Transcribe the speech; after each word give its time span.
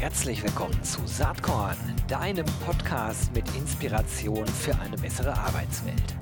Herzlich 0.00 0.44
willkommen 0.44 0.80
zu 0.84 1.04
Saatkorn, 1.06 1.76
deinem 2.06 2.46
Podcast 2.64 3.34
mit 3.34 3.44
Inspiration 3.56 4.46
für 4.46 4.78
eine 4.78 4.96
bessere 4.96 5.36
Arbeitswelt. 5.36 6.14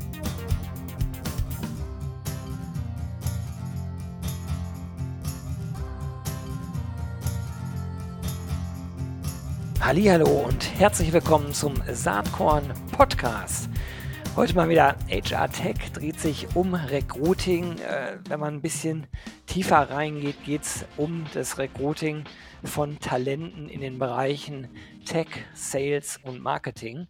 Hallo 9.82 10.46
und 10.46 10.80
herzlich 10.80 11.12
willkommen 11.12 11.52
zum 11.52 11.74
Saatkorn 11.92 12.72
Podcast. 12.92 13.68
Heute 14.36 14.54
mal 14.54 14.70
wieder 14.70 14.96
HR 15.10 15.50
Tech 15.50 15.92
dreht 15.92 16.18
sich 16.18 16.46
um 16.54 16.72
Recruiting. 16.74 17.78
Äh, 17.78 18.18
wenn 18.28 18.40
man 18.40 18.54
ein 18.54 18.62
bisschen 18.62 19.06
tiefer 19.56 19.88
reingeht, 19.88 20.44
geht 20.44 20.64
es 20.64 20.84
um 20.98 21.24
das 21.32 21.56
Recruiting 21.56 22.24
von 22.62 22.98
Talenten 23.00 23.70
in 23.70 23.80
den 23.80 23.98
Bereichen 23.98 24.68
Tech, 25.06 25.28
Sales 25.54 26.20
und 26.22 26.42
Marketing. 26.42 27.06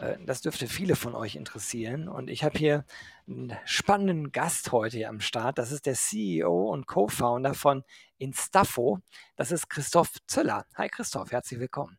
Äh, 0.00 0.14
das 0.24 0.42
dürfte 0.42 0.68
viele 0.68 0.94
von 0.94 1.16
euch 1.16 1.34
interessieren. 1.34 2.08
Und 2.08 2.30
ich 2.30 2.44
habe 2.44 2.56
hier 2.56 2.84
einen 3.26 3.56
spannenden 3.64 4.30
Gast 4.30 4.70
heute 4.70 4.96
hier 4.96 5.08
am 5.08 5.18
Start. 5.18 5.58
Das 5.58 5.72
ist 5.72 5.86
der 5.86 5.94
CEO 5.94 6.70
und 6.70 6.86
Co-Founder 6.86 7.52
von 7.52 7.82
Instafo. 8.16 9.00
Das 9.34 9.50
ist 9.50 9.68
Christoph 9.68 10.12
Zöller. 10.28 10.66
Hi 10.76 10.88
Christoph, 10.88 11.32
herzlich 11.32 11.58
willkommen. 11.58 11.98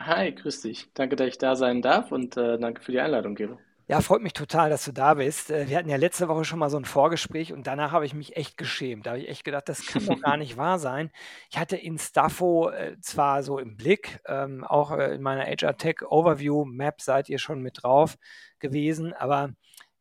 Hi, 0.00 0.32
grüß 0.32 0.62
dich. 0.62 0.90
Danke, 0.94 1.14
dass 1.14 1.28
ich 1.28 1.38
da 1.38 1.54
sein 1.54 1.80
darf 1.80 2.10
und 2.10 2.36
äh, 2.36 2.58
danke 2.58 2.82
für 2.82 2.90
die 2.90 2.98
Einladung, 2.98 3.36
Gero. 3.36 3.60
Ja, 3.88 4.00
freut 4.00 4.20
mich 4.20 4.32
total, 4.32 4.68
dass 4.68 4.84
du 4.84 4.90
da 4.92 5.14
bist. 5.14 5.50
Äh, 5.50 5.68
wir 5.68 5.76
hatten 5.78 5.88
ja 5.88 5.96
letzte 5.96 6.26
Woche 6.28 6.44
schon 6.44 6.58
mal 6.58 6.70
so 6.70 6.76
ein 6.76 6.84
Vorgespräch 6.84 7.52
und 7.52 7.68
danach 7.68 7.92
habe 7.92 8.04
ich 8.04 8.14
mich 8.14 8.36
echt 8.36 8.56
geschämt. 8.56 9.06
Da 9.06 9.10
habe 9.10 9.20
ich 9.20 9.28
echt 9.28 9.44
gedacht, 9.44 9.68
das 9.68 9.86
kann 9.86 10.04
doch 10.04 10.20
gar 10.20 10.36
nicht 10.36 10.56
wahr 10.56 10.80
sein. 10.80 11.10
Ich 11.50 11.58
hatte 11.58 11.76
Instafo 11.76 12.70
äh, 12.70 12.98
zwar 13.00 13.44
so 13.44 13.58
im 13.60 13.76
Blick, 13.76 14.18
ähm, 14.26 14.64
auch 14.64 14.90
äh, 14.90 15.14
in 15.14 15.22
meiner 15.22 15.44
HR 15.44 15.76
Tech 15.76 16.02
Overview 16.02 16.64
Map 16.64 17.00
seid 17.00 17.28
ihr 17.28 17.38
schon 17.38 17.62
mit 17.62 17.82
drauf 17.84 18.16
gewesen, 18.58 19.12
aber 19.12 19.50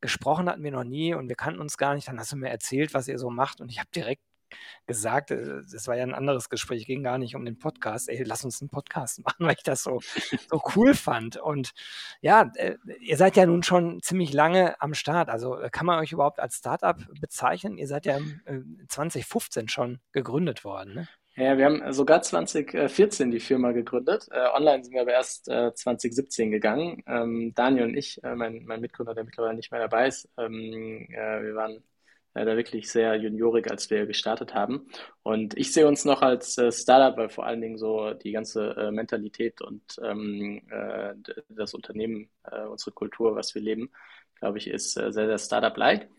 gesprochen 0.02 0.50
hatten 0.50 0.64
wir 0.64 0.72
noch 0.72 0.84
nie 0.84 1.14
und 1.14 1.30
wir 1.30 1.36
kannten 1.36 1.62
uns 1.62 1.78
gar 1.78 1.94
nicht. 1.94 2.08
Dann 2.08 2.20
hast 2.20 2.32
du 2.32 2.38
mir 2.38 2.50
erzählt, 2.50 2.96
was 2.96 3.08
ihr 3.08 3.20
so 3.20 3.30
macht 3.30 3.62
und 3.62 3.70
ich 3.70 3.78
habe 3.78 3.90
direkt 3.96 4.24
gesagt, 4.88 5.32
äh, 5.32 5.62
das 5.72 5.88
war 5.88 5.96
ja 5.96 6.04
ein 6.04 6.14
anderes 6.14 6.50
Gespräch, 6.50 6.86
ging 6.86 7.04
gar 7.04 7.18
nicht 7.18 7.36
um 7.36 7.46
den 7.46 7.58
Podcast. 7.58 8.10
Ey, 8.10 8.24
lass 8.24 8.46
uns 8.46 8.62
einen 8.62 8.70
Podcast 8.70 9.20
machen, 9.24 9.46
weil 9.46 9.56
ich 9.56 9.64
das 9.64 9.84
so, 9.84 10.00
so 10.50 10.62
cool 10.76 10.94
fand. 10.94 11.38
Und 11.38 11.74
ja, 12.22 12.52
äh, 12.56 12.76
ihr 13.00 13.18
seid 13.18 13.36
ja 13.36 13.46
nun 13.46 13.64
schon 13.64 14.02
ziemlich 14.02 14.34
lange 14.34 14.80
am 14.82 14.94
Start. 14.94 15.30
Also 15.30 15.60
äh, 15.60 15.70
kann 15.70 15.86
man 15.86 16.00
euch 16.00 16.12
überhaupt 16.12 16.40
als 16.40 16.56
Startup 16.58 16.98
bezeichnen? 17.20 17.78
Ihr 17.78 17.88
seid 17.88 18.06
ja 18.06 18.20
2015 18.88 19.70
schon 19.70 20.00
gegründet 20.12 20.64
worden. 20.64 20.94
Ne? 20.94 21.08
Ja, 21.38 21.58
wir 21.58 21.66
haben 21.66 21.92
sogar 21.92 22.22
2014 22.22 23.30
die 23.30 23.42
Firma 23.42 23.74
gegründet. 23.74 24.28
Äh, 24.32 24.48
online 24.56 24.84
sind 24.86 24.94
wir 24.94 25.02
aber 25.02 25.12
erst 25.12 25.50
äh, 25.50 25.74
2017 25.74 26.50
gegangen. 26.50 27.04
Ähm, 27.08 27.52
Daniel 27.56 27.86
und 27.88 27.98
ich, 27.98 28.24
äh, 28.24 28.36
mein, 28.36 28.64
mein 28.66 28.80
Mitgründer, 28.80 29.14
der 29.14 29.26
mittlerweile 29.26 29.56
nicht 29.56 29.70
mehr 29.70 29.82
dabei 29.82 30.08
ist, 30.08 30.30
ähm, 30.38 31.08
wir 31.10 31.56
waren 31.56 31.84
äh, 32.36 32.46
da 32.46 32.56
wirklich 32.56 32.92
sehr 32.92 33.16
juniorig, 33.16 33.72
als 33.72 33.90
wir 33.90 34.06
gestartet 34.06 34.54
haben. 34.54 34.88
Und 35.24 35.58
ich 35.58 35.74
sehe 35.74 35.88
uns 35.88 36.06
noch 36.06 36.22
als 36.22 36.58
äh, 36.58 36.72
Startup, 36.72 37.18
weil 37.18 37.30
vor 37.30 37.46
allen 37.46 37.62
Dingen 37.62 37.78
so 37.78 38.14
die 38.14 38.32
ganze 38.32 38.76
äh, 38.78 38.92
Mentalität 38.92 39.62
und 39.62 39.82
ähm, 40.04 40.62
äh, 40.70 41.16
das 41.50 41.74
Unternehmen, 41.74 42.30
äh, 42.44 42.66
unsere 42.66 42.92
Kultur, 42.92 43.36
was 43.36 43.56
wir 43.56 43.62
leben, 43.62 43.90
glaube 44.40 44.60
ich, 44.60 44.68
ist 44.68 44.98
äh, 44.98 45.12
sehr, 45.12 45.28
sehr 45.28 45.40
Startup-like. 45.40 46.10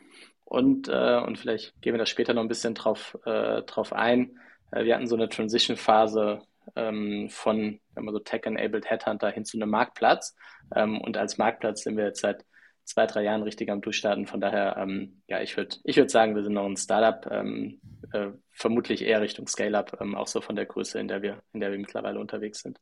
Und, 0.49 0.89
und 0.89 1.39
vielleicht 1.41 1.83
gehen 1.83 1.95
wir 1.95 1.99
da 1.99 2.07
später 2.07 2.33
noch 2.33 2.43
ein 2.43 2.47
bisschen 2.47 2.73
drauf, 2.73 3.19
drauf 3.25 3.93
ein. 3.93 4.39
Wir 4.71 4.95
hatten 4.95 5.09
so 5.09 5.17
eine 5.17 5.29
Transition-Phase 5.29 6.41
ähm, 6.77 7.29
von 7.31 7.81
wenn 7.97 8.05
man 8.05 8.15
so 8.15 8.21
Tech-enabled 8.21 8.89
Headhunter 8.89 9.31
hin 9.31 9.45
zu 9.45 9.57
einem 9.57 9.71
Marktplatz. 9.71 10.37
Ähm, 10.75 11.01
und 11.01 11.17
als 11.17 11.39
Marktplatz 11.39 11.83
sind 11.83 11.97
wir 11.97 12.05
jetzt 12.05 12.21
seit 12.21 12.45
zwei, 12.87 13.07
drei 13.07 13.23
Jahren 13.25 13.43
richtig 13.43 13.71
am 13.71 13.81
Durchstarten. 13.81 14.27
Von 14.27 14.41
daher, 14.41 14.77
ähm, 14.79 15.21
ja, 15.27 15.41
ich 15.43 15.57
würde 15.57 15.77
ich 15.85 15.97
würd 15.97 16.11
sagen, 16.11 16.35
wir 16.35 16.43
sind 16.43 16.55
noch 16.55 16.65
ein 16.65 16.77
Startup, 16.77 17.31
ähm, 17.31 17.81
äh, 18.13 18.29
vermutlich 18.53 19.03
eher 19.03 19.21
Richtung 19.21 19.47
Scale-Up, 19.47 19.99
ähm, 20.01 20.15
auch 20.15 20.29
so 20.29 20.41
von 20.41 20.57
der 20.57 20.67
Größe, 20.67 20.99
in 20.99 21.09
der 21.09 21.21
wir, 21.21 21.43
in 21.53 21.61
der 21.61 21.73
wir 21.73 21.79
mittlerweile 21.79 22.21
unterwegs 22.21 22.61
sind. 22.61 22.81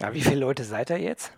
Ja, 0.00 0.14
wie 0.14 0.22
viele 0.22 0.40
Leute 0.40 0.64
seid 0.64 0.90
ihr 0.90 0.98
jetzt? 0.98 1.32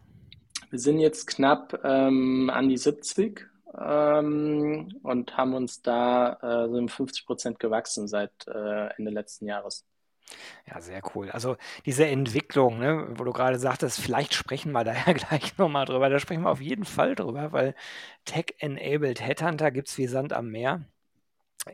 Wir 0.71 0.79
sind 0.79 0.99
jetzt 1.01 1.27
knapp 1.27 1.81
ähm, 1.83 2.51
an 2.53 2.69
die 2.69 2.77
70 2.77 3.49
ähm, 3.79 4.89
und 5.03 5.37
haben 5.37 5.55
uns 5.55 5.83
da 5.83 6.35
äh, 6.43 6.69
so 6.69 6.77
um 6.77 6.89
50 6.89 7.27
Prozent 7.27 7.59
gewachsen 7.59 8.07
seit 8.07 8.47
äh, 8.47 8.89
Ende 8.97 9.11
letzten 9.11 9.47
Jahres. 9.47 9.85
Ja, 10.67 10.81
sehr 10.81 11.03
cool. 11.15 11.31
Also 11.31 11.57
diese 11.87 12.07
Entwicklung, 12.07 12.79
ne, 12.79 13.07
wo 13.19 13.25
du 13.25 13.33
gerade 13.33 13.59
sagtest, 13.59 14.01
vielleicht 14.01 14.35
sprechen 14.35 14.73
wir 14.73 14.85
da 14.85 14.95
ja 14.95 15.13
gleich 15.13 15.57
nochmal 15.59 15.85
drüber. 15.87 16.09
Da 16.11 16.19
sprechen 16.19 16.43
wir 16.43 16.51
auf 16.51 16.61
jeden 16.61 16.85
Fall 16.85 17.15
drüber, 17.15 17.53
weil 17.53 17.75
Tech-Enabled 18.25 19.21
Headhunter 19.21 19.71
gibt 19.71 19.89
es 19.89 19.99
wie 19.99 20.07
Sand 20.07 20.33
am 20.33 20.51
Meer 20.51 20.85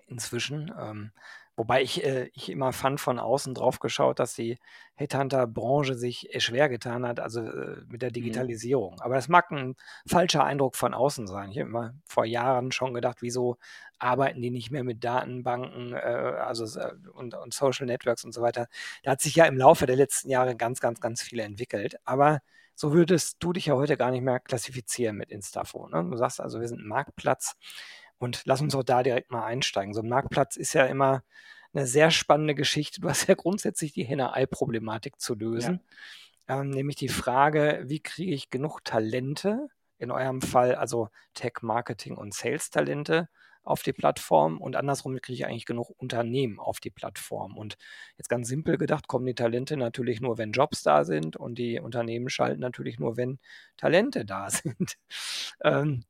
inzwischen. 0.07 0.73
Ähm, 0.79 1.13
Wobei 1.61 1.83
ich, 1.83 2.03
äh, 2.03 2.31
ich 2.33 2.49
immer 2.49 2.73
fand 2.73 3.03
von 3.03 3.19
außen 3.19 3.53
drauf 3.53 3.81
geschaut, 3.81 4.19
dass 4.19 4.33
die 4.33 4.57
Headhunter-Branche 4.95 5.95
sich 5.95 6.35
äh, 6.35 6.41
schwer 6.41 6.71
getan 6.71 7.07
hat, 7.07 7.21
also 7.21 7.43
äh, 7.43 7.83
mit 7.87 8.01
der 8.01 8.09
mhm. 8.09 8.15
Digitalisierung. 8.15 8.99
Aber 9.03 9.17
das 9.17 9.29
mag 9.29 9.51
ein 9.51 9.77
falscher 10.09 10.43
Eindruck 10.43 10.75
von 10.75 10.95
außen 10.95 11.27
sein. 11.27 11.51
Ich 11.51 11.59
habe 11.59 11.69
immer 11.69 11.93
vor 12.07 12.25
Jahren 12.25 12.73
schon 12.73 12.95
gedacht, 12.95 13.19
wieso 13.21 13.59
arbeiten 13.99 14.41
die 14.41 14.51
nicht 14.51 14.71
mehr 14.71 14.85
mit 14.85 15.05
Datenbanken 15.05 15.93
äh, 15.93 15.97
also, 15.99 16.81
äh, 16.81 16.95
und, 17.13 17.35
und 17.35 17.53
Social 17.53 17.85
Networks 17.85 18.25
und 18.25 18.33
so 18.33 18.41
weiter. 18.41 18.67
Da 19.03 19.11
hat 19.11 19.21
sich 19.21 19.35
ja 19.35 19.45
im 19.45 19.59
Laufe 19.59 19.85
der 19.85 19.97
letzten 19.97 20.31
Jahre 20.31 20.57
ganz, 20.57 20.81
ganz, 20.81 20.99
ganz 20.99 21.21
viel 21.21 21.41
entwickelt. 21.41 21.97
Aber 22.07 22.41
so 22.75 22.95
würdest 22.95 23.37
du 23.41 23.53
dich 23.53 23.67
ja 23.67 23.75
heute 23.75 23.99
gar 23.99 24.11
nicht 24.11 24.23
mehr 24.23 24.41
klassifizieren 24.41 25.19
mit 25.19 25.31
Instafo. 25.31 25.89
Ne? 25.89 26.09
Du 26.11 26.17
sagst 26.17 26.41
also, 26.41 26.59
wir 26.59 26.69
sind 26.69 26.81
ein 26.81 26.89
Marktplatz 26.89 27.55
und 28.21 28.43
lass 28.45 28.61
uns 28.61 28.75
auch 28.75 28.85
da 28.85 29.03
direkt 29.03 29.31
mal 29.31 29.45
einsteigen. 29.45 29.95
So 29.95 30.03
ein 30.03 30.09
Marktplatz 30.09 30.57
ist 30.57 30.75
ja 30.75 30.85
immer 30.85 31.25
eine 31.73 31.87
sehr 31.87 32.11
spannende 32.11 32.55
Geschichte. 32.55 33.01
Du 33.01 33.09
hast 33.09 33.27
ja 33.27 33.35
grundsätzlich 33.35 33.93
die 33.93 34.05
Henne-Ei-Problematik 34.05 35.19
zu 35.21 35.35
lösen. 35.35 35.81
Ja. 36.49 36.61
Ähm, 36.61 36.71
nämlich 36.71 36.97
die 36.97 37.09
Frage, 37.09 37.83
wie 37.87 38.01
kriege 38.01 38.35
ich 38.35 38.51
genug 38.51 38.85
Talente, 38.85 39.69
in 39.99 40.11
eurem 40.11 40.43
Fall 40.43 40.75
also 40.75 41.09
Tech, 41.35 41.63
Marketing 41.63 42.17
und 42.17 42.35
Sales-Talente 42.35 43.29
auf 43.63 43.83
die 43.83 43.93
Plattform 43.93 44.59
und 44.59 44.77
andersrum 44.77 45.15
kriege 45.21 45.35
ich 45.35 45.47
eigentlich 45.47 45.67
genug 45.67 45.91
Unternehmen 45.97 46.59
auf 46.59 46.81
die 46.81 46.91
Plattform. 46.91 47.57
Und 47.57 47.77
jetzt 48.19 48.29
ganz 48.29 48.49
simpel 48.49 48.77
gedacht, 48.79 49.07
kommen 49.07 49.27
die 49.27 49.35
Talente 49.35 49.77
natürlich 49.77 50.21
nur, 50.21 50.39
wenn 50.39 50.53
Jobs 50.53 50.83
da 50.83 51.05
sind 51.05 51.37
und 51.37 51.57
die 51.59 51.79
Unternehmen 51.79 52.29
schalten 52.29 52.61
natürlich 52.61 52.99
nur, 52.99 53.17
wenn 53.17 53.39
Talente 53.77 54.25
da 54.25 54.51
sind. 54.51 54.97
ähm, 55.63 56.05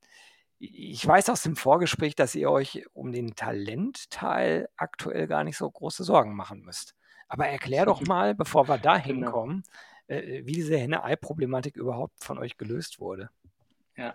ich 0.61 1.07
weiß 1.07 1.31
aus 1.31 1.43
dem 1.43 1.57
Vorgespräch, 1.57 2.15
dass 2.15 2.35
ihr 2.35 2.51
euch 2.51 2.85
um 2.93 3.13
den 3.13 3.35
Talentteil 3.35 4.69
aktuell 4.77 5.27
gar 5.27 5.43
nicht 5.43 5.57
so 5.57 5.69
große 5.69 6.05
Sorgen 6.05 6.37
machen 6.37 6.61
müsst. 6.61 6.95
Aber 7.29 7.47
erklär 7.47 7.87
doch 7.87 8.03
mal, 8.07 8.35
bevor 8.35 8.69
wir 8.69 8.77
da 8.77 8.99
genau. 8.99 9.05
hinkommen, 9.07 9.65
genau. 10.07 10.21
äh, 10.21 10.47
wie 10.47 10.53
diese 10.53 10.77
Henne-Ei-Problematik 10.77 11.77
überhaupt 11.77 12.23
von 12.23 12.39
euch 12.39 12.59
gelöst 12.59 13.01
wurde. 13.01 13.31
Ja, 13.97 14.15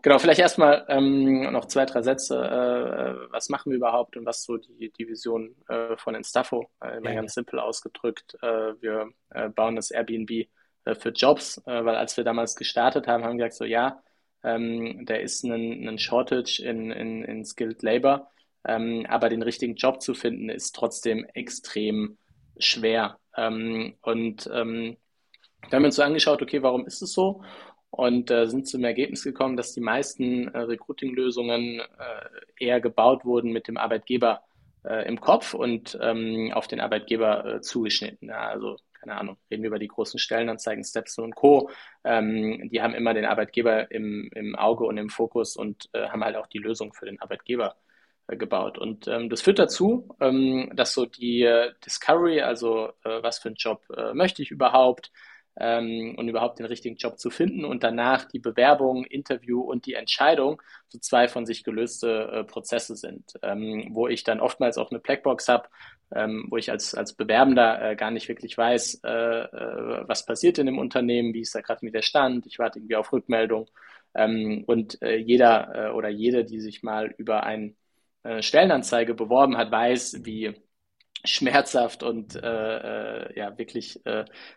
genau. 0.00 0.18
Vielleicht 0.18 0.40
erstmal 0.40 0.86
ähm, 0.88 1.52
noch 1.52 1.66
zwei, 1.66 1.84
drei 1.84 2.00
Sätze. 2.00 2.38
Äh, 2.38 3.30
was 3.30 3.50
machen 3.50 3.70
wir 3.70 3.76
überhaupt 3.76 4.16
und 4.16 4.24
was 4.24 4.42
so 4.42 4.56
die, 4.56 4.90
die 4.90 5.06
Vision 5.06 5.54
äh, 5.68 5.98
von 5.98 6.14
Instafo? 6.14 6.70
Äh, 6.80 7.04
ja, 7.04 7.12
ganz 7.12 7.34
simpel 7.34 7.58
ausgedrückt. 7.58 8.38
Äh, 8.40 8.80
wir 8.80 9.10
äh, 9.30 9.50
bauen 9.50 9.76
das 9.76 9.90
Airbnb 9.90 10.48
für 10.98 11.08
Jobs, 11.08 11.62
weil 11.64 11.96
als 11.96 12.18
wir 12.18 12.24
damals 12.24 12.56
gestartet 12.56 13.06
haben, 13.06 13.24
haben 13.24 13.38
wir 13.38 13.46
gesagt, 13.46 13.54
so 13.54 13.64
ja, 13.64 14.02
ähm, 14.44 15.06
der 15.06 15.22
ist 15.22 15.42
ein, 15.44 15.88
ein 15.88 15.98
Shortage 15.98 16.62
in, 16.64 16.90
in, 16.90 17.24
in 17.24 17.44
Skilled 17.44 17.82
Labor, 17.82 18.30
ähm, 18.66 19.06
aber 19.08 19.28
den 19.28 19.42
richtigen 19.42 19.74
Job 19.74 20.02
zu 20.02 20.14
finden 20.14 20.48
ist 20.48 20.74
trotzdem 20.74 21.24
extrem 21.34 22.18
schwer. 22.58 23.18
Ähm, 23.36 23.94
und 24.02 24.48
ähm, 24.52 24.96
da 25.70 25.76
haben 25.76 25.82
wir 25.82 25.86
uns 25.86 25.96
so 25.96 26.02
angeschaut, 26.02 26.42
okay, 26.42 26.62
warum 26.62 26.86
ist 26.86 27.02
es 27.02 27.12
so? 27.12 27.42
Und 27.90 28.30
äh, 28.30 28.46
sind 28.46 28.66
zum 28.68 28.84
Ergebnis 28.84 29.22
gekommen, 29.22 29.56
dass 29.56 29.72
die 29.72 29.80
meisten 29.80 30.48
äh, 30.48 30.58
Recruiting-Lösungen 30.58 31.80
äh, 31.80 32.64
eher 32.64 32.80
gebaut 32.80 33.24
wurden 33.24 33.52
mit 33.52 33.68
dem 33.68 33.76
Arbeitgeber 33.76 34.42
äh, 34.84 35.06
im 35.08 35.20
Kopf 35.20 35.54
und 35.54 35.96
ähm, 36.00 36.52
auf 36.52 36.66
den 36.66 36.80
Arbeitgeber 36.80 37.46
äh, 37.46 37.60
zugeschnitten. 37.60 38.28
Ja, 38.28 38.48
also 38.48 38.76
keine 39.04 39.18
Ahnung, 39.18 39.36
reden 39.50 39.62
wir 39.62 39.68
über 39.68 39.78
die 39.78 39.88
großen 39.88 40.18
Stellenanzeigen, 40.18 40.84
Stepstone 40.84 41.26
und 41.26 41.34
Co. 41.34 41.70
Ähm, 42.04 42.68
die 42.70 42.82
haben 42.82 42.94
immer 42.94 43.14
den 43.14 43.26
Arbeitgeber 43.26 43.90
im, 43.90 44.30
im 44.34 44.56
Auge 44.56 44.84
und 44.84 44.96
im 44.96 45.10
Fokus 45.10 45.56
und 45.56 45.88
äh, 45.92 46.08
haben 46.08 46.24
halt 46.24 46.36
auch 46.36 46.46
die 46.46 46.58
Lösung 46.58 46.92
für 46.94 47.06
den 47.06 47.20
Arbeitgeber 47.20 47.76
äh, 48.28 48.36
gebaut. 48.36 48.78
Und 48.78 49.06
ähm, 49.08 49.28
das 49.28 49.42
führt 49.42 49.58
dazu, 49.58 50.08
ähm, 50.20 50.70
dass 50.74 50.94
so 50.94 51.06
die 51.06 51.42
äh, 51.42 51.72
Discovery, 51.84 52.40
also 52.40 52.88
äh, 53.04 53.22
was 53.22 53.38
für 53.38 53.48
einen 53.48 53.56
Job 53.56 53.82
äh, 53.96 54.14
möchte 54.14 54.42
ich 54.42 54.50
überhaupt, 54.50 55.10
ähm, 55.56 56.14
und 56.16 56.28
überhaupt 56.28 56.58
den 56.58 56.66
richtigen 56.66 56.96
Job 56.96 57.18
zu 57.18 57.30
finden 57.30 57.64
und 57.64 57.84
danach 57.84 58.24
die 58.24 58.38
Bewerbung, 58.38 59.04
Interview 59.04 59.60
und 59.60 59.86
die 59.86 59.94
Entscheidung 59.94 60.60
so 60.88 60.98
zwei 60.98 61.28
von 61.28 61.46
sich 61.46 61.64
gelöste 61.64 62.30
äh, 62.32 62.44
Prozesse 62.44 62.96
sind, 62.96 63.34
ähm, 63.42 63.90
wo 63.92 64.08
ich 64.08 64.24
dann 64.24 64.40
oftmals 64.40 64.78
auch 64.78 64.90
eine 64.90 65.00
Blackbox 65.00 65.48
habe, 65.48 65.68
ähm, 66.12 66.46
wo 66.50 66.56
ich 66.56 66.70
als, 66.70 66.94
als 66.94 67.14
Bewerbender 67.14 67.90
äh, 67.90 67.96
gar 67.96 68.10
nicht 68.10 68.28
wirklich 68.28 68.56
weiß, 68.56 69.00
äh, 69.04 69.08
äh, 69.08 70.08
was 70.08 70.26
passiert 70.26 70.58
in 70.58 70.66
dem 70.66 70.78
Unternehmen, 70.78 71.34
wie 71.34 71.40
ist 71.40 71.54
da 71.54 71.60
gerade 71.60 71.84
mit 71.84 71.94
der 71.94 72.02
Stand, 72.02 72.46
ich 72.46 72.58
warte 72.58 72.78
irgendwie 72.78 72.96
auf 72.96 73.12
Rückmeldung. 73.12 73.68
Ähm, 74.14 74.64
und 74.66 75.00
äh, 75.02 75.16
jeder 75.16 75.88
äh, 75.88 75.90
oder 75.92 76.08
jede, 76.08 76.44
die 76.44 76.60
sich 76.60 76.82
mal 76.82 77.14
über 77.18 77.44
eine 77.44 77.74
äh, 78.22 78.42
Stellenanzeige 78.42 79.14
beworben 79.14 79.56
hat, 79.56 79.70
weiß, 79.70 80.24
wie 80.24 80.54
schmerzhaft 81.26 82.02
und 82.02 82.34
ja 82.34 83.56
wirklich 83.56 83.98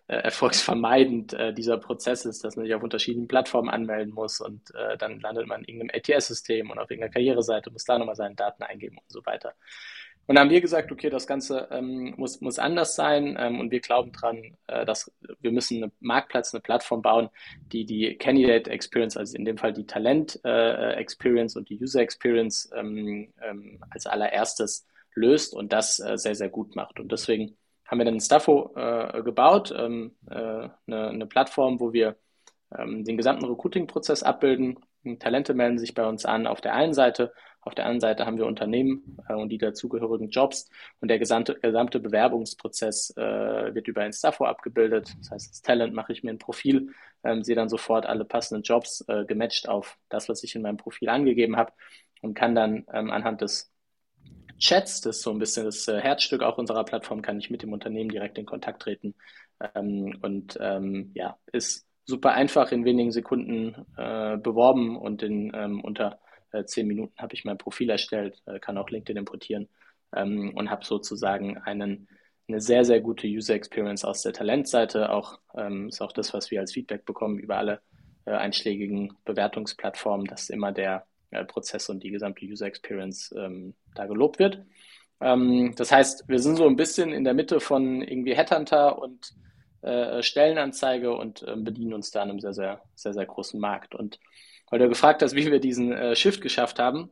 erfolgsvermeidend 0.08 1.34
dieser 1.58 1.78
Prozess 1.78 2.26
ist, 2.26 2.44
dass 2.44 2.58
man 2.58 2.66
sich 2.66 2.76
auf 2.76 2.84
unterschiedlichen 2.84 3.30
Plattformen 3.30 3.70
anmelden 3.70 4.14
muss 4.14 4.42
und 4.42 4.74
dann 5.00 5.22
landet 5.22 5.48
man 5.48 5.64
in 5.64 5.80
irgendeinem 5.80 6.02
ATS-System 6.18 6.70
und 6.70 6.78
auf 6.78 6.92
irgendeiner 6.92 7.14
Karriereseite 7.14 7.72
muss 7.72 7.86
da 7.86 7.98
nochmal 7.98 8.18
seine 8.18 8.36
Daten 8.36 8.64
eingeben 8.64 8.98
und 8.98 9.10
so 9.10 9.26
weiter. 9.26 9.54
Und 10.28 10.36
dann 10.36 10.44
haben 10.44 10.52
wir 10.52 10.62
gesagt, 10.62 10.92
okay, 10.92 11.10
das 11.10 11.26
Ganze 11.26 11.70
ähm, 11.72 12.14
muss, 12.18 12.42
muss 12.42 12.60
anders 12.60 12.96
sein 12.96 13.38
ähm, 13.40 13.62
und 13.62 13.72
wir 13.72 13.80
glauben 13.80 14.12
dran, 14.12 14.58
äh, 14.68 14.86
dass 14.86 15.10
wir 15.40 15.52
müssen 15.52 15.84
einen 15.84 15.92
Marktplatz, 16.02 16.54
eine 16.54 16.62
Plattform 16.62 17.02
bauen, 17.02 17.30
die 17.72 17.86
die 17.86 18.16
Candidate 18.18 18.70
Experience, 18.70 19.16
also 19.16 19.38
in 19.38 19.46
dem 19.46 19.58
Fall 19.58 19.72
die 19.72 19.86
Talent 19.86 20.40
äh, 20.44 20.94
Experience 20.96 21.56
und 21.56 21.70
die 21.70 21.82
User 21.82 22.02
Experience 22.02 22.70
ähm, 22.76 23.34
ähm, 23.42 23.80
als 23.90 24.06
allererstes 24.06 24.86
löst 25.16 25.54
und 25.54 25.72
das 25.72 26.00
äh, 26.00 26.18
sehr, 26.18 26.36
sehr 26.36 26.50
gut 26.50 26.76
macht. 26.76 27.00
Und 27.00 27.12
deswegen 27.12 27.58
haben 27.86 28.00
wir 28.00 28.06
dann 28.06 28.20
Staffo 28.20 28.74
äh, 28.76 29.24
gebaut, 29.24 29.74
ähm, 29.76 30.16
äh, 30.30 30.36
eine, 30.36 31.10
eine, 31.10 31.26
Plattform, 31.26 31.80
wo 31.80 31.94
wir 31.94 32.18
ähm, 32.78 33.06
den 33.06 33.18
gesamten 33.18 33.46
Recruiting-Prozess 33.46 34.24
abbilden. 34.24 34.78
Talente 35.20 35.54
melden 35.54 35.80
sich 35.80 35.94
bei 35.94 36.06
uns 36.06 36.26
an 36.26 36.48
auf 36.48 36.62
der 36.62 36.74
einen 36.76 36.94
Seite, 36.94 37.32
auf 37.62 37.76
der 37.76 37.86
anderen 37.86 38.00
Seite 38.00 38.26
haben 38.26 38.38
wir 38.38 38.46
Unternehmen 38.46 39.18
äh, 39.28 39.34
und 39.34 39.50
die 39.50 39.58
dazugehörigen 39.58 40.30
Jobs 40.30 40.70
und 41.02 41.10
der 41.10 41.20
gesamte, 41.20 41.56
gesamte 41.60 42.00
Bewerbungsprozess 42.00 43.14
äh, 43.18 43.76
wird 43.76 43.88
über 43.88 44.06
Instafo 44.06 44.46
abgebildet. 44.46 45.14
Das 45.20 45.32
heißt, 45.32 45.50
als 45.50 45.62
Talent 45.62 45.94
mache 45.94 46.14
ich 46.14 46.24
mir 46.24 46.32
ein 46.32 46.38
Profil, 46.38 46.94
ähm, 47.24 47.44
sehe 47.44 47.56
dann 47.56 47.70
sofort 47.70 48.06
alle 48.06 48.26
passenden 48.26 48.64
Jobs 48.64 49.04
äh, 49.08 49.26
gematcht 49.26 49.68
auf 49.68 49.98
das, 50.10 50.30
was 50.30 50.44
ich 50.44 50.56
in 50.56 50.62
meinem 50.62 50.78
Profil 50.78 51.10
angegeben 51.10 51.58
habe 51.58 51.74
und 52.22 52.34
kann 52.36 52.56
dann 52.56 52.86
ähm, 52.94 53.12
anhand 53.12 53.42
des 53.42 53.72
Chats, 54.60 55.02
das 55.02 55.18
ist 55.18 55.22
so 55.24 55.32
ein 55.32 55.40
bisschen 55.40 55.66
das 55.66 55.88
äh, 55.88 56.00
Herzstück 56.00 56.42
auch 56.42 56.58
unserer 56.58 56.84
Plattform, 56.84 57.22
kann 57.22 57.38
ich 57.38 57.50
mit 57.50 57.62
dem 57.62 57.74
Unternehmen 57.74 58.10
direkt 58.10 58.38
in 58.38 58.46
Kontakt 58.46 58.82
treten. 58.82 59.14
Ähm, 59.76 60.18
und 60.22 60.58
ähm, 60.62 61.12
ja, 61.14 61.38
ist 61.52 61.87
super 62.08 62.32
einfach, 62.34 62.72
in 62.72 62.86
wenigen 62.86 63.12
Sekunden 63.12 63.86
äh, 63.98 64.38
beworben 64.38 64.98
und 64.98 65.22
in 65.22 65.52
ähm, 65.54 65.82
unter 65.82 66.20
äh, 66.52 66.64
zehn 66.64 66.88
Minuten 66.88 67.14
habe 67.18 67.34
ich 67.34 67.44
mein 67.44 67.58
Profil 67.58 67.90
erstellt, 67.90 68.42
äh, 68.46 68.60
kann 68.60 68.78
auch 68.78 68.90
LinkedIn 68.90 69.18
importieren 69.18 69.68
ähm, 70.16 70.54
und 70.56 70.72
habe 70.72 70.86
sozusagen 70.86 71.58
einen, 71.58 72.08
eine 72.48 72.62
sehr, 72.62 72.86
sehr 72.86 73.02
gute 73.02 73.28
User 73.28 73.56
Experience 73.56 74.06
aus 74.06 74.22
der 74.22 74.32
Talentseite. 74.32 75.12
Auch 75.12 75.40
ähm, 75.56 75.90
ist 75.90 76.02
auch 76.02 76.14
das, 76.14 76.34
was 76.34 76.50
wir 76.50 76.62
als 76.62 76.72
Feedback 76.72 77.06
bekommen 77.06 77.40
über 77.40 77.58
alle 77.58 77.82
äh, 78.26 78.32
einschlägigen 78.32 79.14
Bewertungsplattformen, 79.26 80.28
dass 80.28 80.50
immer 80.50 80.72
der 80.72 81.06
äh, 81.32 81.44
Prozess 81.44 81.90
und 81.90 82.04
die 82.04 82.12
gesamte 82.12 82.46
User 82.46 82.68
Experience 82.68 83.36
ähm, 83.38 83.74
da 83.96 84.06
gelobt 84.06 84.40
wird. 84.40 84.66
Ähm, 85.20 85.74
das 85.76 85.92
heißt, 85.92 86.24
wir 86.30 86.40
sind 86.40 86.56
so 86.56 86.68
ein 86.68 86.78
bisschen 86.78 87.12
in 87.12 87.26
der 87.26 87.34
Mitte 87.34 87.60
von 87.60 88.02
irgendwie 88.02 88.34
Headhunter 88.34 88.98
und 88.98 89.34
äh, 89.82 90.22
Stellenanzeige 90.24 91.16
und 91.16 91.44
äh, 91.44 91.56
bedienen 91.56 91.94
uns 91.94 92.12
da 92.12 92.24
einem 92.24 92.40
sehr, 92.40 92.54
sehr, 92.54 92.82
sehr, 92.96 93.14
sehr 93.14 93.26
großen 93.26 93.60
Markt. 93.60 93.96
Und 93.96 94.20
weil 94.70 94.80
du 94.80 94.90
gefragt 94.90 95.22
hast, 95.22 95.36
wie 95.36 95.52
wir 95.52 95.60
diesen 95.60 95.92
äh, 95.92 96.16
Shift 96.16 96.42
geschafft 96.42 96.80
haben, 96.80 97.10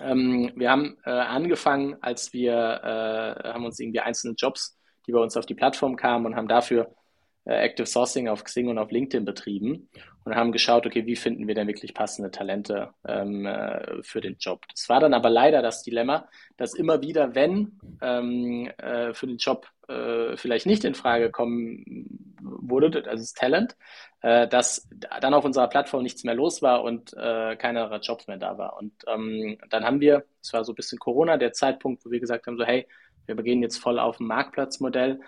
ähm, 0.00 0.52
wir 0.56 0.70
haben 0.70 0.96
äh, 1.04 1.10
angefangen, 1.10 1.96
als 2.02 2.32
wir 2.32 2.52
äh, 2.52 3.48
haben 3.48 3.64
uns 3.64 3.78
irgendwie 3.78 4.00
einzelne 4.00 4.34
Jobs, 4.36 4.78
die 5.06 5.12
bei 5.12 5.20
uns 5.20 5.36
auf 5.36 5.46
die 5.46 5.54
Plattform 5.54 5.96
kamen 5.96 6.26
und 6.26 6.36
haben 6.36 6.48
dafür 6.48 6.86
äh, 6.86 7.03
Active 7.52 7.86
Sourcing 7.86 8.28
auf 8.28 8.44
Xing 8.44 8.68
und 8.68 8.78
auf 8.78 8.90
LinkedIn 8.90 9.24
betrieben 9.24 9.88
und 10.24 10.34
haben 10.34 10.52
geschaut, 10.52 10.86
okay, 10.86 11.06
wie 11.06 11.16
finden 11.16 11.46
wir 11.46 11.54
denn 11.54 11.68
wirklich 11.68 11.94
passende 11.94 12.30
Talente 12.30 12.90
ähm, 13.06 13.44
äh, 13.46 14.02
für 14.02 14.20
den 14.20 14.36
Job. 14.38 14.64
Das 14.70 14.88
war 14.88 15.00
dann 15.00 15.12
aber 15.12 15.28
leider 15.30 15.60
das 15.60 15.82
Dilemma, 15.82 16.28
dass 16.56 16.74
immer 16.74 17.02
wieder, 17.02 17.34
wenn 17.34 17.78
ähm, 18.00 18.70
äh, 18.78 19.12
für 19.12 19.26
den 19.26 19.36
Job 19.36 19.66
äh, 19.88 20.36
vielleicht 20.36 20.64
nicht 20.66 20.84
in 20.84 20.94
Frage 20.94 21.30
kommen 21.30 22.34
wurde, 22.40 23.04
also 23.06 23.22
das 23.22 23.34
Talent, 23.34 23.76
äh, 24.22 24.48
dass 24.48 24.88
dann 25.20 25.34
auf 25.34 25.44
unserer 25.44 25.68
Plattform 25.68 26.02
nichts 26.02 26.24
mehr 26.24 26.34
los 26.34 26.62
war 26.62 26.82
und 26.82 27.12
äh, 27.14 27.56
keine 27.56 27.94
Jobs 28.02 28.26
mehr 28.26 28.38
da 28.38 28.56
war. 28.56 28.78
Und 28.78 28.92
ähm, 29.06 29.58
dann 29.68 29.84
haben 29.84 30.00
wir, 30.00 30.24
es 30.42 30.52
war 30.54 30.64
so 30.64 30.72
ein 30.72 30.76
bisschen 30.76 30.98
Corona, 30.98 31.36
der 31.36 31.52
Zeitpunkt, 31.52 32.06
wo 32.06 32.10
wir 32.10 32.20
gesagt 32.20 32.46
haben, 32.46 32.56
so 32.56 32.64
hey, 32.64 32.86
wir 33.26 33.34
begehen 33.34 33.62
jetzt 33.62 33.78
voll 33.78 33.98
auf 33.98 34.20
ein 34.20 34.26
Marktplatzmodell 34.26 35.20
äh, 35.20 35.24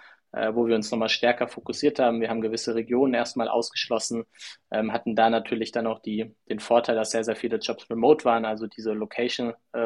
wo 0.53 0.67
wir 0.67 0.75
uns 0.75 0.91
nochmal 0.91 1.09
stärker 1.09 1.49
fokussiert 1.49 1.99
haben. 1.99 2.21
Wir 2.21 2.29
haben 2.29 2.41
gewisse 2.41 2.75
Regionen 2.75 3.15
erstmal 3.15 3.49
ausgeschlossen, 3.49 4.25
ähm, 4.71 4.93
hatten 4.93 5.17
da 5.17 5.31
natürlich 5.31 5.73
dann 5.73 5.87
auch 5.87 6.01
die, 6.01 6.35
den 6.51 6.61
Vorteil, 6.61 6.95
dass 6.95 7.13
sehr, 7.13 7.25
sehr 7.25 7.37
viele 7.37 7.57
Jobs 7.57 7.89
remote 7.89 8.25
waren, 8.25 8.45
also 8.45 8.67
diese 8.67 8.93
Location 8.93 9.55
äh, 9.75 9.79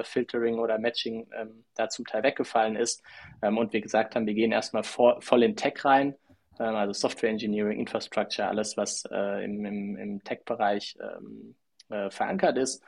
äh 0.00 0.04
Filtering 0.04 0.58
oder 0.58 0.78
Matching 0.78 1.28
ähm, 1.38 1.64
da 1.74 1.88
zum 1.88 2.06
Teil 2.06 2.22
weggefallen 2.22 2.76
ist. 2.76 3.02
Ähm, 3.42 3.58
und 3.58 3.72
wir 3.72 3.80
gesagt 3.80 4.14
haben, 4.14 4.26
wir 4.26 4.34
gehen 4.34 4.52
erstmal 4.52 4.82
vor, 4.82 5.20
voll 5.20 5.42
in 5.42 5.56
Tech 5.56 5.84
rein, 5.84 6.14
ähm, 6.58 6.74
also 6.74 6.92
Software 6.92 7.30
Engineering, 7.30 7.78
Infrastructure, 7.78 8.48
alles, 8.48 8.76
was 8.76 9.04
äh, 9.10 9.44
im, 9.44 9.64
im, 9.64 9.96
im 9.96 10.24
Tech-Bereich 10.24 10.96
ähm, 11.00 11.54
äh, 11.90 12.10
verankert 12.10 12.56
ist. 12.56 12.82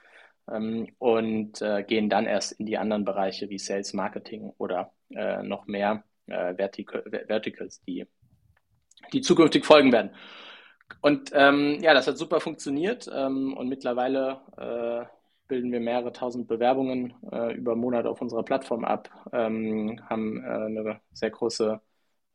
Ähm, 0.50 0.88
und 0.98 1.60
äh, 1.60 1.82
gehen 1.82 2.08
dann 2.08 2.26
erst 2.26 2.52
in 2.52 2.66
die 2.66 2.78
anderen 2.78 3.04
Bereiche 3.04 3.50
wie 3.50 3.58
Sales, 3.58 3.92
Marketing 3.92 4.52
oder 4.56 4.92
noch 5.42 5.66
mehr 5.66 6.04
äh, 6.30 6.54
Vertical, 6.56 7.04
Verticals, 7.26 7.82
die, 7.82 8.06
die 9.12 9.20
zukünftig 9.20 9.64
folgen 9.64 9.92
werden. 9.92 10.10
Und 11.00 11.30
ähm, 11.34 11.78
ja, 11.80 11.94
das 11.94 12.06
hat 12.06 12.18
super 12.18 12.40
funktioniert 12.40 13.08
ähm, 13.12 13.56
und 13.56 13.68
mittlerweile 13.68 14.40
äh, 14.56 15.06
bilden 15.48 15.72
wir 15.72 15.80
mehrere 15.80 16.12
tausend 16.12 16.48
Bewerbungen 16.48 17.14
äh, 17.32 17.54
über 17.54 17.74
Monat 17.76 18.06
auf 18.06 18.20
unserer 18.20 18.44
Plattform 18.44 18.84
ab, 18.84 19.10
ähm, 19.32 20.00
haben 20.08 20.42
äh, 20.44 20.48
eine 20.48 21.00
sehr 21.12 21.30
große 21.30 21.80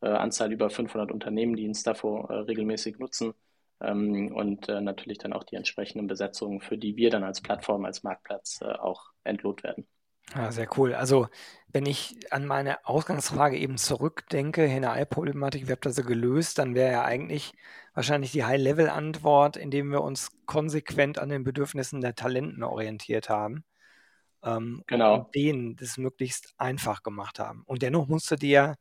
äh, 0.02 0.08
Anzahl 0.08 0.52
über 0.52 0.70
500 0.70 1.10
Unternehmen, 1.12 1.56
die 1.56 1.64
Instafo 1.64 2.26
äh, 2.28 2.34
regelmäßig 2.34 2.98
nutzen 2.98 3.34
ähm, 3.80 4.32
und 4.34 4.68
äh, 4.68 4.80
natürlich 4.80 5.18
dann 5.18 5.32
auch 5.32 5.44
die 5.44 5.56
entsprechenden 5.56 6.06
Besetzungen, 6.06 6.60
für 6.60 6.76
die 6.76 6.96
wir 6.96 7.10
dann 7.10 7.24
als 7.24 7.40
Plattform, 7.40 7.84
als 7.84 8.02
Marktplatz 8.02 8.60
auch 8.62 9.12
entlohnt 9.24 9.62
werden. 9.62 9.86
Ja, 10.34 10.50
sehr 10.52 10.68
cool. 10.76 10.94
Also, 10.94 11.28
wenn 11.68 11.86
ich 11.86 12.16
an 12.32 12.46
meine 12.46 12.84
Ausgangsfrage 12.86 13.56
eben 13.58 13.78
zurückdenke, 13.78 14.66
Henne-Ei-Problematik, 14.66 15.68
wie 15.68 15.72
habt 15.72 15.86
ihr 15.86 15.92
sie 15.92 16.02
gelöst, 16.02 16.58
dann 16.58 16.74
wäre 16.74 16.92
ja 16.92 17.04
eigentlich 17.04 17.52
wahrscheinlich 17.94 18.32
die 18.32 18.44
High-Level-Antwort, 18.44 19.56
indem 19.56 19.90
wir 19.90 20.02
uns 20.02 20.30
konsequent 20.46 21.18
an 21.18 21.28
den 21.28 21.44
Bedürfnissen 21.44 22.00
der 22.00 22.14
Talenten 22.14 22.62
orientiert 22.64 23.28
haben 23.28 23.64
ähm, 24.44 24.84
Genau. 24.86 25.14
und 25.14 25.34
denen 25.34 25.76
das 25.76 25.98
möglichst 25.98 26.54
einfach 26.58 27.02
gemacht 27.02 27.38
haben. 27.38 27.62
Und 27.66 27.82
dennoch 27.82 28.08
musstet 28.08 28.42
ihr 28.42 28.50
ja 28.50 28.74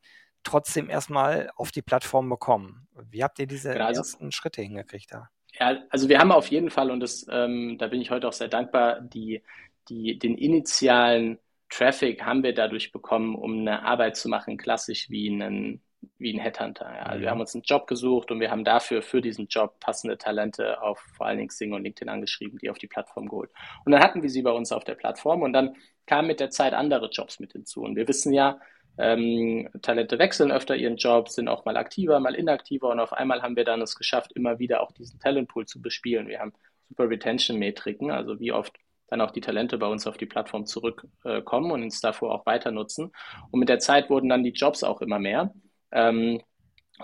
trotzdem 0.44 0.90
erstmal 0.90 1.52
auf 1.56 1.72
die 1.72 1.82
Plattform 1.82 2.30
bekommen. 2.30 2.88
Wie 3.10 3.24
habt 3.24 3.40
ihr 3.40 3.48
diese 3.48 3.74
Genau, 3.74 3.86
also 3.86 4.02
ersten 4.02 4.32
Schritte 4.32 4.62
hingekriegt 4.62 5.12
da? 5.14 5.30
Ja, 5.60 5.84
also 5.90 6.10
wir 6.10 6.20
haben 6.20 6.32
auf 6.32 6.48
jeden 6.48 6.70
Fall, 6.70 6.92
und 6.92 7.00
das, 7.00 7.26
ähm, 7.30 7.78
da 7.78 7.88
bin 7.88 8.02
ich 8.02 8.12
heute 8.12 8.28
auch 8.28 8.34
sehr 8.34 8.50
dankbar, 8.50 9.02
die 9.02 9.42
die, 9.88 10.18
den 10.18 10.36
initialen 10.38 11.38
Traffic 11.70 12.24
haben 12.24 12.44
wir 12.44 12.54
dadurch 12.54 12.92
bekommen, 12.92 13.36
um 13.36 13.60
eine 13.60 13.84
Arbeit 13.84 14.16
zu 14.16 14.30
machen, 14.30 14.58
klassisch 14.58 15.10
wie 15.10 15.30
einen, 15.32 15.82
wie 16.18 16.34
ein 16.34 16.40
Headhunter. 16.40 16.86
Ja. 16.86 17.04
Also 17.04 17.22
wir 17.22 17.28
mhm. 17.28 17.32
haben 17.32 17.40
uns 17.42 17.56
einen 17.56 17.64
Job 17.64 17.88
gesucht 17.88 18.32
und 18.32 18.40
wir 18.40 18.52
haben 18.52 18.64
dafür 18.64 19.02
für 19.02 19.22
diesen 19.22 19.48
Job 19.48 19.80
passende 19.80 20.18
Talente 20.18 20.82
auf 20.82 21.00
vor 21.18 21.26
allen 21.26 21.38
Dingen 21.38 21.50
Sing 21.50 21.74
und 21.74 21.84
LinkedIn 21.84 22.10
angeschrieben, 22.10 22.60
die 22.60 22.70
auf 22.70 22.78
die 22.78 22.88
Plattform 22.88 23.28
geholt. 23.28 23.50
Und 23.86 23.92
dann 23.92 24.02
hatten 24.02 24.22
wir 24.22 24.30
sie 24.30 24.42
bei 24.42 24.52
uns 24.52 24.72
auf 24.72 24.84
der 24.84 24.96
Plattform 24.96 25.42
und 25.42 25.54
dann 25.54 25.76
kamen 26.06 26.28
mit 26.28 26.40
der 26.40 26.52
Zeit 26.52 26.74
andere 26.74 27.10
Jobs 27.10 27.40
mit 27.40 27.54
hinzu. 27.54 27.82
Und 27.82 27.96
wir 27.96 28.08
wissen 28.08 28.32
ja, 28.32 28.60
ähm, 28.98 29.70
Talente 29.82 30.20
wechseln 30.20 30.52
öfter 30.52 30.76
ihren 30.76 30.96
Job, 30.98 31.30
sind 31.30 31.48
auch 31.48 31.66
mal 31.66 31.76
aktiver, 31.78 32.20
mal 32.20 32.36
inaktiver 32.36 32.90
und 32.90 33.00
auf 33.00 33.12
einmal 33.12 33.42
haben 33.42 33.56
wir 33.56 33.66
dann 33.66 33.82
es 33.82 33.96
geschafft, 33.96 34.32
immer 34.34 34.60
wieder 34.60 34.82
auch 34.82 34.92
diesen 34.92 35.20
Talentpool 35.20 35.66
zu 35.66 35.82
bespielen. 35.82 36.28
Wir 36.28 36.40
haben 36.40 36.54
super 36.88 37.10
Retention-Metriken, 37.10 38.12
also 38.12 38.40
wie 38.40 38.52
oft 38.52 38.78
dann 39.08 39.22
auch 39.22 39.32
die 39.32 39.42
Talente 39.42 39.78
bei 39.78 39.88
uns 39.88 40.08
auf 40.08 40.18
die 40.18 40.26
Plattform 40.26 40.66
zurückkommen 40.66 41.70
äh, 41.70 41.74
und 41.74 41.84
uns 41.84 42.02
davor 42.02 42.34
auch 42.34 42.46
weiter 42.46 42.72
nutzen. 42.72 43.12
Und 43.52 43.60
mit 43.60 43.70
der 43.70 43.80
Zeit 43.80 44.10
wurden 44.10 44.30
dann 44.30 44.44
die 44.44 44.52
Jobs 44.52 44.84
auch 44.84 45.02
immer 45.02 45.20
mehr, 45.20 45.54
ähm, 45.92 46.42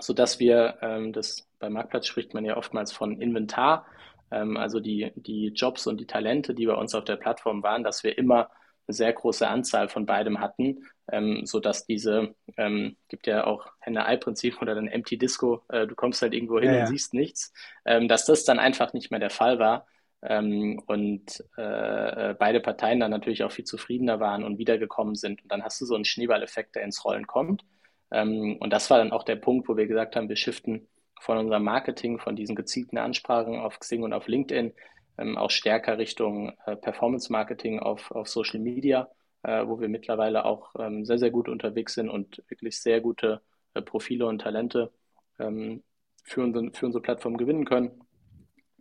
sodass 0.00 0.40
wir, 0.40 0.78
ähm, 0.82 1.12
das 1.12 1.48
bei 1.58 1.70
Marktplatz 1.70 2.06
spricht 2.06 2.34
man 2.34 2.44
ja 2.44 2.56
oftmals 2.56 2.92
von 2.92 3.20
Inventar, 3.20 3.86
ähm, 4.30 4.56
also 4.56 4.80
die, 4.80 5.12
die 5.14 5.48
Jobs 5.48 5.86
und 5.86 6.00
die 6.00 6.06
Talente, 6.06 6.54
die 6.54 6.66
bei 6.66 6.74
uns 6.74 6.94
auf 6.94 7.04
der 7.04 7.16
Plattform 7.16 7.62
waren, 7.62 7.84
dass 7.84 8.02
wir 8.02 8.18
immer 8.18 8.50
eine 8.88 8.94
sehr 8.94 9.12
große 9.12 9.46
Anzahl 9.46 9.88
von 9.88 10.06
beidem 10.06 10.40
hatten, 10.40 10.88
ähm, 11.12 11.46
sodass 11.46 11.86
diese, 11.86 12.34
ähm, 12.56 12.96
gibt 13.08 13.28
ja 13.28 13.46
auch 13.46 13.66
Henne-Ei-Prinzip 13.80 14.60
oder 14.60 14.74
dann 14.74 14.88
Empty 14.88 15.18
Disco, 15.18 15.62
äh, 15.68 15.86
du 15.86 15.94
kommst 15.94 16.20
halt 16.22 16.34
irgendwo 16.34 16.58
hin 16.58 16.70
ja, 16.70 16.72
und 16.72 16.80
ja. 16.80 16.86
siehst 16.86 17.14
nichts, 17.14 17.52
ähm, 17.84 18.08
dass 18.08 18.24
das 18.24 18.44
dann 18.44 18.58
einfach 18.58 18.92
nicht 18.92 19.12
mehr 19.12 19.20
der 19.20 19.30
Fall 19.30 19.60
war 19.60 19.86
ähm, 20.22 20.80
und 20.86 21.44
äh, 21.58 22.30
äh, 22.30 22.36
beide 22.38 22.60
Parteien 22.60 23.00
dann 23.00 23.10
natürlich 23.10 23.42
auch 23.42 23.52
viel 23.52 23.64
zufriedener 23.64 24.20
waren 24.20 24.44
und 24.44 24.58
wiedergekommen 24.58 25.14
sind. 25.14 25.42
Und 25.42 25.50
dann 25.50 25.64
hast 25.64 25.80
du 25.80 25.84
so 25.86 25.94
einen 25.94 26.04
Schneeballeffekt, 26.04 26.76
der 26.76 26.84
ins 26.84 27.04
Rollen 27.04 27.26
kommt. 27.26 27.64
Ähm, 28.10 28.56
und 28.60 28.72
das 28.72 28.90
war 28.90 28.98
dann 28.98 29.12
auch 29.12 29.24
der 29.24 29.36
Punkt, 29.36 29.68
wo 29.68 29.76
wir 29.76 29.86
gesagt 29.86 30.16
haben, 30.16 30.28
wir 30.28 30.36
shiften 30.36 30.88
von 31.20 31.38
unserem 31.38 31.64
Marketing, 31.64 32.18
von 32.18 32.36
diesen 32.36 32.56
gezielten 32.56 32.98
Ansprachen 32.98 33.56
auf 33.56 33.78
Xing 33.78 34.02
und 34.02 34.12
auf 34.12 34.28
LinkedIn 34.28 34.72
ähm, 35.18 35.36
auch 35.36 35.50
stärker 35.50 35.98
Richtung 35.98 36.52
äh, 36.66 36.76
Performance 36.76 37.30
Marketing 37.30 37.78
auf, 37.80 38.10
auf 38.12 38.28
Social 38.28 38.60
Media, 38.60 39.08
äh, 39.42 39.66
wo 39.66 39.80
wir 39.80 39.88
mittlerweile 39.88 40.44
auch 40.44 40.74
ähm, 40.78 41.04
sehr, 41.04 41.18
sehr 41.18 41.30
gut 41.30 41.48
unterwegs 41.48 41.94
sind 41.94 42.08
und 42.08 42.42
wirklich 42.48 42.80
sehr 42.80 43.00
gute 43.00 43.42
äh, 43.74 43.82
Profile 43.82 44.26
und 44.26 44.40
Talente 44.40 44.92
ähm, 45.38 45.82
für, 46.24 46.42
unsere, 46.42 46.72
für 46.72 46.86
unsere 46.86 47.02
Plattform 47.02 47.36
gewinnen 47.36 47.64
können. 47.64 48.01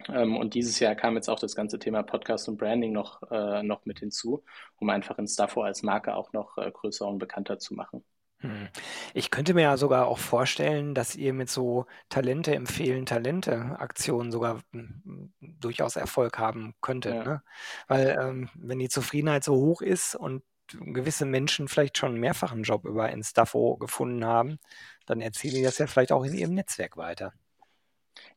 Ähm, 0.10 0.38
und 0.38 0.54
dieses 0.54 0.80
Jahr 0.80 0.96
kam 0.96 1.16
jetzt 1.16 1.30
auch 1.30 1.40
das 1.40 1.56
ganze 1.56 1.80
Thema 1.80 2.04
Podcast 2.04 2.48
und 2.50 2.58
Branding 2.58 2.92
noch, 2.94 3.22
äh, 3.32 3.64
noch 3.64 3.86
mit 3.86 4.00
hinzu, 4.00 4.44
um 4.78 4.90
einfach 4.90 5.18
in 5.20 5.28
Staffo 5.28 5.62
als 5.64 5.84
Marke 5.84 6.16
auch 6.16 6.34
noch 6.34 6.58
äh, 6.58 6.72
größer 6.72 7.08
und 7.08 7.20
bekannter 7.20 7.60
zu 7.60 7.74
machen. 7.74 8.04
Hm. 8.40 8.70
Ich 9.14 9.30
könnte 9.30 9.54
mir 9.54 9.62
ja 9.62 9.78
sogar 9.78 10.08
auch 10.08 10.18
vorstellen, 10.18 10.96
dass 10.96 11.16
ihr 11.16 11.34
mit 11.34 11.50
so 11.50 11.86
Talente 12.10 12.56
empfehlen 12.56 13.06
Talente-Aktionen 13.06 14.32
sogar 14.32 14.62
hm, 14.72 15.32
durchaus 15.40 15.96
Erfolg 15.96 16.40
haben 16.40 16.74
könntet, 16.82 17.14
Ja. 17.16 17.24
ne? 17.24 17.44
Weil, 17.88 18.18
ähm, 18.20 18.50
wenn 18.56 18.80
die 18.80 18.90
Zufriedenheit 18.90 19.44
so 19.44 19.54
hoch 19.56 19.82
ist 19.82 20.16
und 20.16 20.44
gewisse 20.72 21.26
Menschen 21.26 21.68
vielleicht 21.68 21.98
schon 21.98 22.16
mehrfach 22.20 22.52
einen 22.52 22.64
Job 22.64 22.86
über 22.86 23.10
Instafo 23.12 23.78
gefunden 23.78 24.26
haben, 24.26 24.58
dann 25.06 25.22
erzählen 25.22 25.56
die 25.56 25.64
das 25.64 25.78
ja 25.78 25.88
vielleicht 25.88 26.12
auch 26.12 26.24
in 26.24 26.34
ihrem 26.34 26.54
Netzwerk 26.56 26.98
weiter. 26.98 27.34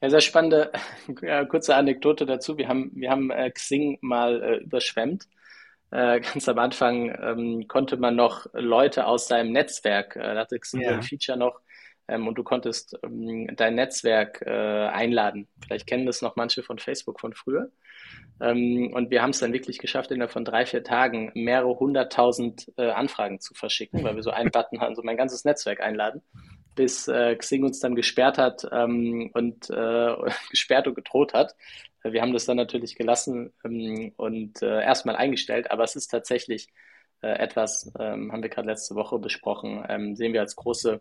Ja, 0.04 0.10
sehr 0.10 0.20
spannende, 0.20 0.70
ja, 1.22 1.46
kurze 1.46 1.74
Anekdote 1.76 2.26
dazu. 2.26 2.58
Wir 2.58 2.68
haben, 2.68 2.90
wir 2.94 3.10
haben 3.10 3.30
äh, 3.30 3.50
Xing 3.50 3.96
mal 4.02 4.42
äh, 4.42 4.56
überschwemmt. 4.56 5.26
Äh, 5.90 6.20
ganz 6.20 6.46
am 6.46 6.58
Anfang 6.58 7.08
ähm, 7.22 7.68
konnte 7.68 7.96
man 7.96 8.14
noch 8.14 8.44
Leute 8.52 9.06
aus 9.06 9.28
seinem 9.28 9.52
Netzwerk, 9.52 10.14
äh, 10.16 10.34
da 10.34 10.40
hatte 10.40 10.58
Xing 10.58 10.82
Ja. 10.82 10.90
ein 10.90 11.00
Feature 11.00 11.38
noch, 11.38 11.58
ähm, 12.06 12.28
und 12.28 12.34
du 12.36 12.44
konntest 12.44 12.98
ähm, 13.02 13.48
dein 13.56 13.76
Netzwerk 13.76 14.42
äh, 14.42 14.50
einladen. 14.50 15.48
Vielleicht 15.64 15.86
kennen 15.86 16.04
das 16.04 16.20
noch 16.20 16.36
manche 16.36 16.62
von 16.62 16.78
Facebook 16.78 17.18
von 17.18 17.32
früher. 17.32 17.70
Ähm, 18.42 18.92
und 18.92 19.10
wir 19.10 19.22
haben 19.22 19.30
es 19.30 19.38
dann 19.38 19.54
wirklich 19.54 19.78
geschafft, 19.78 20.10
innerhalb 20.10 20.32
von 20.32 20.44
drei, 20.44 20.66
vier 20.66 20.84
Tagen 20.84 21.32
mehrere 21.34 21.78
hunderttausend 21.78 22.70
äh, 22.76 22.90
Anfragen 22.90 23.40
zu 23.40 23.54
verschicken, 23.54 24.04
weil 24.04 24.16
wir 24.16 24.22
so 24.22 24.32
einen 24.32 24.50
Button 24.50 24.80
hatten, 24.82 24.96
so 24.96 25.02
mein 25.02 25.16
ganzes 25.16 25.46
Netzwerk 25.46 25.80
einladen, 25.80 26.20
bis 26.74 27.08
äh, 27.08 27.36
Xing 27.36 27.64
uns 27.64 27.80
dann 27.80 27.94
gesperrt 27.94 28.38
hat 28.38 28.66
ähm, 28.72 29.30
und 29.34 29.70
äh, 29.70 30.14
gesperrt 30.50 30.86
und 30.86 30.94
gedroht 30.94 31.34
hat. 31.34 31.54
Wir 32.02 32.20
haben 32.20 32.34
das 32.34 32.44
dann 32.44 32.56
natürlich 32.58 32.96
gelassen 32.96 33.52
ähm, 33.64 34.12
und 34.16 34.62
äh, 34.62 34.82
erstmal 34.82 35.16
eingestellt, 35.16 35.70
aber 35.70 35.84
es 35.84 35.96
ist 35.96 36.08
tatsächlich 36.08 36.68
äh, 37.22 37.38
etwas, 37.38 37.90
ähm, 37.98 38.32
haben 38.32 38.42
wir 38.42 38.50
gerade 38.50 38.68
letzte 38.68 38.94
Woche 38.94 39.18
besprochen, 39.18 39.84
ähm, 39.88 40.14
sehen 40.16 40.34
wir 40.34 40.40
als 40.40 40.56
große 40.56 41.00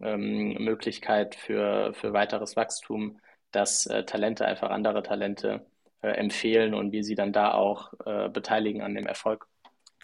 ähm, 0.00 0.54
Möglichkeit 0.62 1.34
für, 1.34 1.94
für 1.94 2.12
weiteres 2.12 2.56
Wachstum, 2.56 3.20
dass 3.52 3.86
äh, 3.86 4.04
Talente 4.04 4.44
einfach 4.46 4.70
andere 4.70 5.02
Talente 5.02 5.64
äh, 6.02 6.08
empfehlen 6.08 6.74
und 6.74 6.92
wir 6.92 7.04
sie 7.04 7.14
dann 7.14 7.32
da 7.32 7.52
auch 7.54 7.92
beteiligen 8.32 8.82
an 8.82 8.94
dem 8.94 9.06
Erfolg. 9.06 9.46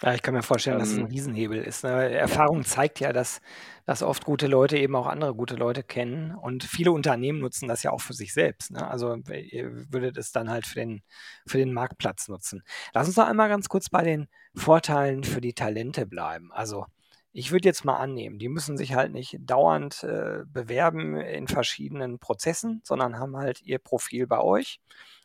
Ja, 0.02 0.14
ich 0.14 0.22
kann 0.22 0.34
mir 0.34 0.42
vorstellen, 0.42 0.78
dass 0.78 0.92
es 0.92 0.98
ein 0.98 1.06
Ähm, 1.06 1.06
Riesenhebel 1.06 1.60
ist, 1.60 1.82
ne? 1.82 1.90
ja, 1.90 2.18
Erfahrung 2.18 2.64
zeigt 2.64 3.00
ja, 3.00 3.12
dass, 3.12 3.40
dass 3.84 4.02
oft 4.04 4.24
gute 4.24 4.46
Leute 4.46 4.78
eben 4.78 4.94
auch 4.94 5.06
andere 5.06 5.34
gute 5.34 5.56
Leute 5.56 5.82
kennen 5.82 6.34
und 6.36 6.62
viele 6.62 6.92
Unternehmen 6.92 7.40
nutzen 7.40 7.66
das 7.68 7.82
ja 7.82 7.90
auch 7.90 8.00
für 8.00 8.12
sich 8.12 8.32
selbst, 8.32 8.70
ne? 8.70 8.86
Also 8.88 9.16
ihr 9.16 9.92
würdet 9.92 10.16
es 10.16 10.30
dann 10.30 10.50
halt 10.50 10.66
für 10.66 10.76
den, 10.80 11.02
für 11.46 11.58
den 11.58 11.72
Marktplatz 11.72 12.28
nutzen. 12.28 12.62
Lass 12.94 13.08
uns 13.08 13.16
noch 13.16 13.26
einmal 13.26 13.48
ganz 13.48 13.68
kurz 13.68 13.88
bei 13.90 14.04
den 14.04 14.28
Vorteilen 14.54 15.24
für 15.24 15.40
die 15.40 15.54
Talente 15.54 16.06
bleiben. 16.06 16.52
Also 16.52 16.86
ich 17.32 17.50
würde 17.50 17.68
jetzt 17.68 17.84
mal 17.84 17.96
annehmen, 17.96 18.38
die 18.38 18.48
müssen 18.48 18.76
sich 18.76 18.94
halt 18.94 19.12
nicht 19.12 19.36
dauernd 19.40 20.02
äh, 20.04 20.44
bewerben 20.46 21.16
in 21.16 21.48
verschiedenen 21.48 22.18
Prozessen, 22.20 22.80
sondern 22.84 23.18
haben 23.18 23.36
halt 23.36 23.62
ihr 23.62 23.78
Profil 23.78 24.26
bei 24.26 24.38
euch 24.40 24.80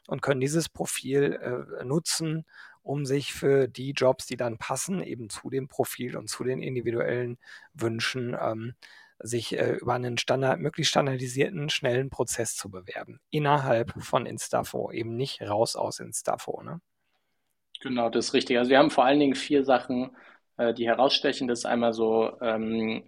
und 0.07 0.21
können 0.21 0.41
dieses 0.41 0.67
Profil 0.69 1.33
äh, 1.79 1.83
nutzen, 1.85 2.45
um 2.83 3.05
sich 3.05 3.33
für 3.33 3.67
die 3.67 3.91
Jobs, 3.91 4.25
die 4.27 4.37
dann 4.37 4.57
passen, 4.57 5.01
eben 5.01 5.29
zu 5.29 5.49
dem 5.49 5.67
Profil 5.67 6.17
und 6.17 6.29
zu 6.29 6.43
den 6.43 6.61
individuellen 6.61 7.37
Wünschen, 7.73 8.37
ähm, 8.39 8.75
sich 9.19 9.57
äh, 9.57 9.75
über 9.75 9.93
einen 9.93 10.17
Standard, 10.17 10.59
möglichst 10.59 10.91
standardisierten, 10.91 11.69
schnellen 11.69 12.09
Prozess 12.09 12.55
zu 12.55 12.69
bewerben. 12.69 13.19
Innerhalb 13.29 13.93
von 14.03 14.25
Instafo, 14.25 14.91
eben 14.91 15.15
nicht 15.15 15.41
raus 15.41 15.75
aus 15.75 15.99
Instafo. 15.99 16.61
Ne? 16.61 16.81
Genau, 17.81 18.09
das 18.09 18.27
ist 18.27 18.33
richtig. 18.33 18.57
Also 18.57 18.69
wir 18.69 18.79
haben 18.79 18.91
vor 18.91 19.05
allen 19.05 19.19
Dingen 19.19 19.35
vier 19.35 19.63
Sachen, 19.63 20.15
äh, 20.57 20.73
die 20.73 20.87
herausstechen. 20.87 21.47
Das 21.47 21.59
ist 21.59 21.65
einmal 21.65 21.93
so 21.93 22.37
ähm, 22.41 23.03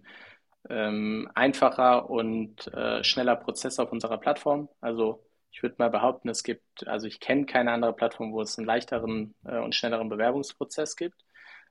ähm, 0.70 1.30
einfacher 1.36 2.10
und 2.10 2.68
äh, 2.74 3.04
schneller 3.04 3.36
Prozess 3.36 3.80
auf 3.80 3.92
unserer 3.92 4.18
Plattform. 4.18 4.70
Also 4.82 5.25
ich 5.56 5.64
würde 5.64 5.76
mal 5.78 5.90
behaupten, 5.90 6.28
es 6.28 6.44
gibt, 6.44 6.86
also 6.86 7.08
ich 7.08 7.22
kenne 7.22 7.46
keine 7.46 7.72
andere 7.72 7.94
Plattform, 7.94 8.34
wo 8.34 8.42
es 8.42 8.58
einen 8.58 8.68
leichteren 8.68 9.36
äh, 9.46 9.58
und 9.58 9.74
schnelleren 9.74 10.10
Bewerbungsprozess 10.10 10.98
gibt. 10.98 11.24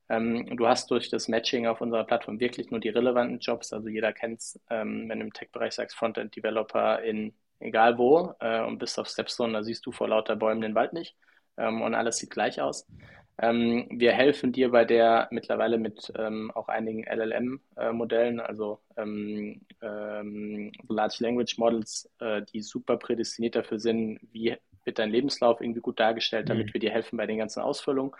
Ähm, 0.09 0.57
du 0.57 0.67
hast 0.67 0.91
durch 0.91 1.11
das 1.11 1.29
Matching 1.29 1.67
auf 1.67 1.83
unserer 1.83 2.05
Plattform 2.05 2.41
wirklich 2.41 2.71
nur 2.71 2.81
die 2.81 2.88
relevanten 2.88 3.41
Jobs. 3.41 3.75
Also 3.75 3.91
jeder 3.91 4.14
kennt 4.14 4.41
es, 4.41 4.59
ähm, 4.71 5.07
wenn 5.11 5.19
du 5.19 5.26
im 5.26 5.35
Tech-Bereich 5.35 5.75
sagst, 5.75 5.97
Frontend-Developer 5.97 7.03
in 7.03 7.35
egal 7.61 7.99
wo 7.99 8.35
äh, 8.41 8.62
und 8.62 8.79
bist 8.79 8.99
auf 8.99 9.07
Stepstone, 9.07 9.53
da 9.53 9.62
siehst 9.62 9.85
du 9.85 9.93
vor 9.93 10.09
lauter 10.09 10.37
Bäumen 10.37 10.62
den 10.62 10.75
Wald 10.75 10.95
nicht 10.95 11.14
ähm, 11.59 11.83
und 11.83 11.95
alles 11.95 12.17
sieht 12.17 12.31
gleich 12.31 12.62
aus. 12.62 12.87
Ähm, 13.38 13.87
wir 13.91 14.12
helfen 14.12 14.53
dir 14.53 14.71
bei 14.71 14.85
der 14.85 15.29
mittlerweile 15.31 15.79
mit 15.79 16.12
ähm, 16.17 16.50
auch 16.53 16.69
einigen 16.69 17.05
LLM-Modellen, 17.05 18.38
äh, 18.38 18.43
also 18.43 18.81
ähm, 18.97 19.62
ähm, 19.83 20.73
Large 20.88 21.17
Language 21.21 21.59
Models, 21.59 22.11
äh, 22.21 22.43
die 22.43 22.62
super 22.62 22.97
prädestiniert 22.97 23.57
dafür 23.57 23.79
sind, 23.81 24.21
wie 24.33 24.57
wird 24.85 24.99
dein 24.99 25.11
Lebenslauf 25.11 25.61
irgendwie 25.61 25.81
gut 25.81 25.99
dargestellt, 25.99 26.50
damit 26.50 26.73
Mhm. 26.73 26.75
wir 26.75 26.81
dir 26.81 26.91
helfen 26.91 27.17
bei 27.17 27.26
den 27.26 27.38
ganzen 27.38 27.61
Ausfüllungen. 27.62 28.12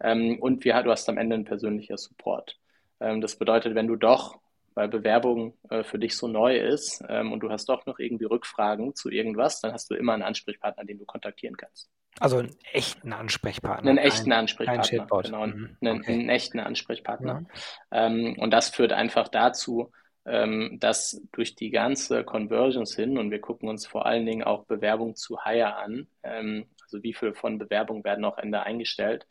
Ähm, 0.00 0.38
und 0.40 0.64
wir, 0.64 0.82
du 0.82 0.90
hast 0.90 1.08
am 1.08 1.18
Ende 1.18 1.36
ein 1.36 1.44
persönlicher 1.44 1.96
Support. 1.98 2.58
Ähm, 3.00 3.20
das 3.20 3.36
bedeutet, 3.36 3.74
wenn 3.74 3.86
du 3.88 3.96
doch, 3.96 4.38
weil 4.76 4.88
Bewerbung 4.88 5.58
äh, 5.70 5.82
für 5.82 5.98
dich 5.98 6.16
so 6.16 6.28
neu 6.28 6.56
ist 6.56 7.02
ähm, 7.08 7.32
und 7.32 7.40
du 7.40 7.50
hast 7.50 7.68
doch 7.68 7.86
noch 7.86 7.98
irgendwie 7.98 8.26
Rückfragen 8.26 8.94
zu 8.94 9.10
irgendwas, 9.10 9.60
dann 9.60 9.72
hast 9.72 9.90
du 9.90 9.94
immer 9.94 10.12
einen 10.12 10.22
Ansprechpartner, 10.22 10.84
den 10.84 10.98
du 10.98 11.04
kontaktieren 11.06 11.56
kannst. 11.56 11.90
Also 12.20 12.38
einen 12.38 12.54
echten 12.72 13.12
Ansprechpartner. 13.12 13.90
Einen 13.90 13.98
echten 13.98 14.30
kein 14.30 14.38
Ansprechpartner, 14.40 14.98
Chatbot. 14.98 15.24
genau, 15.24 15.46
Mhm. 15.46 15.76
einen, 15.80 16.00
Okay. 16.00 16.12
einen 16.12 16.28
echten 16.28 16.60
Ansprechpartner. 16.60 17.44
Ja. 17.90 18.06
Ähm, 18.06 18.36
und 18.38 18.50
das 18.52 18.70
führt 18.70 18.92
einfach 18.92 19.28
dazu, 19.28 19.90
ähm, 20.26 20.78
dass 20.80 21.22
durch 21.32 21.54
die 21.54 21.70
ganze 21.70 22.24
Conversions 22.24 22.94
hin, 22.96 23.16
und 23.18 23.30
wir 23.30 23.40
gucken 23.40 23.68
uns 23.68 23.86
vor 23.86 24.06
allen 24.06 24.26
Dingen 24.26 24.44
auch 24.44 24.64
Bewerbung 24.66 25.14
zu 25.14 25.42
Hire 25.44 25.76
an, 25.76 26.06
ähm, 26.22 26.66
also 26.82 27.02
wie 27.02 27.14
viel 27.14 27.34
von 27.34 27.58
Bewerbungen 27.58 28.04
werden 28.04 28.24
auch 28.24 28.38
Ende 28.38 28.62
eingestellt, 28.62 29.26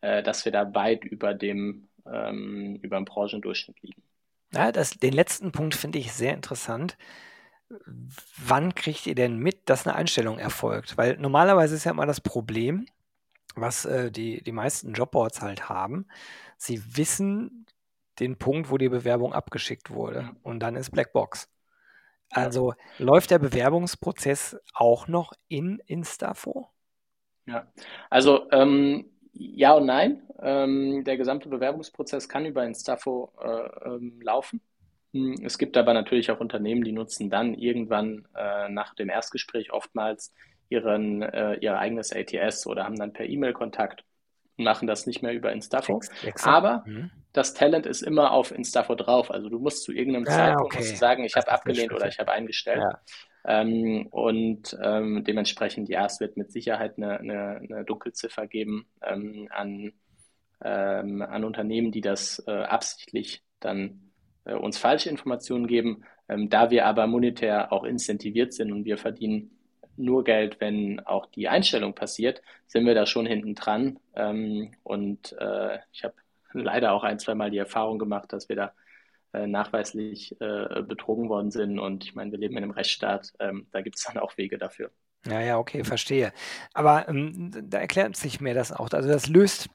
äh, 0.00 0.22
dass 0.22 0.44
wir 0.44 0.52
da 0.52 0.74
weit 0.74 1.04
über 1.04 1.34
dem, 1.34 1.88
ähm, 2.10 2.76
über 2.82 2.96
dem 2.96 3.04
Branchendurchschnitt 3.04 3.80
liegen. 3.82 4.02
Ja, 4.52 4.72
das, 4.72 4.90
den 4.92 5.12
letzten 5.12 5.52
Punkt 5.52 5.74
finde 5.74 5.98
ich 5.98 6.12
sehr 6.12 6.34
interessant. 6.34 6.96
Wann 8.36 8.74
kriegt 8.74 9.06
ihr 9.06 9.14
denn 9.14 9.38
mit, 9.38 9.68
dass 9.68 9.86
eine 9.86 9.94
Einstellung 9.94 10.38
erfolgt? 10.38 10.96
Weil 10.96 11.16
normalerweise 11.18 11.76
ist 11.76 11.84
ja 11.84 11.92
immer 11.92 12.06
das 12.06 12.20
Problem, 12.20 12.86
was 13.54 13.84
äh, 13.84 14.10
die, 14.10 14.42
die 14.42 14.52
meisten 14.52 14.92
Jobboards 14.92 15.40
halt 15.40 15.68
haben. 15.68 16.06
Sie 16.56 16.96
wissen 16.96 17.66
den 18.18 18.36
Punkt, 18.36 18.70
wo 18.70 18.78
die 18.78 18.88
Bewerbung 18.88 19.32
abgeschickt 19.32 19.90
wurde. 19.90 20.22
Mhm. 20.22 20.36
Und 20.42 20.60
dann 20.60 20.76
ist 20.76 20.90
Blackbox. 20.90 21.48
Ja. 22.34 22.42
Also 22.42 22.74
läuft 22.98 23.30
der 23.30 23.38
Bewerbungsprozess 23.38 24.56
auch 24.74 25.08
noch 25.08 25.32
in 25.48 25.80
Instafo? 25.86 26.70
Ja, 27.46 27.66
also 28.10 28.50
ähm, 28.52 29.10
ja 29.32 29.72
und 29.74 29.86
nein. 29.86 30.22
Ähm, 30.40 31.04
der 31.04 31.16
gesamte 31.16 31.48
Bewerbungsprozess 31.48 32.28
kann 32.28 32.46
über 32.46 32.64
Instafo 32.64 33.32
äh, 33.40 33.88
ähm, 33.88 34.20
laufen. 34.22 34.60
Hm, 35.12 35.34
Es 35.44 35.58
gibt 35.58 35.76
aber 35.76 35.92
natürlich 35.94 36.30
auch 36.30 36.40
Unternehmen, 36.40 36.84
die 36.84 36.92
nutzen 36.92 37.30
dann 37.30 37.54
irgendwann 37.54 38.26
äh, 38.36 38.68
nach 38.68 38.94
dem 38.94 39.08
Erstgespräch 39.08 39.72
oftmals 39.72 40.32
ihren, 40.68 41.22
äh, 41.22 41.54
ihr 41.56 41.78
eigenes 41.78 42.12
ATS 42.12 42.66
oder 42.66 42.84
haben 42.84 42.96
dann 42.98 43.12
per 43.12 43.26
E-Mail 43.26 43.52
Kontakt 43.52 44.04
und 44.56 44.64
machen 44.64 44.86
das 44.86 45.06
nicht 45.06 45.22
mehr 45.22 45.32
über 45.34 45.52
Instafo. 45.52 46.00
Aber 46.40 46.84
Mhm. 46.86 47.10
das 47.32 47.54
Talent 47.54 47.86
ist 47.86 48.02
immer 48.02 48.32
auf 48.32 48.52
Instafo 48.52 48.94
drauf. 48.94 49.30
Also 49.30 49.48
du 49.48 49.58
musst 49.58 49.84
zu 49.84 49.92
irgendeinem 49.92 50.26
Ah, 50.26 50.30
Zeitpunkt 50.30 50.74
okay. 50.76 50.96
sagen, 50.96 51.24
ich 51.24 51.36
habe 51.36 51.50
abgelehnt 51.50 51.92
oder 51.92 52.08
ich 52.08 52.18
habe 52.20 52.32
eingestellt. 52.32 52.78
Ja. 52.80 53.00
Ähm, 53.44 54.06
und 54.10 54.76
ähm, 54.82 55.24
dementsprechend, 55.24 55.88
ja, 55.88 56.06
es 56.06 56.20
wird 56.20 56.36
mit 56.36 56.52
Sicherheit 56.52 56.96
eine, 56.96 57.18
eine, 57.20 57.56
eine 57.56 57.84
Dunkelziffer 57.84 58.46
geben 58.46 58.86
ähm, 59.02 59.48
an, 59.50 59.92
ähm, 60.62 61.22
an 61.22 61.44
Unternehmen, 61.44 61.92
die 61.92 62.02
das 62.02 62.42
äh, 62.46 62.50
absichtlich 62.50 63.42
dann 63.60 64.10
äh, 64.44 64.54
uns 64.54 64.78
falsche 64.78 65.10
Informationen 65.10 65.66
geben. 65.66 66.04
Ähm, 66.28 66.48
da 66.50 66.70
wir 66.70 66.86
aber 66.86 67.06
monetär 67.06 67.72
auch 67.72 67.84
incentiviert 67.84 68.52
sind 68.52 68.72
und 68.72 68.84
wir 68.84 68.98
verdienen 68.98 69.50
nur 69.96 70.24
Geld, 70.24 70.60
wenn 70.60 71.00
auch 71.00 71.26
die 71.26 71.48
Einstellung 71.48 71.94
passiert, 71.94 72.42
sind 72.66 72.86
wir 72.86 72.94
da 72.94 73.06
schon 73.06 73.26
hinten 73.26 73.54
dran. 73.54 73.98
Ähm, 74.14 74.72
und 74.82 75.36
äh, 75.38 75.78
ich 75.92 76.04
habe 76.04 76.14
leider 76.52 76.92
auch 76.92 77.04
ein, 77.04 77.18
zwei 77.18 77.34
Mal 77.34 77.50
die 77.50 77.58
Erfahrung 77.58 77.98
gemacht, 77.98 78.32
dass 78.32 78.48
wir 78.48 78.56
da 78.56 78.72
nachweislich 79.32 80.40
äh, 80.40 80.82
betrogen 80.82 81.28
worden 81.28 81.50
sind. 81.50 81.78
Und 81.78 82.04
ich 82.04 82.14
meine, 82.14 82.32
wir 82.32 82.38
leben 82.38 82.56
in 82.56 82.64
einem 82.64 82.72
Rechtsstaat, 82.72 83.32
ähm, 83.38 83.66
da 83.72 83.80
gibt 83.82 83.96
es 83.96 84.04
dann 84.04 84.18
auch 84.18 84.36
Wege 84.36 84.58
dafür. 84.58 84.90
Ja, 85.26 85.40
ja, 85.40 85.58
okay, 85.58 85.84
verstehe. 85.84 86.32
Aber 86.72 87.08
ähm, 87.08 87.50
da 87.68 87.78
erklärt 87.78 88.16
sich 88.16 88.40
mir 88.40 88.54
das 88.54 88.72
auch. 88.72 88.90
Also 88.90 89.08
das 89.08 89.28
löst 89.28 89.68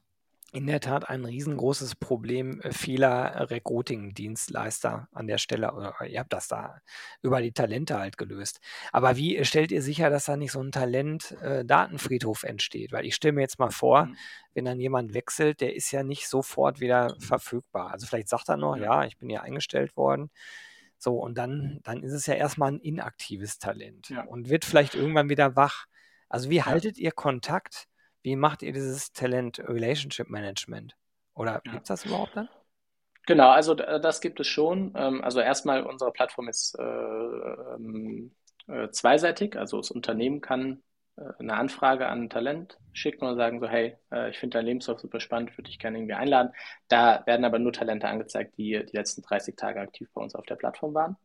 in 0.56 0.68
der 0.68 0.80
Tat 0.80 1.10
ein 1.10 1.26
riesengroßes 1.26 1.96
Problem 1.96 2.62
äh, 2.62 2.72
vieler 2.72 3.50
Recruiting-Dienstleister 3.50 5.10
an 5.12 5.28
der 5.28 5.38
Stelle. 5.38 5.74
Oder 5.74 5.94
ihr 6.08 6.20
habt 6.20 6.32
das 6.32 6.48
da 6.48 6.80
über 7.22 7.42
die 7.42 7.52
Talente 7.52 8.00
halt 8.00 8.18
gelöst. 8.18 8.62
Aber 8.94 9.18
wie 9.18 9.44
stellt 9.44 9.72
ihr 9.72 9.82
sicher, 9.82 10.10
dass 10.10 10.26
da 10.26 10.38
nicht 10.38 10.54
so 10.54 10.62
ein 10.62 10.72
Talent-Datenfriedhof 10.72 12.44
äh, 12.44 12.48
entsteht? 12.48 12.94
Weil 12.94 13.06
ich 13.06 13.16
stelle 13.16 13.34
mir 13.34 13.42
jetzt 13.42 13.60
mal 13.60 13.72
vor, 13.72 14.06
mhm. 14.06 14.18
wenn 14.54 14.66
dann 14.66 14.80
jemand 14.80 15.14
wechselt, 15.14 15.60
der 15.60 15.76
ist 15.76 15.92
ja 15.92 16.04
nicht 16.04 16.30
sofort 16.30 16.80
wieder 16.80 17.16
verfügbar. 17.20 17.92
Also 17.92 18.08
vielleicht 18.08 18.30
sagt 18.30 18.48
er 18.48 18.58
noch, 18.58 18.78
ja, 18.78 19.04
ich 19.04 19.18
bin 19.18 19.30
ja 19.30 19.42
eingestellt 19.42 19.98
worden. 19.98 20.32
So, 20.98 21.18
und 21.18 21.38
dann, 21.38 21.82
dann 21.84 22.02
ist 22.02 22.14
es 22.14 22.26
ja 22.28 22.36
erstmal 22.36 22.72
ein 22.72 22.80
inaktives 22.80 23.60
Talent 23.60 24.10
ja. 24.10 24.24
und 24.24 24.50
wird 24.50 24.64
vielleicht 24.64 24.96
irgendwann 24.96 25.30
wieder 25.30 25.58
wach. 25.58 25.86
Also 26.30 26.50
wie 26.50 26.64
haltet 26.64 26.98
ihr 26.98 27.12
Kontakt? 27.12 27.88
Wie 28.26 28.36
macht 28.36 28.64
ihr 28.64 28.74
dieses 28.74 29.14
Talent 29.14 29.60
Relationship 29.60 30.32
Management? 30.32 30.96
Oder 31.36 31.62
ja. 31.64 31.74
gibt 31.74 31.84
es 31.84 31.90
das 31.90 32.06
überhaupt 32.06 32.36
dann? 32.36 32.50
Genau, 33.28 33.50
also 33.50 33.76
das 33.76 34.20
gibt 34.20 34.40
es 34.40 34.48
schon. 34.48 34.94
Ähm, 34.96 35.24
also 35.24 35.42
erstmal, 35.42 35.84
unsere 35.84 36.12
Plattform 36.12 36.48
ist 36.48 36.76
äh, 36.80 36.84
ähm, 36.84 38.32
äh, 38.68 38.90
zweiseitig. 38.90 39.56
Also 39.60 39.78
das 39.78 39.92
Unternehmen 39.92 40.42
kann 40.42 40.82
äh, 41.18 41.22
eine 41.38 41.54
Anfrage 41.54 42.08
an 42.08 42.24
ein 42.24 42.30
Talent 42.32 42.80
schicken 42.94 43.26
und 43.28 43.36
sagen 43.36 43.60
so, 43.60 43.68
hey, 43.68 43.96
äh, 44.12 44.32
ich 44.32 44.40
finde 44.40 44.58
dein 44.58 44.66
Lebenslauf 44.66 45.00
super 45.00 45.20
spannend, 45.20 45.56
würde 45.56 45.70
dich 45.70 45.78
gerne 45.78 46.00
irgendwie 46.00 46.16
einladen. 46.16 46.52
Da 46.88 47.22
werden 47.28 47.46
aber 47.46 47.60
nur 47.60 47.74
Talente 47.74 48.08
angezeigt, 48.08 48.58
die 48.58 48.84
die 48.92 48.98
letzten 48.98 49.22
30 49.22 49.56
Tage 49.56 49.80
aktiv 49.80 50.10
bei 50.16 50.22
uns 50.22 50.34
auf 50.34 50.48
der 50.48 50.56
Plattform 50.56 50.96
waren. 50.96 51.16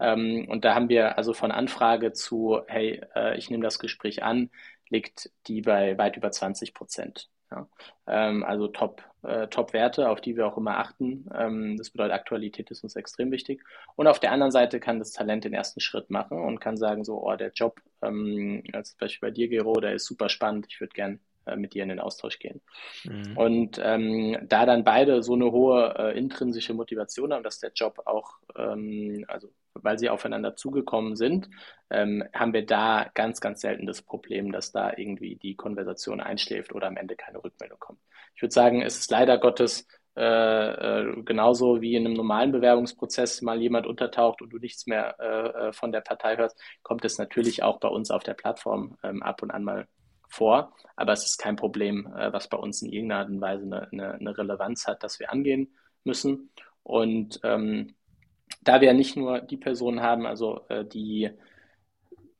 Ähm, 0.00 0.46
und 0.48 0.64
da 0.64 0.74
haben 0.74 0.88
wir 0.88 1.18
also 1.18 1.34
von 1.34 1.52
Anfrage 1.52 2.12
zu, 2.14 2.62
hey, 2.66 3.02
ich 3.36 3.50
nehme 3.50 3.62
das 3.62 3.78
Gespräch 3.78 4.22
an, 4.22 4.50
liegt 4.88 5.30
die 5.46 5.62
bei 5.62 5.96
weit 5.98 6.16
über 6.16 6.30
20 6.30 6.74
Prozent. 6.74 7.28
Ja. 7.50 7.68
Ähm, 8.06 8.44
also 8.44 8.68
Top, 8.68 9.02
äh, 9.22 9.46
Top-Werte, 9.48 10.08
auf 10.08 10.20
die 10.20 10.36
wir 10.36 10.46
auch 10.46 10.56
immer 10.56 10.78
achten. 10.78 11.28
Ähm, 11.34 11.76
das 11.76 11.90
bedeutet, 11.90 12.14
Aktualität 12.14 12.70
ist 12.70 12.82
uns 12.82 12.96
extrem 12.96 13.30
wichtig. 13.30 13.62
Und 13.94 14.08
auf 14.08 14.18
der 14.18 14.32
anderen 14.32 14.50
Seite 14.50 14.80
kann 14.80 14.98
das 14.98 15.12
Talent 15.12 15.44
den 15.44 15.54
ersten 15.54 15.80
Schritt 15.80 16.10
machen 16.10 16.38
und 16.38 16.60
kann 16.60 16.76
sagen, 16.76 17.04
so, 17.04 17.22
oh, 17.22 17.36
der 17.36 17.52
Job, 17.52 17.80
ähm, 18.02 18.64
als 18.72 18.94
Beispiel 18.94 19.28
bei 19.28 19.32
dir, 19.32 19.48
Gero, 19.48 19.74
der 19.80 19.94
ist 19.94 20.06
super 20.06 20.28
spannend, 20.28 20.66
ich 20.68 20.80
würde 20.80 20.94
gern 20.94 21.20
äh, 21.46 21.56
mit 21.56 21.74
dir 21.74 21.82
in 21.82 21.88
den 21.88 22.00
Austausch 22.00 22.38
gehen. 22.38 22.60
Mhm. 23.04 23.36
Und 23.36 23.80
ähm, 23.82 24.36
da 24.42 24.66
dann 24.66 24.84
beide 24.84 25.22
so 25.22 25.34
eine 25.34 25.50
hohe 25.52 25.94
äh, 25.98 26.18
intrinsische 26.18 26.74
Motivation 26.74 27.32
haben, 27.32 27.44
dass 27.44 27.60
der 27.60 27.72
Job 27.74 28.02
auch, 28.04 28.38
ähm, 28.56 29.24
also 29.28 29.48
weil 29.74 29.98
sie 29.98 30.08
aufeinander 30.08 30.56
zugekommen 30.56 31.16
sind, 31.16 31.48
ähm, 31.90 32.24
haben 32.34 32.52
wir 32.52 32.66
da 32.66 33.10
ganz, 33.14 33.40
ganz 33.40 33.60
selten 33.60 33.86
das 33.86 34.02
Problem, 34.02 34.52
dass 34.52 34.72
da 34.72 34.92
irgendwie 34.96 35.36
die 35.36 35.54
Konversation 35.54 36.20
einschläft 36.20 36.74
oder 36.74 36.88
am 36.88 36.96
Ende 36.96 37.16
keine 37.16 37.42
Rückmeldung 37.42 37.78
kommt. 37.78 38.00
Ich 38.34 38.42
würde 38.42 38.52
sagen, 38.54 38.82
es 38.82 38.98
ist 38.98 39.10
leider 39.10 39.38
Gottes 39.38 39.86
äh, 40.16 40.22
äh, 40.22 41.22
genauso 41.24 41.82
wie 41.82 41.94
in 41.94 42.06
einem 42.06 42.14
normalen 42.14 42.50
Bewerbungsprozess 42.50 43.42
mal 43.42 43.60
jemand 43.60 43.86
untertaucht 43.86 44.40
und 44.40 44.48
du 44.48 44.58
nichts 44.58 44.86
mehr 44.86 45.14
äh, 45.20 45.68
äh 45.68 45.72
von 45.74 45.92
der 45.92 46.00
Partei 46.00 46.38
hörst, 46.38 46.58
kommt 46.82 47.04
es 47.04 47.18
natürlich 47.18 47.62
auch 47.62 47.80
bei 47.80 47.88
uns 47.88 48.10
auf 48.10 48.22
der 48.22 48.32
Plattform 48.32 48.96
ähm, 49.02 49.22
ab 49.22 49.42
und 49.42 49.50
an 49.50 49.62
mal 49.62 49.86
vor. 50.28 50.72
Aber 50.96 51.12
es 51.12 51.26
ist 51.26 51.38
kein 51.38 51.56
Problem, 51.56 52.06
äh, 52.16 52.32
was 52.32 52.48
bei 52.48 52.56
uns 52.56 52.82
in 52.82 52.92
irgendeiner 52.92 53.20
Art 53.20 53.30
und 53.30 53.40
Weise 53.40 53.64
eine, 53.64 53.92
eine, 53.92 54.14
eine 54.14 54.38
Relevanz 54.38 54.86
hat, 54.86 55.02
dass 55.02 55.20
wir 55.20 55.30
angehen 55.30 55.74
müssen. 56.04 56.50
Und 56.82 57.40
ähm, 57.42 57.94
da 58.62 58.80
wir 58.80 58.92
nicht 58.94 59.16
nur 59.16 59.40
die 59.40 59.56
Personen 59.56 60.00
haben, 60.00 60.26
also 60.26 60.66
äh, 60.68 60.84
die 60.84 61.30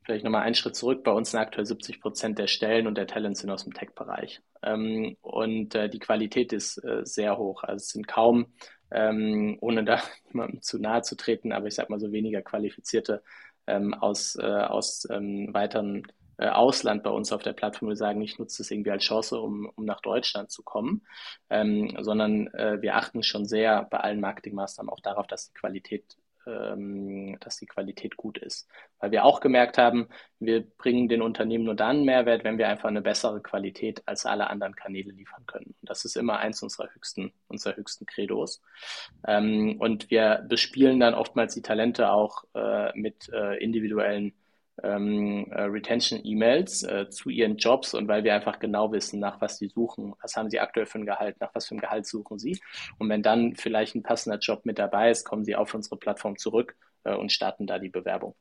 vielleicht 0.03 0.23
nochmal 0.23 0.43
einen 0.43 0.55
Schritt 0.55 0.75
zurück, 0.75 1.03
bei 1.03 1.11
uns 1.11 1.31
sind 1.31 1.39
aktuell 1.39 1.65
70 1.65 1.99
Prozent 1.99 2.39
der 2.39 2.47
Stellen 2.47 2.87
und 2.87 2.97
der 2.97 3.07
Talents 3.07 3.41
sind 3.41 3.49
aus 3.49 3.65
dem 3.65 3.73
Tech-Bereich. 3.73 4.41
Ähm, 4.63 5.17
und 5.21 5.75
äh, 5.75 5.89
die 5.89 5.99
Qualität 5.99 6.53
ist 6.53 6.77
äh, 6.83 7.01
sehr 7.03 7.37
hoch. 7.37 7.63
Also 7.63 7.83
es 7.83 7.89
sind 7.89 8.07
kaum, 8.07 8.53
ähm, 8.89 9.57
ohne 9.59 9.83
da 9.83 10.01
jemandem 10.31 10.61
zu 10.61 10.79
nahe 10.79 11.01
zu 11.01 11.17
treten, 11.17 11.51
aber 11.51 11.67
ich 11.67 11.75
sag 11.75 11.89
mal 11.89 11.99
so 11.99 12.11
weniger 12.13 12.41
qualifizierte 12.41 13.21
ähm, 13.67 13.93
aus, 13.93 14.37
äh, 14.37 14.45
aus 14.45 15.05
ähm, 15.11 15.53
weiteren 15.53 16.03
Ausland 16.37 17.03
bei 17.03 17.09
uns 17.09 17.31
auf 17.31 17.43
der 17.43 17.53
Plattform. 17.53 17.89
Wir 17.89 17.95
sagen, 17.95 18.21
ich 18.21 18.37
nutze 18.37 18.59
das 18.59 18.71
irgendwie 18.71 18.91
als 18.91 19.03
Chance, 19.03 19.39
um, 19.39 19.71
um 19.75 19.85
nach 19.85 20.01
Deutschland 20.01 20.51
zu 20.51 20.63
kommen, 20.63 21.05
ähm, 21.49 21.95
sondern 21.99 22.47
äh, 22.53 22.81
wir 22.81 22.95
achten 22.95 23.23
schon 23.23 23.45
sehr 23.45 23.83
bei 23.83 23.99
allen 23.99 24.19
Marketingmaßnahmen 24.21 24.91
auch 24.91 24.99
darauf, 24.99 25.27
dass 25.27 25.47
die 25.47 25.53
Qualität 25.53 26.17
ähm, 26.47 27.37
dass 27.39 27.57
die 27.57 27.65
Qualität 27.65 28.17
gut 28.17 28.37
ist. 28.37 28.67
Weil 28.99 29.11
wir 29.11 29.25
auch 29.25 29.41
gemerkt 29.41 29.77
haben, 29.77 30.07
wir 30.39 30.63
bringen 30.63 31.09
den 31.09 31.21
Unternehmen 31.21 31.65
nur 31.65 31.75
dann 31.75 32.03
Mehrwert, 32.03 32.43
wenn 32.43 32.57
wir 32.57 32.69
einfach 32.69 32.87
eine 32.87 33.01
bessere 33.01 33.41
Qualität 33.41 34.01
als 34.05 34.25
alle 34.25 34.49
anderen 34.49 34.75
Kanäle 34.75 35.11
liefern 35.11 35.45
können. 35.45 35.75
Und 35.81 35.89
das 35.89 36.05
ist 36.05 36.15
immer 36.15 36.39
eins 36.39 36.63
unserer 36.63 36.89
höchsten, 36.93 37.33
unserer 37.47 37.75
höchsten 37.75 38.05
Credos. 38.05 38.61
Ähm, 39.27 39.75
und 39.79 40.09
wir 40.09 40.45
bespielen 40.47 40.99
dann 40.99 41.13
oftmals 41.13 41.53
die 41.53 41.61
Talente 41.61 42.11
auch 42.11 42.45
äh, 42.55 42.97
mit 42.97 43.29
äh, 43.33 43.57
individuellen 43.57 44.33
ähm, 44.83 45.51
äh, 45.51 45.63
Retention-E-Mails 45.63 46.83
äh, 46.83 47.09
zu 47.09 47.29
ihren 47.29 47.57
Jobs 47.57 47.93
und 47.93 48.07
weil 48.07 48.23
wir 48.23 48.33
einfach 48.33 48.59
genau 48.59 48.91
wissen, 48.91 49.19
nach 49.19 49.41
was 49.41 49.57
sie 49.57 49.67
suchen, 49.67 50.13
was 50.21 50.35
haben 50.35 50.49
sie 50.49 50.59
aktuell 50.59 50.85
für 50.85 50.99
ein 50.99 51.05
Gehalt, 51.05 51.39
nach 51.39 51.53
was 51.53 51.67
für 51.67 51.75
ein 51.75 51.81
Gehalt 51.81 52.05
suchen 52.05 52.39
sie. 52.39 52.59
Und 52.97 53.09
wenn 53.09 53.23
dann 53.23 53.55
vielleicht 53.55 53.95
ein 53.95 54.03
passender 54.03 54.39
Job 54.39 54.65
mit 54.65 54.79
dabei 54.79 55.09
ist, 55.09 55.25
kommen 55.25 55.45
sie 55.45 55.55
auf 55.55 55.73
unsere 55.73 55.97
Plattform 55.97 56.37
zurück 56.37 56.75
äh, 57.03 57.15
und 57.15 57.31
starten 57.31 57.67
da 57.67 57.79
die 57.79 57.89
Bewerbung. 57.89 58.35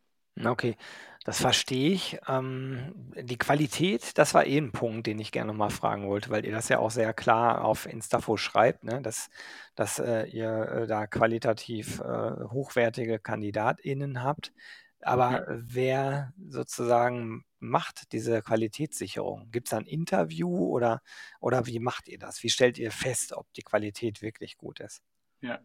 Okay, 0.44 0.76
das 1.24 1.40
verstehe 1.40 1.92
ich. 1.92 2.18
Ähm, 2.28 2.92
die 3.18 3.38
Qualität, 3.38 4.18
das 4.18 4.34
war 4.34 4.46
eh 4.46 4.58
ein 4.58 4.70
Punkt, 4.70 5.06
den 5.06 5.18
ich 5.18 5.32
gerne 5.32 5.54
mal 5.54 5.70
fragen 5.70 6.06
wollte, 6.06 6.28
weil 6.28 6.44
ihr 6.44 6.52
das 6.52 6.68
ja 6.68 6.78
auch 6.78 6.90
sehr 6.90 7.14
klar 7.14 7.64
auf 7.64 7.86
Instafo 7.86 8.36
schreibt, 8.36 8.84
ne? 8.84 9.00
dass, 9.00 9.30
dass 9.76 9.98
äh, 9.98 10.24
ihr 10.26 10.50
äh, 10.50 10.86
da 10.86 11.06
qualitativ 11.06 12.00
hochwertige 12.00 13.18
KandidatInnen 13.18 14.22
habt. 14.22 14.52
Aber 15.02 15.44
wer 15.48 16.32
sozusagen 16.48 17.44
macht 17.58 18.12
diese 18.12 18.42
Qualitätssicherung? 18.42 19.50
Gibt 19.50 19.68
es 19.68 19.70
da 19.70 19.78
ein 19.78 19.86
Interview 19.86 20.68
oder, 20.68 21.02
oder 21.40 21.66
wie 21.66 21.78
macht 21.78 22.08
ihr 22.08 22.18
das? 22.18 22.42
Wie 22.42 22.50
stellt 22.50 22.78
ihr 22.78 22.90
fest, 22.90 23.32
ob 23.32 23.52
die 23.54 23.62
Qualität 23.62 24.22
wirklich 24.22 24.56
gut 24.56 24.80
ist? 24.80 25.02
Ja. 25.40 25.60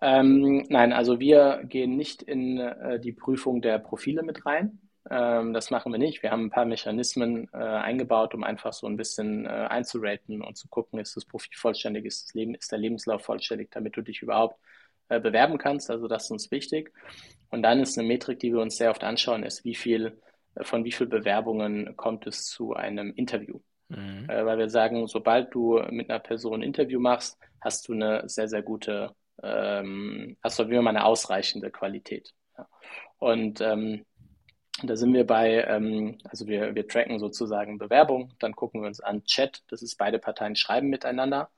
Ähm, 0.00 0.66
nein, 0.68 0.92
also 0.92 1.20
wir 1.20 1.62
gehen 1.64 1.96
nicht 1.96 2.22
in 2.22 2.58
äh, 2.58 2.98
die 2.98 3.12
Prüfung 3.12 3.62
der 3.62 3.78
Profile 3.78 4.22
mit 4.22 4.44
rein. 4.46 4.80
Ähm, 5.10 5.52
das 5.52 5.70
machen 5.70 5.92
wir 5.92 5.98
nicht. 5.98 6.22
Wir 6.22 6.30
haben 6.30 6.46
ein 6.46 6.50
paar 6.50 6.64
Mechanismen 6.64 7.48
äh, 7.52 7.58
eingebaut, 7.58 8.34
um 8.34 8.42
einfach 8.42 8.72
so 8.72 8.86
ein 8.86 8.96
bisschen 8.96 9.44
äh, 9.44 9.48
einzuraten 9.48 10.42
und 10.42 10.56
zu 10.56 10.68
gucken, 10.68 10.98
ist 10.98 11.14
das 11.16 11.24
Profil 11.24 11.52
vollständig, 11.54 12.06
ist, 12.06 12.24
das 12.28 12.34
Leben, 12.34 12.54
ist 12.54 12.72
der 12.72 12.78
Lebenslauf 12.78 13.22
vollständig, 13.22 13.70
damit 13.70 13.96
du 13.96 14.02
dich 14.02 14.22
überhaupt 14.22 14.58
äh, 15.16 15.20
bewerben 15.20 15.58
kannst. 15.58 15.90
Also 15.90 16.08
das 16.08 16.24
ist 16.24 16.30
uns 16.30 16.50
wichtig. 16.50 16.92
Und 17.50 17.62
dann 17.62 17.80
ist 17.80 17.98
eine 17.98 18.06
Metrik, 18.06 18.40
die 18.40 18.52
wir 18.52 18.60
uns 18.60 18.76
sehr 18.76 18.90
oft 18.90 19.04
anschauen, 19.04 19.42
ist, 19.42 19.64
wie 19.64 19.74
viel, 19.74 20.20
äh, 20.54 20.64
von 20.64 20.84
wie 20.84 20.92
vielen 20.92 21.10
Bewerbungen 21.10 21.96
kommt 21.96 22.26
es 22.26 22.44
zu 22.46 22.74
einem 22.74 23.12
Interview. 23.14 23.60
Mhm. 23.88 24.28
Äh, 24.28 24.44
weil 24.44 24.58
wir 24.58 24.68
sagen, 24.68 25.06
sobald 25.06 25.54
du 25.54 25.80
mit 25.90 26.10
einer 26.10 26.20
Person 26.20 26.60
ein 26.60 26.62
Interview 26.62 27.00
machst, 27.00 27.38
hast 27.60 27.88
du 27.88 27.92
eine 27.92 28.28
sehr, 28.28 28.48
sehr 28.48 28.62
gute, 28.62 29.14
ähm, 29.42 30.36
hast 30.42 30.58
du 30.58 30.68
wie 30.68 30.76
immer 30.76 30.90
eine 30.90 31.04
ausreichende 31.04 31.70
Qualität. 31.70 32.32
Ja. 32.56 32.66
Und 33.18 33.60
ähm, 33.60 34.04
da 34.82 34.96
sind 34.96 35.14
wir 35.14 35.26
bei, 35.26 35.64
ähm, 35.68 36.18
also 36.24 36.46
wir, 36.48 36.74
wir 36.74 36.88
tracken 36.88 37.18
sozusagen 37.18 37.78
Bewerbung, 37.78 38.32
dann 38.40 38.56
gucken 38.56 38.82
wir 38.82 38.88
uns 38.88 39.00
an 39.00 39.24
Chat, 39.24 39.62
das 39.68 39.82
ist 39.82 39.96
beide 39.96 40.18
Parteien 40.18 40.56
schreiben 40.56 40.88
miteinander. 40.88 41.50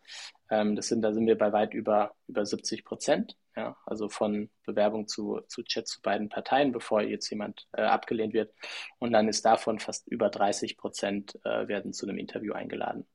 Ähm, 0.51 0.77
das 0.77 0.89
sind, 0.89 1.03
da 1.03 1.13
sind 1.13 1.27
wir 1.27 1.39
bei 1.39 1.53
weit 1.53 1.73
über, 1.73 2.15
über 2.29 2.45
70 2.45 2.85
Prozent, 2.85 3.37
ja, 3.57 3.77
also 3.87 4.09
von 4.09 4.51
Bewerbung 4.65 5.09
zu, 5.09 5.41
zu 5.49 5.63
Chat 5.63 5.89
zu 5.89 6.03
beiden 6.03 6.29
Parteien, 6.29 6.73
bevor 6.73 7.03
jetzt 7.03 7.31
jemand 7.31 7.67
äh, 7.73 7.83
abgelehnt 7.83 8.35
wird. 8.35 8.53
Und 8.99 9.13
dann 9.13 9.29
ist 9.29 9.45
davon 9.45 9.79
fast 9.79 10.07
über 10.09 10.29
30 10.29 10.77
Prozent 10.77 11.39
äh, 11.45 11.67
werden 11.67 11.93
zu 11.93 12.07
einem 12.07 12.19
Interview 12.19 12.53
eingeladen. 12.53 13.07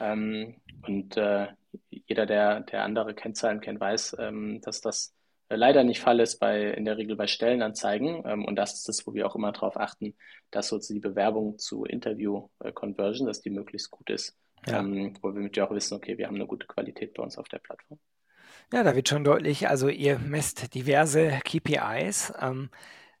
Ähm, 0.00 0.60
und 0.86 1.16
äh, 1.16 1.48
jeder, 1.90 2.26
der, 2.26 2.60
der 2.60 2.84
andere 2.84 3.14
Kennzahlen 3.14 3.60
kennt, 3.60 3.80
weiß, 3.80 4.16
ähm, 4.20 4.60
dass 4.62 4.80
das 4.80 5.14
leider 5.50 5.82
nicht 5.82 6.00
Fall 6.00 6.20
ist 6.20 6.38
bei, 6.38 6.70
in 6.70 6.84
der 6.84 6.96
Regel 6.96 7.16
bei 7.16 7.26
Stellenanzeigen. 7.26 8.22
Ähm, 8.24 8.44
und 8.44 8.56
das 8.56 8.74
ist 8.74 8.88
das, 8.88 9.06
wo 9.06 9.14
wir 9.14 9.26
auch 9.26 9.34
immer 9.34 9.52
darauf 9.52 9.76
achten, 9.76 10.14
dass 10.50 10.68
sozusagen 10.68 11.00
die 11.00 11.08
Bewerbung 11.08 11.58
zu 11.58 11.84
Interview-Conversion, 11.84 13.26
äh, 13.26 13.30
dass 13.30 13.40
die 13.40 13.50
möglichst 13.50 13.90
gut 13.90 14.10
ist. 14.10 14.36
Ja. 14.66 14.80
Ähm, 14.80 15.16
wo 15.22 15.34
wir 15.34 15.40
mit 15.40 15.56
dir 15.56 15.66
auch 15.66 15.74
wissen, 15.74 15.94
okay, 15.94 16.18
wir 16.18 16.26
haben 16.26 16.34
eine 16.36 16.46
gute 16.46 16.66
Qualität 16.66 17.14
bei 17.14 17.22
uns 17.22 17.38
auf 17.38 17.48
der 17.48 17.58
Plattform. 17.58 17.98
Ja, 18.72 18.82
da 18.82 18.94
wird 18.94 19.08
schon 19.08 19.24
deutlich, 19.24 19.68
also 19.68 19.88
ihr 19.88 20.18
messt 20.18 20.74
diverse 20.74 21.40
KPIs. 21.44 22.34
Ähm, 22.38 22.68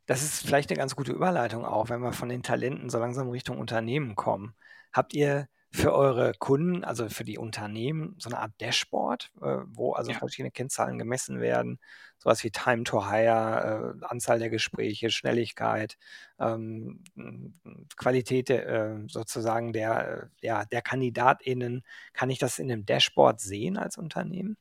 das 0.04 0.22
ist 0.22 0.46
vielleicht 0.46 0.70
eine 0.70 0.78
ganz 0.78 0.94
gute 0.94 1.12
Überleitung 1.12 1.64
auch, 1.64 1.88
wenn 1.88 2.00
wir 2.00 2.12
von 2.12 2.28
den 2.28 2.42
Talenten 2.42 2.90
so 2.90 2.98
langsam 2.98 3.30
Richtung 3.30 3.58
Unternehmen 3.58 4.14
kommen. 4.14 4.54
Habt 4.92 5.14
ihr 5.14 5.48
für 5.70 5.94
eure 5.94 6.32
Kunden, 6.38 6.84
also 6.84 7.08
für 7.08 7.24
die 7.24 7.38
Unternehmen, 7.38 8.14
so 8.18 8.28
eine 8.28 8.40
Art 8.40 8.52
Dashboard, 8.60 9.30
äh, 9.40 9.58
wo 9.66 9.92
also 9.92 10.10
ja. 10.10 10.18
verschiedene 10.18 10.50
Kennzahlen 10.50 10.98
gemessen 10.98 11.40
werden, 11.40 11.78
sowas 12.18 12.44
wie 12.44 12.50
Time 12.50 12.84
to 12.84 13.10
Hire, 13.10 13.96
äh, 14.02 14.04
Anzahl 14.06 14.38
der 14.38 14.50
Gespräche, 14.50 15.10
Schnelligkeit, 15.10 15.96
ähm, 16.38 17.04
Qualität 17.96 18.50
äh, 18.50 18.96
sozusagen 19.08 19.72
der, 19.72 20.30
ja, 20.42 20.66
der 20.66 20.82
KandidatInnen. 20.82 21.84
Kann 22.12 22.30
ich 22.30 22.38
das 22.38 22.58
in 22.58 22.70
einem 22.70 22.84
Dashboard 22.84 23.40
sehen 23.40 23.78
als 23.78 23.96
Unternehmen? 23.96 24.56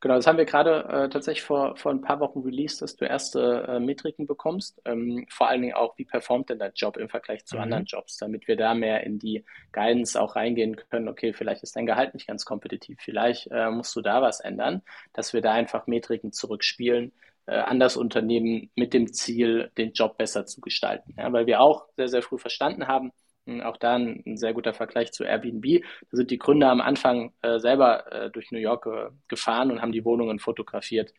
Genau, 0.00 0.14
das 0.16 0.26
haben 0.26 0.38
wir 0.38 0.44
gerade 0.44 0.84
äh, 0.88 1.08
tatsächlich 1.08 1.42
vor, 1.42 1.76
vor 1.76 1.92
ein 1.92 2.00
paar 2.00 2.20
Wochen 2.20 2.40
released, 2.40 2.82
dass 2.82 2.96
du 2.96 3.04
erste 3.04 3.66
äh, 3.68 3.80
Metriken 3.80 4.26
bekommst. 4.26 4.80
Ähm, 4.84 5.26
vor 5.30 5.48
allen 5.48 5.62
Dingen 5.62 5.74
auch, 5.74 5.96
wie 5.98 6.04
performt 6.04 6.50
denn 6.50 6.58
dein 6.58 6.72
Job 6.74 6.96
im 6.96 7.08
Vergleich 7.08 7.44
zu 7.44 7.56
mhm. 7.56 7.62
anderen 7.62 7.84
Jobs, 7.84 8.16
damit 8.16 8.48
wir 8.48 8.56
da 8.56 8.74
mehr 8.74 9.04
in 9.04 9.18
die 9.18 9.44
Guidance 9.72 10.20
auch 10.20 10.36
reingehen 10.36 10.76
können. 10.76 11.08
Okay, 11.08 11.32
vielleicht 11.32 11.62
ist 11.62 11.76
dein 11.76 11.86
Gehalt 11.86 12.14
nicht 12.14 12.26
ganz 12.26 12.44
kompetitiv, 12.44 12.98
vielleicht 13.00 13.48
äh, 13.50 13.70
musst 13.70 13.94
du 13.96 14.00
da 14.00 14.22
was 14.22 14.40
ändern, 14.40 14.82
dass 15.12 15.32
wir 15.32 15.40
da 15.42 15.52
einfach 15.52 15.86
Metriken 15.86 16.32
zurückspielen 16.32 17.12
äh, 17.46 17.56
an 17.56 17.80
das 17.80 17.96
Unternehmen 17.96 18.70
mit 18.74 18.94
dem 18.94 19.12
Ziel, 19.12 19.70
den 19.76 19.92
Job 19.92 20.16
besser 20.16 20.46
zu 20.46 20.60
gestalten. 20.60 21.14
Ja, 21.18 21.32
weil 21.32 21.46
wir 21.46 21.60
auch 21.60 21.86
sehr, 21.96 22.08
sehr 22.08 22.22
früh 22.22 22.38
verstanden 22.38 22.86
haben, 22.86 23.12
auch 23.62 23.76
da 23.76 23.94
ein, 23.94 24.22
ein, 24.26 24.36
sehr 24.36 24.52
guter 24.52 24.74
Vergleich 24.74 25.12
zu 25.12 25.24
Airbnb. 25.24 25.82
Da 26.10 26.16
sind 26.16 26.30
die 26.30 26.38
Gründer 26.38 26.70
am 26.70 26.80
Anfang 26.80 27.32
äh, 27.42 27.58
selber 27.58 28.12
äh, 28.12 28.30
durch 28.30 28.50
New 28.52 28.58
York 28.58 28.86
äh, 28.86 29.10
gefahren 29.28 29.70
und 29.70 29.82
haben 29.82 29.92
die 29.92 30.04
Wohnungen 30.04 30.38
fotografiert, 30.38 31.12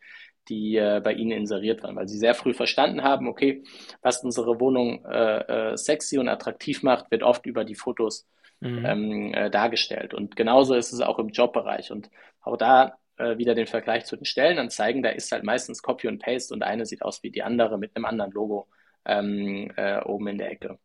die 0.48 0.76
äh, 0.76 1.00
bei 1.02 1.12
ihnen 1.12 1.32
inseriert 1.32 1.82
waren, 1.82 1.96
weil 1.96 2.08
sie 2.08 2.18
sehr 2.18 2.34
früh 2.34 2.54
verstanden 2.54 3.02
haben, 3.02 3.28
okay, 3.28 3.62
was 4.00 4.24
unsere 4.24 4.60
Wohnung 4.60 5.04
äh, 5.04 5.72
äh, 5.72 5.76
sexy 5.76 6.18
und 6.18 6.28
attraktiv 6.28 6.82
macht, 6.82 7.10
wird 7.10 7.22
oft 7.22 7.46
über 7.46 7.64
die 7.64 7.74
Fotos 7.74 8.26
mhm. 8.60 8.84
ähm, 8.84 9.50
dargestellt. 9.50 10.14
Und 10.14 10.36
genauso 10.36 10.74
ist 10.74 10.92
es 10.92 11.00
auch 11.00 11.18
im 11.18 11.28
Jobbereich. 11.28 11.90
Und 11.92 12.10
auch 12.40 12.56
da 12.56 12.96
wieder 13.18 13.54
den 13.54 13.66
Vergleich 13.66 14.06
zu 14.06 14.16
den 14.16 14.24
Stellenanzeigen, 14.24 15.02
da 15.02 15.10
ist 15.10 15.30
halt 15.30 15.44
meistens 15.44 15.82
Copy 15.82 16.08
und 16.08 16.18
Paste 16.18 16.52
und 16.52 16.64
eine 16.64 16.86
sieht 16.86 17.02
aus 17.02 17.22
wie 17.22 17.30
die 17.30 17.42
andere 17.42 17.78
mit 17.78 17.94
einem 17.94 18.06
anderen 18.06 18.32
Logo 18.32 18.66
ähm, 19.04 19.70
oben 20.04 20.28
in 20.28 20.38
der 20.38 20.50
Ecke. 20.50 20.78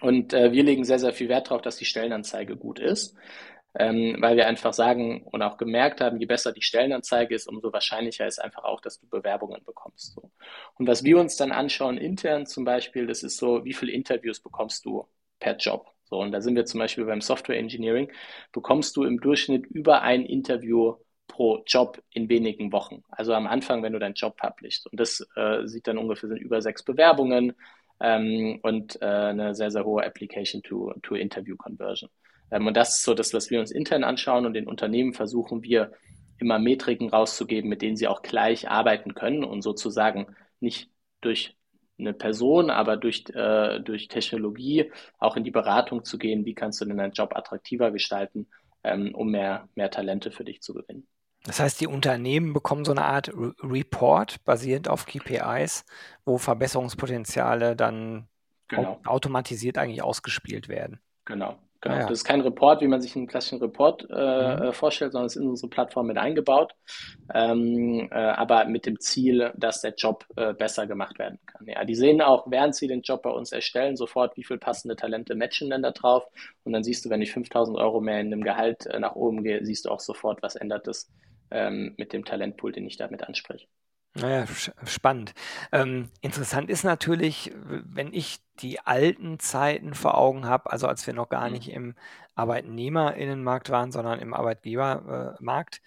Und 0.00 0.32
äh, 0.32 0.52
wir 0.52 0.62
legen 0.62 0.84
sehr, 0.84 0.98
sehr 0.98 1.12
viel 1.12 1.28
Wert 1.28 1.48
darauf, 1.48 1.62
dass 1.62 1.76
die 1.76 1.84
Stellenanzeige 1.84 2.56
gut 2.56 2.78
ist, 2.78 3.14
ähm, 3.74 4.16
weil 4.20 4.36
wir 4.36 4.46
einfach 4.46 4.72
sagen 4.72 5.22
und 5.24 5.42
auch 5.42 5.56
gemerkt 5.56 6.00
haben, 6.00 6.18
je 6.18 6.26
besser 6.26 6.52
die 6.52 6.62
Stellenanzeige 6.62 7.34
ist, 7.34 7.46
umso 7.48 7.72
wahrscheinlicher 7.72 8.26
ist 8.26 8.38
einfach 8.38 8.64
auch, 8.64 8.80
dass 8.80 8.98
du 8.98 9.08
Bewerbungen 9.08 9.62
bekommst. 9.64 10.14
So. 10.14 10.30
Und 10.78 10.86
was 10.86 11.04
wir 11.04 11.18
uns 11.18 11.36
dann 11.36 11.52
anschauen, 11.52 11.98
intern 11.98 12.46
zum 12.46 12.64
Beispiel, 12.64 13.06
das 13.06 13.22
ist 13.22 13.36
so, 13.36 13.64
wie 13.64 13.74
viele 13.74 13.92
Interviews 13.92 14.40
bekommst 14.40 14.84
du 14.84 15.06
per 15.38 15.56
Job? 15.56 15.92
So, 16.04 16.18
und 16.20 16.32
da 16.32 16.40
sind 16.42 16.56
wir 16.56 16.66
zum 16.66 16.80
Beispiel 16.80 17.04
beim 17.06 17.22
Software 17.22 17.58
Engineering, 17.58 18.10
bekommst 18.52 18.96
du 18.96 19.04
im 19.04 19.20
Durchschnitt 19.20 19.66
über 19.66 20.02
ein 20.02 20.26
Interview 20.26 20.96
pro 21.26 21.62
Job 21.66 22.02
in 22.10 22.28
wenigen 22.28 22.72
Wochen. 22.72 23.02
Also 23.08 23.32
am 23.32 23.46
Anfang, 23.46 23.82
wenn 23.82 23.94
du 23.94 23.98
deinen 23.98 24.14
Job 24.14 24.36
publishst. 24.36 24.86
Und 24.86 25.00
das 25.00 25.26
äh, 25.36 25.66
sieht 25.66 25.86
dann 25.86 25.96
ungefähr 25.96 26.28
sind 26.28 26.38
über 26.38 26.60
sechs 26.60 26.82
Bewerbungen, 26.82 27.54
ähm, 28.02 28.58
und 28.62 29.00
äh, 29.00 29.06
eine 29.06 29.54
sehr, 29.54 29.70
sehr 29.70 29.84
hohe 29.84 30.04
Application-to-Interview-Conversion. 30.04 32.10
Ähm, 32.50 32.66
und 32.66 32.76
das 32.76 32.98
ist 32.98 33.04
so 33.04 33.14
das, 33.14 33.32
was 33.32 33.50
wir 33.50 33.60
uns 33.60 33.70
intern 33.70 34.04
anschauen 34.04 34.44
und 34.44 34.54
den 34.54 34.66
Unternehmen 34.66 35.14
versuchen 35.14 35.62
wir 35.62 35.92
immer 36.38 36.58
Metriken 36.58 37.08
rauszugeben, 37.08 37.70
mit 37.70 37.80
denen 37.80 37.96
sie 37.96 38.08
auch 38.08 38.22
gleich 38.22 38.68
arbeiten 38.68 39.14
können 39.14 39.44
und 39.44 39.62
sozusagen 39.62 40.34
nicht 40.58 40.90
durch 41.20 41.56
eine 41.98 42.12
Person, 42.12 42.70
aber 42.70 42.96
durch, 42.96 43.24
äh, 43.32 43.78
durch 43.80 44.08
Technologie 44.08 44.90
auch 45.18 45.36
in 45.36 45.44
die 45.44 45.52
Beratung 45.52 46.04
zu 46.04 46.18
gehen, 46.18 46.44
wie 46.44 46.54
kannst 46.54 46.80
du 46.80 46.84
denn 46.84 46.98
deinen 46.98 47.12
Job 47.12 47.36
attraktiver 47.36 47.92
gestalten, 47.92 48.48
ähm, 48.82 49.14
um 49.14 49.30
mehr, 49.30 49.68
mehr 49.76 49.90
Talente 49.90 50.32
für 50.32 50.44
dich 50.44 50.60
zu 50.60 50.74
gewinnen. 50.74 51.06
Das 51.44 51.58
heißt, 51.58 51.80
die 51.80 51.86
Unternehmen 51.86 52.52
bekommen 52.52 52.84
so 52.84 52.92
eine 52.92 53.04
Art 53.04 53.28
Re 53.28 53.54
Report 53.62 54.44
basierend 54.44 54.88
auf 54.88 55.06
KPIs, 55.06 55.84
wo 56.24 56.38
Verbesserungspotenziale 56.38 57.74
dann 57.74 58.28
genau. 58.68 59.00
automatisiert 59.04 59.78
eigentlich 59.78 60.02
ausgespielt 60.02 60.68
werden. 60.68 61.00
Genau. 61.24 61.58
Genau. 61.82 61.96
Ja. 61.96 62.02
Das 62.02 62.18
ist 62.18 62.24
kein 62.24 62.40
Report, 62.42 62.80
wie 62.80 62.86
man 62.86 63.00
sich 63.00 63.16
einen 63.16 63.26
klassischen 63.26 63.58
Report 63.58 64.06
äh, 64.08 64.14
mhm. 64.14 64.62
Äh, 64.62 64.72
vorstellt, 64.72 65.10
sondern 65.12 65.26
es 65.26 65.34
ist 65.34 65.42
in 65.42 65.48
unsere 65.48 65.68
Plattform 65.68 66.06
mit 66.06 66.16
eingebaut, 66.16 66.76
ähm, 67.34 68.08
äh, 68.12 68.14
aber 68.14 68.66
mit 68.66 68.86
dem 68.86 69.00
Ziel, 69.00 69.52
dass 69.56 69.80
der 69.80 69.94
Job 69.94 70.24
äh, 70.36 70.54
besser 70.54 70.86
gemacht 70.86 71.18
werden 71.18 71.40
kann. 71.44 71.66
Ja, 71.66 71.84
die 71.84 71.96
sehen 71.96 72.22
auch, 72.22 72.46
während 72.48 72.76
sie 72.76 72.86
den 72.86 73.02
Job 73.02 73.22
bei 73.22 73.30
uns 73.30 73.50
erstellen, 73.50 73.96
sofort, 73.96 74.36
wie 74.36 74.44
viel 74.44 74.58
passende 74.58 74.94
Talente 74.94 75.34
matchen 75.34 75.70
denn 75.70 75.82
da 75.82 75.90
drauf. 75.90 76.24
Und 76.62 76.72
dann 76.72 76.84
siehst 76.84 77.04
du, 77.04 77.10
wenn 77.10 77.20
ich 77.20 77.32
5000 77.32 77.76
Euro 77.76 78.00
mehr 78.00 78.20
in 78.20 78.30
dem 78.30 78.44
Gehalt 78.44 78.86
äh, 78.86 79.00
nach 79.00 79.16
oben 79.16 79.42
gehe, 79.42 79.64
siehst 79.64 79.86
du 79.86 79.90
auch 79.90 80.00
sofort, 80.00 80.40
was 80.40 80.54
ändert 80.54 80.86
es 80.86 81.10
ähm, 81.52 81.94
mit 81.96 82.12
dem 82.12 82.24
Talentpool, 82.24 82.72
den 82.72 82.86
ich 82.86 82.96
damit 82.96 83.22
anspreche. 83.24 83.66
Naja, 84.14 84.46
spannend. 84.84 85.32
Ähm, 85.72 86.10
interessant 86.20 86.68
ist 86.68 86.84
natürlich, 86.84 87.50
wenn 87.54 88.12
ich 88.12 88.40
die 88.60 88.78
alten 88.80 89.38
Zeiten 89.38 89.94
vor 89.94 90.18
Augen 90.18 90.44
habe, 90.44 90.70
also 90.70 90.86
als 90.86 91.06
wir 91.06 91.14
noch 91.14 91.30
gar 91.30 91.46
mhm. 91.46 91.52
nicht 91.54 91.70
im 91.70 91.94
Arbeitnehmerinnenmarkt 92.34 93.70
waren, 93.70 93.90
sondern 93.90 94.18
im 94.18 94.34
Arbeitgebermarkt, 94.34 95.80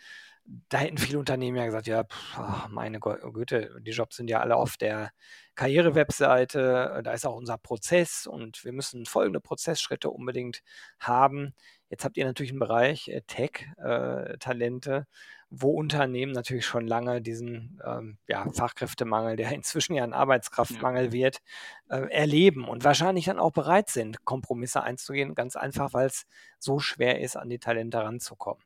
da 0.70 0.78
hätten 0.78 0.98
viele 0.98 1.20
Unternehmen 1.20 1.58
ja 1.58 1.66
gesagt, 1.66 1.88
ja, 1.88 2.04
pff, 2.04 2.68
meine 2.70 3.00
Güte, 3.00 3.80
die 3.82 3.92
Jobs 3.92 4.16
sind 4.16 4.30
ja 4.30 4.42
alle 4.42 4.56
auf 4.56 4.78
der 4.78 5.12
Karriere-Webseite, 5.56 7.02
da 7.04 7.14
ist 7.14 7.26
auch 7.26 7.36
unser 7.36 7.58
Prozess 7.58 8.28
und 8.28 8.64
wir 8.64 8.72
müssen 8.72 9.06
folgende 9.06 9.40
Prozessschritte 9.40 10.10
unbedingt 10.10 10.62
haben. 11.00 11.56
Jetzt 11.90 12.06
habt 12.06 12.18
ihr 12.18 12.26
natürlich 12.26 12.52
einen 12.52 12.60
Bereich 12.60 13.08
äh, 13.08 13.22
Tech-Talente, 13.22 14.96
äh, 14.96 15.45
wo 15.50 15.72
Unternehmen 15.72 16.32
natürlich 16.32 16.66
schon 16.66 16.88
lange 16.88 17.22
diesen 17.22 17.80
ähm, 17.86 18.18
ja, 18.28 18.46
Fachkräftemangel, 18.52 19.36
der 19.36 19.52
inzwischen 19.54 19.96
ja 19.96 20.04
ein 20.04 20.14
Arbeitskraftmangel 20.14 21.06
ja. 21.06 21.12
wird, 21.12 21.42
äh, 21.90 22.10
erleben 22.12 22.68
und 22.68 22.84
wahrscheinlich 22.84 23.26
dann 23.26 23.40
auch 23.40 23.52
bereit 23.52 23.90
sind, 23.90 24.26
Kompromisse 24.26 24.84
einzugehen, 24.84 25.36
ganz 25.36 25.56
einfach, 25.56 25.94
weil 25.94 26.08
es 26.08 26.26
so 26.60 26.80
schwer 26.80 27.22
ist, 27.22 27.36
an 27.38 27.50
die 27.50 27.60
Talente 27.60 28.00
ranzukommen. 28.00 28.64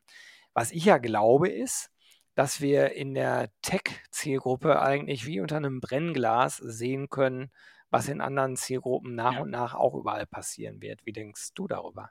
Was 0.52 0.72
ich 0.72 0.84
ja 0.84 0.98
glaube, 0.98 1.48
ist, 1.48 1.90
dass 2.34 2.60
wir 2.60 2.92
in 2.92 3.14
der 3.14 3.50
Tech-Zielgruppe 3.62 4.80
eigentlich 4.80 5.26
wie 5.26 5.40
unter 5.40 5.56
einem 5.56 5.80
Brennglas 5.80 6.56
sehen 6.56 7.08
können, 7.08 7.50
was 7.90 8.08
in 8.08 8.20
anderen 8.20 8.56
Zielgruppen 8.56 9.14
nach 9.14 9.34
ja. 9.34 9.40
und 9.40 9.50
nach 9.50 9.74
auch 9.74 9.94
überall 9.94 10.26
passieren 10.26 10.80
wird. 10.80 11.04
Wie 11.04 11.12
denkst 11.12 11.50
du 11.54 11.66
darüber? 11.66 12.10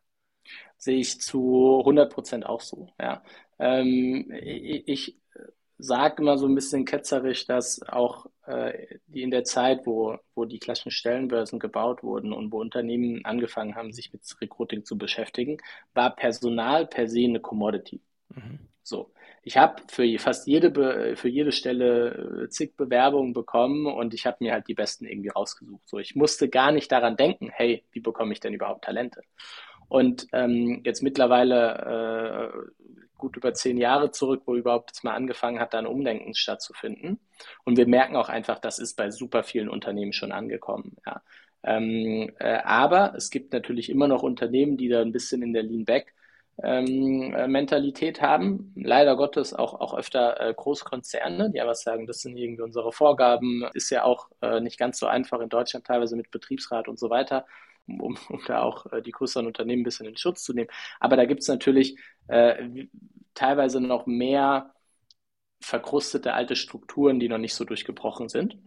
Sehe 0.78 1.00
ich 1.00 1.20
zu 1.22 1.80
100 1.80 2.12
Prozent 2.12 2.46
auch 2.46 2.62
so. 2.62 2.88
Ja. 3.00 3.24
Ähm, 3.60 4.32
ich, 4.32 5.20
sage 5.80 6.22
immer 6.22 6.38
so 6.38 6.46
ein 6.46 6.56
bisschen 6.56 6.84
ketzerisch, 6.84 7.48
dass 7.48 7.82
auch 7.88 8.26
äh, 8.46 8.98
die 9.08 9.24
in 9.24 9.32
der 9.32 9.46
Zeit, 9.46 9.86
wo, 9.86 10.18
wo 10.36 10.44
die 10.44 10.60
klassischen 10.60 10.92
Stellenbörsen 10.92 11.58
gebaut 11.58 12.04
wurden 12.04 12.34
und 12.34 12.52
wo 12.52 12.60
Unternehmen 12.60 13.24
angefangen 13.24 13.76
haben, 13.76 13.94
sich 13.94 14.12
mit 14.12 14.22
Recruiting 14.42 14.84
zu 14.84 14.98
beschäftigen, 14.98 15.58
war 15.94 16.16
Personal 16.16 16.86
per 16.86 17.08
se 17.08 17.24
eine 17.24 17.40
Commodity. 17.40 18.02
Mhm. 18.30 18.60
So. 18.84 19.12
Ich 19.42 19.56
habe 19.56 19.82
für 19.88 20.20
fast 20.20 20.48
jede, 20.48 21.16
für 21.16 21.30
jede 21.30 21.54
Stelle 21.54 22.44
äh, 22.44 22.50
zig 22.50 22.76
Bewerbungen 22.76 23.32
bekommen 23.32 23.86
und 23.86 24.14
ich 24.14 24.26
habe 24.26 24.38
mir 24.42 24.52
halt 24.52 24.68
die 24.68 24.74
besten 24.74 25.06
irgendwie 25.06 25.30
rausgesucht. 25.30 25.88
So, 25.88 25.98
ich 25.98 26.14
musste 26.14 26.50
gar 26.50 26.74
nicht 26.74 26.92
daran 26.92 27.16
denken, 27.16 27.50
hey, 27.50 27.86
wie 27.94 28.02
bekomme 28.02 28.34
ich 28.34 28.42
denn 28.42 28.54
überhaupt 28.54 28.84
Talente? 28.84 29.22
Und 29.90 30.28
ähm, 30.34 30.82
jetzt 30.86 31.02
mittlerweile 31.02 32.54
äh, 32.54 32.72
gut 33.18 33.36
über 33.38 33.54
zehn 33.54 33.78
Jahre 33.78 34.12
zurück, 34.12 34.44
wo 34.46 34.56
überhaupt 34.56 34.92
jetzt 34.92 35.04
mal 35.04 35.14
angefangen 35.14 35.60
hat, 35.60 35.74
da 35.74 35.80
ein 35.80 35.88
Umdenken 35.88 36.34
stattzufinden. 36.34 37.20
Und 37.66 37.78
wir 37.78 37.88
merken 37.88 38.16
auch 38.16 38.30
einfach, 38.30 38.60
das 38.60 38.80
ist 38.80 38.96
bei 38.96 39.12
super 39.12 39.44
vielen 39.44 39.70
Unternehmen 39.70 40.14
schon 40.14 40.32
angekommen. 40.32 40.96
Ja. 41.06 41.22
Ähm, 41.64 42.32
äh, 42.40 42.60
aber 42.64 43.14
es 43.16 43.30
gibt 43.30 43.52
natürlich 43.52 43.90
immer 43.90 44.08
noch 44.08 44.24
Unternehmen, 44.24 44.78
die 44.78 44.88
da 44.88 45.02
ein 45.02 45.12
bisschen 45.12 45.42
in 45.42 45.54
der 45.54 45.64
Lean 45.64 45.86
Back 45.86 46.14
ähm, 46.64 47.34
äh, 47.34 47.48
Mentalität 47.48 48.22
haben. 48.22 48.74
Leider 48.76 49.16
Gottes 49.16 49.54
auch, 49.54 49.74
auch 49.80 49.98
öfter 49.98 50.40
äh, 50.40 50.54
Großkonzerne, 50.54 51.52
die 51.52 51.62
aber 51.62 51.76
sagen, 51.76 52.08
das 52.08 52.22
sind 52.22 52.38
irgendwie 52.38 52.62
unsere 52.62 52.92
Vorgaben. 52.92 53.66
Ist 53.74 53.90
ja 53.90 54.04
auch 54.04 54.30
äh, 54.42 54.62
nicht 54.62 54.78
ganz 54.78 55.00
so 55.00 55.08
einfach 55.08 55.42
in 55.42 55.50
Deutschland 55.50 55.86
teilweise 55.86 56.16
mit 56.16 56.32
Betriebsrat 56.32 56.88
und 56.88 57.00
so 57.00 57.10
weiter 57.10 57.46
um, 58.00 58.18
um 58.30 58.42
da 58.48 58.62
auch 58.62 58.86
äh, 58.92 59.02
die 59.02 59.12
größeren 59.12 59.48
Unternehmen 59.48 59.82
ein 59.82 59.86
bisschen 59.86 60.06
in 60.06 60.18
Schutz 60.18 60.44
zu 60.44 60.54
nehmen. 60.54 60.70
Aber 61.00 61.16
da 61.16 61.26
gibt 61.26 61.42
es 61.42 61.48
natürlich 61.48 61.98
äh, 62.28 62.88
teilweise 63.34 63.82
noch 63.82 64.06
mehr 64.06 64.74
verkrustete 65.62 66.34
alte 66.34 66.56
Strukturen, 66.56 67.20
die 67.20 67.30
noch 67.30 67.38
nicht 67.38 67.54
so 67.54 67.66
durchgebrochen 67.66 68.30
sind. 68.30 68.58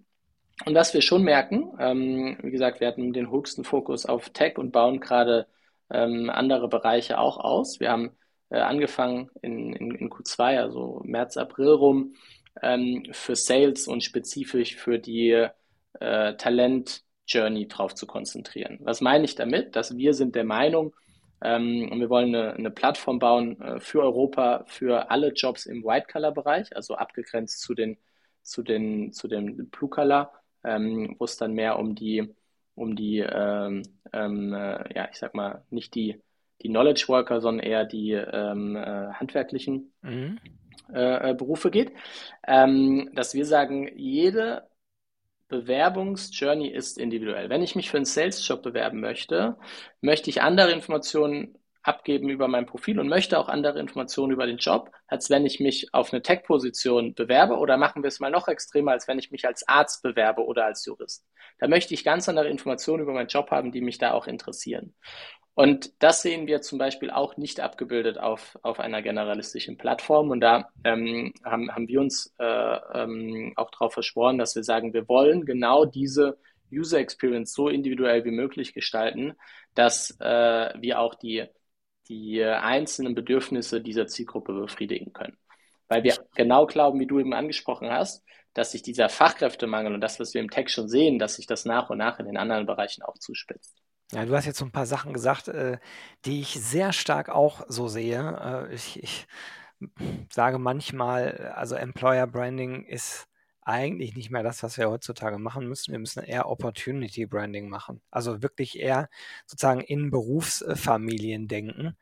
Und 0.67 0.75
was 0.75 0.95
wir 0.95 1.03
schon 1.03 1.23
merken, 1.23 1.73
ähm, 1.79 2.39
wie 2.43 2.51
gesagt, 2.51 2.81
wir 2.81 2.89
hatten 2.89 3.13
den 3.13 3.31
höchsten 3.31 3.65
Fokus 3.65 4.07
auf 4.07 4.31
Tech 4.31 4.59
und 4.59 4.71
bauen 4.71 5.01
gerade 5.01 5.47
ähm, 5.91 6.31
andere 6.31 6.69
Bereiche 6.69 7.19
auch 7.19 7.39
aus. 7.39 7.81
Wir 7.81 7.91
haben 7.91 8.13
äh, 8.51 8.59
angefangen 8.59 9.31
in, 9.41 9.73
in, 9.73 9.95
in, 9.95 10.11
Q2, 10.11 10.61
also 10.61 11.01
März, 11.05 11.37
April 11.37 11.71
rum, 11.71 12.15
ähm, 12.63 13.05
für 13.13 13.35
Sales 13.35 13.89
und 13.89 14.05
spezifisch 14.05 14.77
für 14.77 14.99
die 14.99 15.49
äh, 16.01 16.37
Talent-Journey 17.33 17.69
drauf 17.69 17.95
zu 17.95 18.07
konzentrieren. 18.07 18.79
Was 18.83 19.01
meine 19.01 19.25
ich 19.25 19.35
damit? 19.35 19.77
Dass 19.77 19.97
wir 19.97 20.15
sind 20.15 20.35
der 20.35 20.45
Meinung, 20.45 20.95
ähm, 21.43 21.89
und 21.91 22.01
wir 22.01 22.09
wollen 22.09 22.35
eine, 22.35 22.55
eine 22.55 22.71
Plattform 22.71 23.19
bauen 23.19 23.61
äh, 23.61 23.81
für 23.81 24.03
Europa, 24.03 24.65
für 24.67 25.11
alle 25.11 25.33
Jobs 25.33 25.67
im 25.67 25.83
White-Color-Bereich, 25.83 26.75
also 26.77 26.95
abgegrenzt 26.95 27.61
zu 27.61 27.75
den, 27.75 27.99
zu 28.43 28.63
den, 28.63 29.13
zu 29.13 29.29
dem 29.29 29.69
Blue-Color, 29.71 30.33
ähm, 30.65 31.17
wo 31.19 31.25
es 31.25 31.37
dann 31.37 31.55
mehr 31.55 31.79
um 31.79 31.95
die, 31.95 32.33
um 32.75 32.95
die, 32.95 33.19
ähm, 33.19 33.83
ähm, 34.13 34.55
äh, 34.55 34.95
ja, 34.95 35.09
ich 35.11 35.19
sag 35.19 35.35
mal, 35.35 35.65
nicht 35.71 35.95
die, 35.95 36.21
die 36.63 36.69
Knowledge 36.69 37.07
Worker, 37.09 37.41
sondern 37.41 37.67
eher 37.67 37.85
die 37.87 38.13
ähm, 38.13 38.77
äh, 38.77 39.13
handwerklichen 39.13 39.93
mhm. 40.03 40.39
Äh, 40.93 41.31
äh, 41.31 41.35
Berufe 41.35 41.71
geht, 41.71 41.93
ähm, 42.47 43.11
dass 43.15 43.35
wir 43.35 43.47
sagen, 43.47 43.91
jede 43.97 44.69
Bewerbungsjourney 45.53 46.69
ist 46.69 46.99
individuell. 46.99 47.51
Wenn 47.51 47.63
ich 47.63 47.77
mich 47.77 47.91
für 47.91 47.99
einen 47.99 48.07
Sales-Job 48.07 48.63
bewerben 48.63 49.01
möchte, 49.01 49.57
möchte 50.01 50.31
ich 50.31 50.43
andere 50.43 50.73
Informationen 50.73 51.59
abgeben 51.83 52.29
über 52.29 52.49
mein 52.49 52.65
Profil 52.65 52.99
und 52.99 53.09
möchte 53.09 53.39
auch 53.39 53.49
andere 53.49 53.79
Informationen 53.81 54.33
über 54.33 54.47
den 54.47 54.57
Job, 54.57 54.91
als 55.09 55.31
wenn 55.31 55.45
ich 55.45 55.61
mich 55.61 55.93
auf 55.93 56.13
eine 56.13 56.23
Tech-Position 56.23 57.15
bewerbe 57.15 57.59
oder 57.59 57.77
machen 57.77 58.03
wir 58.03 58.09
es 58.09 58.21
mal 58.21 58.31
noch 58.31 58.49
extremer, 58.49 58.93
als 58.93 59.09
wenn 59.09 59.19
ich 59.19 59.31
mich 59.31 59.47
als 59.47 59.67
Arzt 59.69 60.03
bewerbe 60.03 60.45
oder 60.45 60.65
als 60.65 60.87
Jurist. 60.87 61.27
Da 61.59 61.69
möchte 61.69 61.93
ich 61.93 62.05
ganz 62.05 62.29
andere 62.29 62.49
Informationen 62.49 63.03
über 63.03 63.13
meinen 63.13 63.29
Job 63.29 63.51
haben, 63.51 63.73
die 63.73 63.81
mich 63.81 63.99
da 63.99 64.13
auch 64.13 64.27
interessieren. 64.27 64.95
Und 65.55 65.93
das 66.03 66.23
sehen 66.23 66.47
wir 66.47 66.63
zum 66.63 66.79
Beispiel 66.79 67.11
auch 67.11 67.37
nicht 67.37 67.61
abgebildet 67.61 68.17
auf, 68.17 68.59
auf 68.63 68.81
einer 68.81 69.03
generalistischen 69.03 69.77
Plattform. 69.77 70.31
Und 70.31 70.41
da 70.41 70.71
ähm, 70.85 71.35
haben, 71.45 71.71
haben 71.71 71.89
wir 71.89 72.01
uns 72.01 72.33
äh, 72.39 72.45
ähm, 72.45 73.53
auch 73.57 73.71
darauf 73.71 73.93
verschworen, 73.93 74.39
dass 74.39 74.57
wir 74.57 74.65
sagen, 74.65 74.95
wir 74.95 75.09
wollen 75.09 75.45
genau 75.45 75.85
diese 75.85 76.39
User 76.73 76.99
Experience 76.99 77.53
so 77.53 77.69
individuell 77.69 78.25
wie 78.25 78.31
möglich 78.31 78.73
gestalten, 78.73 79.35
dass 79.75 80.17
äh, 80.21 80.73
wir 80.81 81.01
auch 81.01 81.15
die, 81.15 81.45
die 82.09 82.43
einzelnen 82.43 83.15
Bedürfnisse 83.15 83.83
dieser 83.83 84.07
Zielgruppe 84.07 84.55
befriedigen 84.55 85.13
können. 85.13 85.37
Weil 85.89 86.03
wir 86.03 86.17
genau 86.35 86.65
glauben, 86.67 86.99
wie 86.99 87.07
du 87.07 87.21
eben 87.21 87.35
angesprochen 87.35 87.91
hast, 87.91 88.25
dass 88.55 88.73
sich 88.73 88.83
dieser 88.83 89.11
Fachkräftemangel 89.11 89.93
und 89.93 90.01
das, 90.01 90.19
was 90.19 90.33
wir 90.33 90.41
im 90.41 90.51
Tech 90.51 90.71
schon 90.71 90.89
sehen, 90.89 91.19
dass 91.19 91.37
sich 91.37 91.47
das 91.47 91.67
nach 91.67 91.91
und 91.91 91.99
nach 91.99 92.19
in 92.19 92.25
den 92.25 92.39
anderen 92.39 92.65
Bereichen 92.65 93.03
auch 93.03 93.19
zuspitzt. 93.19 93.83
Ja, 94.13 94.27
du 94.27 94.37
hast 94.37 94.45
jetzt 94.45 94.59
so 94.59 94.65
ein 94.67 94.73
paar 94.73 94.87
Sachen 94.87 95.15
gesagt, 95.15 95.49
äh, 95.49 95.79
die 96.27 96.41
ich 96.41 96.49
sehr 96.63 96.93
stark 96.93 97.31
auch 97.31 97.65
so 97.69 97.89
sehe. 97.89 98.69
Äh, 98.71 98.75
ich, 98.75 99.03
ich 99.03 99.27
sage 100.31 100.59
manchmal, 100.59 101.53
also 101.57 101.75
Employer 101.77 102.27
Branding 102.27 102.85
ist 102.85 103.27
eigentlich 103.63 104.15
nicht 104.15 104.31
mehr 104.31 104.43
das, 104.43 104.63
was 104.63 104.77
wir 104.77 104.91
heutzutage 104.91 105.39
machen 105.39 105.67
müssen. 105.69 105.93
Wir 105.93 105.99
müssen 105.99 106.23
eher 106.25 106.49
Opportunity 106.49 107.27
Branding 107.27 107.69
machen. 107.69 108.03
Also 108.11 108.43
wirklich 108.43 108.79
eher 108.79 109.09
sozusagen 109.47 109.81
in 109.81 110.11
Berufsfamilien 110.11 111.49
denken 111.49 111.97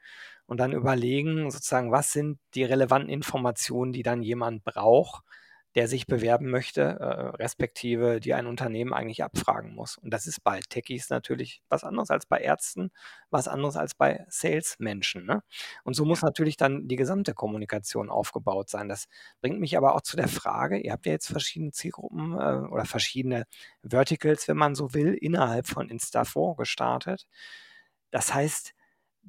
und 0.46 0.58
dann 0.58 0.72
überlegen, 0.72 1.50
sozusagen, 1.50 1.92
was 1.92 2.12
sind 2.12 2.38
die 2.54 2.64
relevanten 2.64 3.10
Informationen, 3.10 3.92
die 3.92 4.02
dann 4.02 4.22
jemand 4.22 4.64
braucht, 4.64 5.22
der 5.76 5.86
sich 5.86 6.06
bewerben 6.06 6.50
möchte, 6.50 6.82
äh, 6.82 7.04
respektive 7.36 8.18
die 8.20 8.34
ein 8.34 8.46
Unternehmen 8.46 8.92
eigentlich 8.92 9.22
abfragen 9.22 9.74
muss. 9.74 9.98
Und 9.98 10.10
das 10.10 10.26
ist 10.26 10.42
bei 10.42 10.60
Techies 10.68 11.10
natürlich 11.10 11.62
was 11.68 11.84
anderes 11.84 12.10
als 12.10 12.26
bei 12.26 12.38
Ärzten, 12.38 12.90
was 13.30 13.46
anderes 13.46 13.76
als 13.76 13.94
bei 13.94 14.24
Salesmenschen. 14.28 15.24
Ne? 15.26 15.42
Und 15.84 15.94
so 15.94 16.04
muss 16.04 16.22
natürlich 16.22 16.56
dann 16.56 16.88
die 16.88 16.96
gesamte 16.96 17.34
Kommunikation 17.34 18.10
aufgebaut 18.10 18.68
sein. 18.68 18.88
Das 18.88 19.06
bringt 19.40 19.60
mich 19.60 19.76
aber 19.76 19.94
auch 19.94 20.00
zu 20.00 20.16
der 20.16 20.28
Frage, 20.28 20.78
ihr 20.78 20.92
habt 20.92 21.06
ja 21.06 21.12
jetzt 21.12 21.28
verschiedene 21.28 21.70
Zielgruppen 21.70 22.32
äh, 22.32 22.66
oder 22.68 22.84
verschiedene 22.84 23.46
Verticals, 23.82 24.48
wenn 24.48 24.56
man 24.56 24.74
so 24.74 24.92
will, 24.92 25.14
innerhalb 25.14 25.68
von 25.68 25.88
Instafo 25.88 26.54
gestartet. 26.56 27.26
Das 28.10 28.34
heißt, 28.34 28.74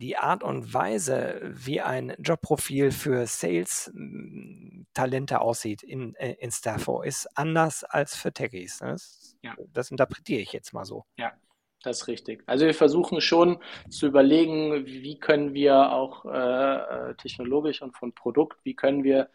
die 0.02 0.18
Art 0.18 0.44
und 0.44 0.74
Weise, 0.74 1.40
wie 1.44 1.80
ein 1.80 2.16
Jobprofil 2.20 2.92
für 2.92 3.26
Sales-Talente 3.28 5.40
aussieht 5.40 5.84
in, 5.84 6.16
äh, 6.16 6.34
in 6.40 6.52
Staffo, 6.52 7.04
ist 7.04 7.28
anders 7.38 7.84
als 7.84 8.16
für 8.16 8.34
Techies. 8.34 8.82
Ne? 8.82 8.94
Das, 8.94 9.38
ja. 9.44 9.54
das 9.72 9.92
interpretiere 9.92 10.42
ich 10.42 10.54
jetzt 10.54 10.74
mal 10.74 10.86
so. 10.86 11.06
Ja, 11.18 11.34
das 11.84 12.02
ist 12.02 12.08
richtig. 12.08 12.42
Also 12.48 12.66
wir 12.66 12.74
versuchen 12.74 13.22
schon 13.22 13.60
zu 13.90 14.08
überlegen, 14.08 14.88
wie 14.88 15.20
können 15.20 15.54
wir 15.54 15.92
auch 15.92 16.26
äh, 16.26 17.10
äh, 17.10 17.14
technologisch 17.16 17.84
und 17.84 17.96
von 17.96 18.14
Produkt, 18.14 18.58
wie 18.64 18.76
können 18.76 19.04
wir 19.04 19.30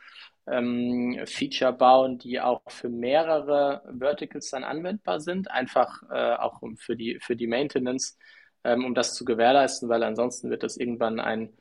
ähm, 0.48 1.20
Feature 1.26 1.72
bauen, 1.72 2.18
die 2.18 2.40
auch 2.40 2.62
für 2.68 2.88
mehrere 2.88 3.82
Verticals 3.98 4.50
dann 4.50 4.64
anwendbar 4.64 5.20
sind, 5.20 5.48
einfach 5.50 6.02
äh, 6.10 6.34
auch 6.34 6.60
für 6.76 6.96
die, 6.96 7.18
für 7.20 7.36
die 7.36 7.46
Maintenance 7.46 8.18
ähm, 8.66 8.84
um 8.84 8.94
das 8.94 9.14
zu 9.14 9.24
gewährleisten, 9.24 9.88
weil 9.88 10.02
ansonsten 10.02 10.50
wird 10.50 10.62
das 10.62 10.76
irgendwann 10.76 11.20
ein, 11.20 11.56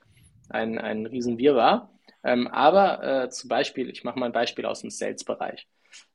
ein, 0.50 0.80
ein 0.80 1.06
Riesenwirrwarr. 1.06 1.92
Ähm, 2.24 2.48
aber 2.48 3.24
äh, 3.24 3.30
zum 3.30 3.48
Beispiel, 3.48 3.90
ich 3.90 4.04
mache 4.04 4.18
mal 4.18 4.26
ein 4.26 4.32
Beispiel 4.32 4.66
aus 4.66 4.82
dem 4.82 4.90
Sales-Bereich, 4.90 5.68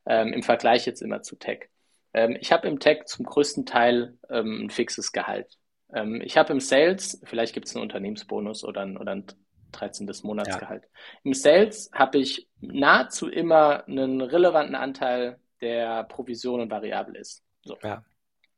ähm, 0.07 0.33
im 0.33 0.43
Vergleich 0.43 0.87
jetzt 0.87 1.01
immer 1.01 1.23
zu 1.23 1.37
Tech. 1.37 1.69
Ähm, 2.13 2.37
ich 2.41 2.51
habe 2.51 2.67
im 2.67 2.81
Tech 2.81 3.05
zum 3.07 3.25
größten 3.25 3.65
Teil 3.65 4.19
ähm, 4.29 4.65
ein 4.65 4.71
fixes 4.71 5.13
Gehalt. 5.13 5.57
Ähm, 5.93 6.21
ich 6.21 6.37
habe 6.37 6.53
im 6.53 6.59
Sales, 6.59 7.21
vielleicht 7.23 7.55
gibt 7.55 7.69
es 7.69 7.77
einen 7.77 7.85
Unternehmensbonus 7.85 8.65
oder 8.65 8.81
ein, 8.81 8.97
oder 8.97 9.13
ein 9.13 9.27
13. 9.71 10.11
Monatsgehalt. 10.25 10.83
Ja. 10.83 10.91
Im 11.23 11.35
Sales 11.35 11.91
habe 11.95 12.19
ich 12.19 12.49
nahezu 12.61 13.29
immer 13.29 13.87
einen 13.87 14.21
relevanten 14.21 14.75
Anteil 14.75 15.39
der 15.61 16.03
Provision 16.05 16.61
und 16.61 16.71
variabel 16.73 17.15
ist. 17.15 17.45
So. 17.63 17.77
Ja. 17.85 18.03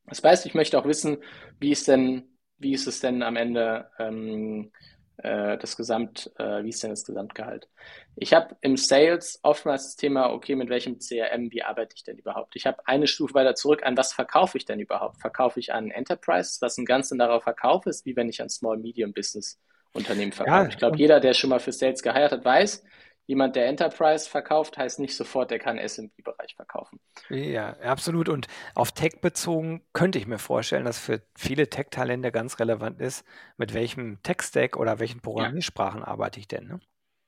Das 0.07 0.23
heißt, 0.23 0.47
ich 0.47 0.55
möchte 0.55 0.79
auch 0.79 0.87
wissen, 0.87 1.19
wie 1.61 1.73
ist 1.73 1.88
denn, 1.88 2.38
wie 2.59 2.73
ist 2.73 2.87
es 2.87 3.01
denn 3.01 3.23
am 3.23 3.37
Ende 3.37 3.91
ähm, 3.99 4.73
äh, 5.19 5.59
das 5.59 5.77
Gesamt, 5.77 6.31
äh, 6.38 6.65
wie 6.65 6.71
ist 6.71 6.83
denn 6.83 6.91
das 6.91 7.05
Gesamtgehalt? 7.05 7.69
Ich 8.17 8.35
habe 8.35 8.57
im 8.61 8.77
Sales 8.77 9.41
oftmals 9.43 9.85
das 9.85 9.97
Thema, 9.97 10.33
okay, 10.33 10.55
mit 10.57 10.69
welchem 10.69 10.99
CRM, 10.99 11.51
wie 11.51 11.62
arbeite 11.62 11.95
ich 11.97 12.05
denn 12.05 12.19
überhaupt? 12.19 12.57
Ich 12.57 12.67
habe 12.67 12.87
eine 12.87 13.07
Stufe 13.07 13.35
weiter 13.35 13.55
zurück, 13.55 13.85
an 13.85 13.97
was 13.97 14.12
verkaufe 14.12 14.59
ich 14.59 14.65
denn 14.65 14.81
überhaupt? 14.81 15.21
Verkaufe 15.21 15.61
ich 15.61 15.73
an 15.73 15.91
Enterprise, 15.91 16.59
was 16.61 16.77
ein 16.79 16.85
ganz 16.85 17.12
anderer 17.12 17.41
Verkauf 17.41 17.87
ist, 17.87 18.05
wie 18.05 18.17
wenn 18.17 18.29
ich 18.29 18.43
an 18.43 18.49
Small 18.49 18.79
Medium 18.79 19.12
Business 19.12 19.61
Unternehmen 19.95 20.33
verkaufe. 20.33 20.62
Ja, 20.62 20.69
ich 20.69 20.79
glaube, 20.79 20.97
jeder, 20.97 21.21
der 21.21 21.35
schon 21.35 21.51
mal 21.51 21.61
für 21.61 21.73
Sales 21.73 22.03
geheiert 22.03 22.33
hat, 22.33 22.45
weiß, 22.45 22.83
jemand, 23.27 23.57
der 23.57 23.67
Enterprise 23.67 24.29
verkauft, 24.29 24.77
heißt 24.79 24.99
nicht 24.99 25.17
sofort, 25.17 25.51
der 25.51 25.59
kann 25.59 25.79
SMB-Bereich 25.79 26.55
verkaufen. 26.57 27.01
Ja, 27.29 27.71
absolut. 27.81 28.29
Und 28.29 28.47
auf 28.75 28.93
Tech 28.93 29.21
bezogen 29.21 29.83
könnte 29.93 30.19
ich 30.19 30.27
mir 30.27 30.39
vorstellen, 30.39 30.85
dass 30.85 30.99
für 30.99 31.23
viele 31.37 31.69
Tech-Talente 31.69 32.33
ganz 32.33 32.59
relevant 32.59 33.01
ist, 33.01 33.25
mit 33.57 33.75
welchem 33.75 34.23
Tech-Stack 34.23 34.77
oder 34.77 34.99
welchen 34.99 35.21
Programmiersprachen 35.21 36.01
ja. 36.01 36.07
arbeite 36.07 36.41
ich 36.41 36.49
denn. 36.49 36.67
Ne? 36.67 36.81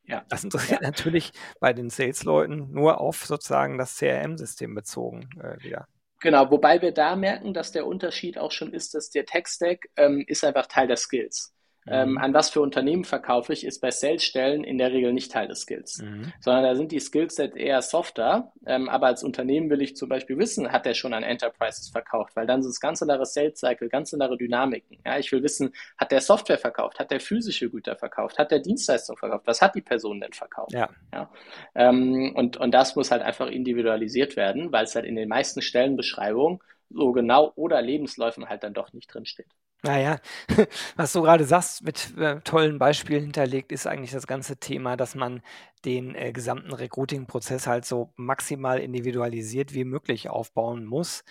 Ja. 0.05 0.25
Das 0.29 0.45
interessiert 0.45 0.83
ja. 0.83 0.87
natürlich 0.91 1.33
bei 1.61 1.73
den 1.73 1.91
Sales-Leuten 1.91 2.73
nur 2.73 3.01
auf 3.01 3.25
sozusagen 3.25 3.79
das 3.79 3.97
CRM-System 3.97 4.75
bezogen 4.75 5.29
äh, 5.41 5.63
wieder. 5.63 5.89
Genau, 6.21 6.51
wobei 6.51 6.81
wir 6.81 6.93
da 6.93 7.17
merken, 7.17 7.53
dass 7.53 7.73
der 7.73 7.87
Unterschied 7.87 8.39
auch 8.39 8.51
schon 8.51 8.73
ist, 8.73 8.95
dass 8.95 9.11
der 9.11 9.27
Tech-Stack 9.27 9.91
ähm, 9.97 10.25
ist 10.27 10.45
einfach 10.45 10.67
Teil 10.67 10.87
der 10.87 10.97
Skills. 10.97 11.53
Ähm, 11.87 12.13
mhm. 12.13 12.19
an 12.19 12.35
was 12.35 12.51
für 12.51 12.61
Unternehmen 12.63 13.05
verkaufe 13.05 13.53
ich, 13.53 13.65
ist 13.65 13.81
bei 13.81 13.91
Sales-Stellen 13.91 14.65
in 14.65 14.79
der 14.79 14.93
Regel 14.93 15.13
nicht 15.13 15.33
Teil 15.33 15.49
des 15.49 15.61
Skills, 15.61 16.01
mhm. 16.03 16.33
sondern 16.41 16.65
da 16.65 16.75
sind 16.75 16.93
die 16.93 17.01
Skillset 17.01 17.57
eher 17.57 17.83
softer. 17.83 18.53
Ähm, 18.67 18.89
aber 18.89 19.09
als 19.09 19.23
Unternehmen 19.23 19.69
will 19.69 19.83
ich 19.83 19.95
zum 19.97 20.09
Beispiel 20.09 20.39
wissen, 20.39 20.73
hat 20.73 20.87
der 20.87 20.95
schon 20.95 21.13
an 21.13 21.23
Enterprises 21.23 21.91
verkauft, 21.91 22.37
weil 22.37 22.47
dann 22.47 22.63
sind 22.63 22.71
es 22.71 22.81
ganz 22.81 23.03
andere 23.03 23.27
Sales-Cycle, 23.27 23.89
ganz 23.89 24.15
andere 24.15 24.39
Dynamiken. 24.39 24.99
Ja, 25.05 25.19
ich 25.19 25.31
will 25.31 25.43
wissen, 25.43 25.75
hat 25.99 26.11
der 26.11 26.23
Software 26.23 26.59
verkauft, 26.59 26.99
hat 26.99 27.11
der 27.11 27.21
physische 27.21 27.69
Güter 27.69 27.97
verkauft, 27.97 28.39
hat 28.39 28.51
der 28.51 28.61
Dienstleistung 28.61 29.17
verkauft, 29.17 29.47
was 29.47 29.61
hat 29.61 29.75
die 29.75 29.83
Person 29.83 30.21
denn 30.21 30.33
verkauft? 30.33 30.73
Ja. 30.73 30.89
ja? 31.13 31.31
Ähm, 31.75 32.33
und, 32.35 32.57
und 32.57 32.73
das 32.73 32.97
muss 32.97 33.11
halt 33.11 33.23
einfach 33.23 33.49
individualisiert 33.49 34.37
werden, 34.37 34.73
weil 34.73 34.85
es 34.85 34.95
halt 34.95 35.05
in 35.05 35.17
den 35.17 35.29
meisten 35.29 35.61
Stellenbeschreibungen 35.61 36.61
so 36.91 37.13
genau 37.13 37.53
oder 37.57 37.83
Lebensläufen 37.83 38.49
halt 38.49 38.63
dann 38.63 38.75
doch 38.75 38.93
nicht 38.93 39.13
drinsteht. 39.13 39.49
Naja, 39.83 40.19
was 40.97 41.13
du 41.13 41.23
gerade 41.23 41.45
sagst, 41.45 41.83
mit 41.85 42.17
äh, 42.17 42.41
tollen 42.41 42.79
Beispielen 42.79 43.23
hinterlegt, 43.25 43.71
ist 43.71 43.87
eigentlich 43.87 44.13
das 44.13 44.27
ganze 44.27 44.57
Thema, 44.57 44.97
dass 44.97 45.15
man 45.15 45.43
den 45.85 46.15
äh, 46.15 46.33
gesamten 46.33 46.73
Recruiting-Prozess 46.73 47.67
halt 47.67 47.85
so 47.85 48.11
maximal 48.17 48.79
individualisiert 48.81 49.75
wie 49.75 49.85
möglich 49.85 50.31
aufbauen 50.31 50.87
muss. 50.87 51.23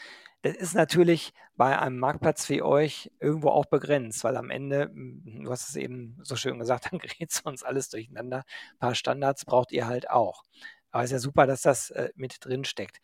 Das 0.44 0.56
ist 0.56 0.76
natürlich 0.76 1.34
bei 1.56 1.80
einem 1.80 1.98
Marktplatz 1.98 2.48
wie 2.50 2.62
euch 2.62 3.10
irgendwo 3.20 3.50
auch 3.50 3.66
begrenzt, 3.66 4.24
weil 4.24 4.38
am 4.38 4.52
Ende, 4.52 4.84
hm, 4.94 5.44
du 5.46 5.50
hast 5.52 5.70
es 5.70 5.76
eben 5.76 6.20
so 6.22 6.36
schön 6.36 6.60
gesagt, 6.60 6.86
dann 6.92 7.00
gerät 7.00 7.32
sonst 7.32 7.64
alles 7.64 7.90
durcheinander. 7.90 8.44
Ein 8.74 8.80
paar 8.80 8.96
Standards 8.96 9.46
braucht 9.46 9.72
ihr 9.72 9.88
halt 9.88 10.10
auch. 10.12 10.44
Aber 10.94 11.04
ist 11.04 11.12
ja 11.12 11.20
super, 11.20 11.48
dass 11.48 11.64
das 11.64 11.90
äh, 11.90 12.12
mit 12.16 12.38
drin 12.46 12.64
steckt. 12.66 13.02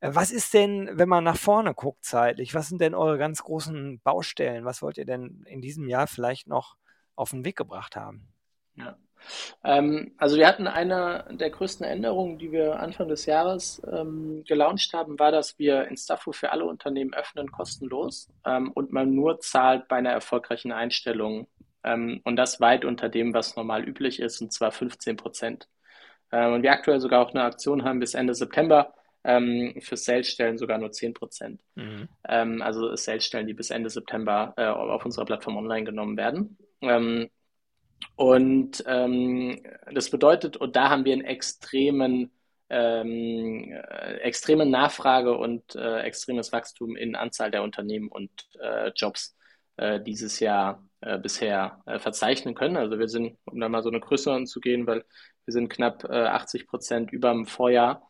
Äh, 0.00 0.10
was 0.12 0.32
ist 0.32 0.52
denn, 0.54 0.90
wenn 0.92 1.08
man 1.08 1.22
nach 1.22 1.36
vorne 1.36 1.72
guckt 1.72 2.04
zeitlich? 2.04 2.52
Was 2.52 2.68
sind 2.68 2.80
denn 2.80 2.96
eure 2.96 3.16
ganz 3.16 3.44
großen 3.44 4.00
Baustellen? 4.00 4.64
Was 4.64 4.82
wollt 4.82 4.98
ihr 4.98 5.06
denn 5.06 5.44
in 5.46 5.62
diesem 5.62 5.88
Jahr 5.88 6.08
vielleicht 6.08 6.48
noch 6.48 6.76
auf 7.14 7.30
den 7.30 7.44
Weg 7.44 7.56
gebracht 7.56 7.94
haben? 7.94 8.26
Ja. 8.74 8.96
Ähm, 9.62 10.14
also 10.16 10.36
wir 10.36 10.48
hatten 10.48 10.66
eine 10.66 11.26
der 11.30 11.50
größten 11.50 11.86
Änderungen, 11.86 12.38
die 12.38 12.50
wir 12.50 12.80
Anfang 12.80 13.06
des 13.06 13.24
Jahres 13.26 13.80
ähm, 13.88 14.42
gelauncht 14.44 14.92
haben, 14.92 15.18
war, 15.20 15.30
dass 15.30 15.60
wir 15.60 15.86
Instafo 15.86 16.32
für 16.32 16.50
alle 16.50 16.64
Unternehmen 16.64 17.14
öffnen, 17.14 17.52
kostenlos 17.52 18.28
ähm, 18.44 18.72
und 18.72 18.92
man 18.92 19.14
nur 19.14 19.38
zahlt 19.38 19.86
bei 19.86 19.96
einer 19.96 20.10
erfolgreichen 20.10 20.72
Einstellung 20.72 21.46
ähm, 21.84 22.20
und 22.24 22.34
das 22.34 22.60
weit 22.60 22.84
unter 22.84 23.08
dem, 23.08 23.32
was 23.32 23.54
normal 23.54 23.84
üblich 23.84 24.18
ist, 24.18 24.40
und 24.40 24.52
zwar 24.52 24.72
15 24.72 25.16
Prozent. 25.16 25.68
Ähm, 26.32 26.54
und 26.54 26.62
wir 26.62 26.72
aktuell 26.72 27.00
sogar 27.00 27.24
auch 27.24 27.30
eine 27.30 27.44
Aktion 27.44 27.84
haben 27.84 28.00
bis 28.00 28.14
Ende 28.14 28.34
September, 28.34 28.94
ähm, 29.24 29.74
für 29.80 29.96
Sales-Stellen 29.96 30.58
sogar 30.58 30.78
nur 30.78 30.92
10 30.92 31.14
Prozent. 31.14 31.60
Mhm. 31.74 32.08
Ähm, 32.28 32.62
also 32.62 32.94
Sales-Stellen, 32.94 33.46
die 33.46 33.54
bis 33.54 33.70
Ende 33.70 33.90
September 33.90 34.54
äh, 34.56 34.66
auf 34.66 35.04
unserer 35.04 35.24
Plattform 35.24 35.56
online 35.56 35.84
genommen 35.84 36.16
werden. 36.16 36.56
Ähm, 36.80 37.28
und 38.16 38.84
ähm, 38.86 39.60
das 39.92 40.10
bedeutet, 40.10 40.56
und 40.56 40.76
da 40.76 40.90
haben 40.90 41.04
wir 41.04 41.12
einen 41.12 41.24
extremen, 41.24 42.30
ähm, 42.70 43.72
äh, 43.72 44.16
extreme 44.18 44.66
Nachfrage 44.66 45.36
und 45.36 45.74
äh, 45.74 46.00
extremes 46.00 46.52
Wachstum 46.52 46.96
in 46.96 47.16
Anzahl 47.16 47.50
der 47.50 47.62
Unternehmen 47.62 48.08
und 48.08 48.30
äh, 48.60 48.90
Jobs 48.94 49.36
äh, 49.78 50.00
dieses 50.00 50.40
Jahr 50.40 50.84
äh, 51.00 51.18
bisher 51.18 51.80
äh, 51.86 51.98
verzeichnen 51.98 52.54
können. 52.54 52.76
Also 52.76 52.98
wir 52.98 53.08
sind, 53.08 53.38
um 53.46 53.60
da 53.60 53.68
mal 53.68 53.82
so 53.82 53.88
eine 53.88 54.00
Größe 54.00 54.32
anzugehen, 54.32 54.86
weil 54.86 55.04
wir 55.44 55.52
sind 55.52 55.70
knapp 55.70 56.04
80 56.04 56.66
Prozent 56.66 57.12
über 57.12 57.30
dem 57.32 57.46
Vorjahr. 57.46 58.02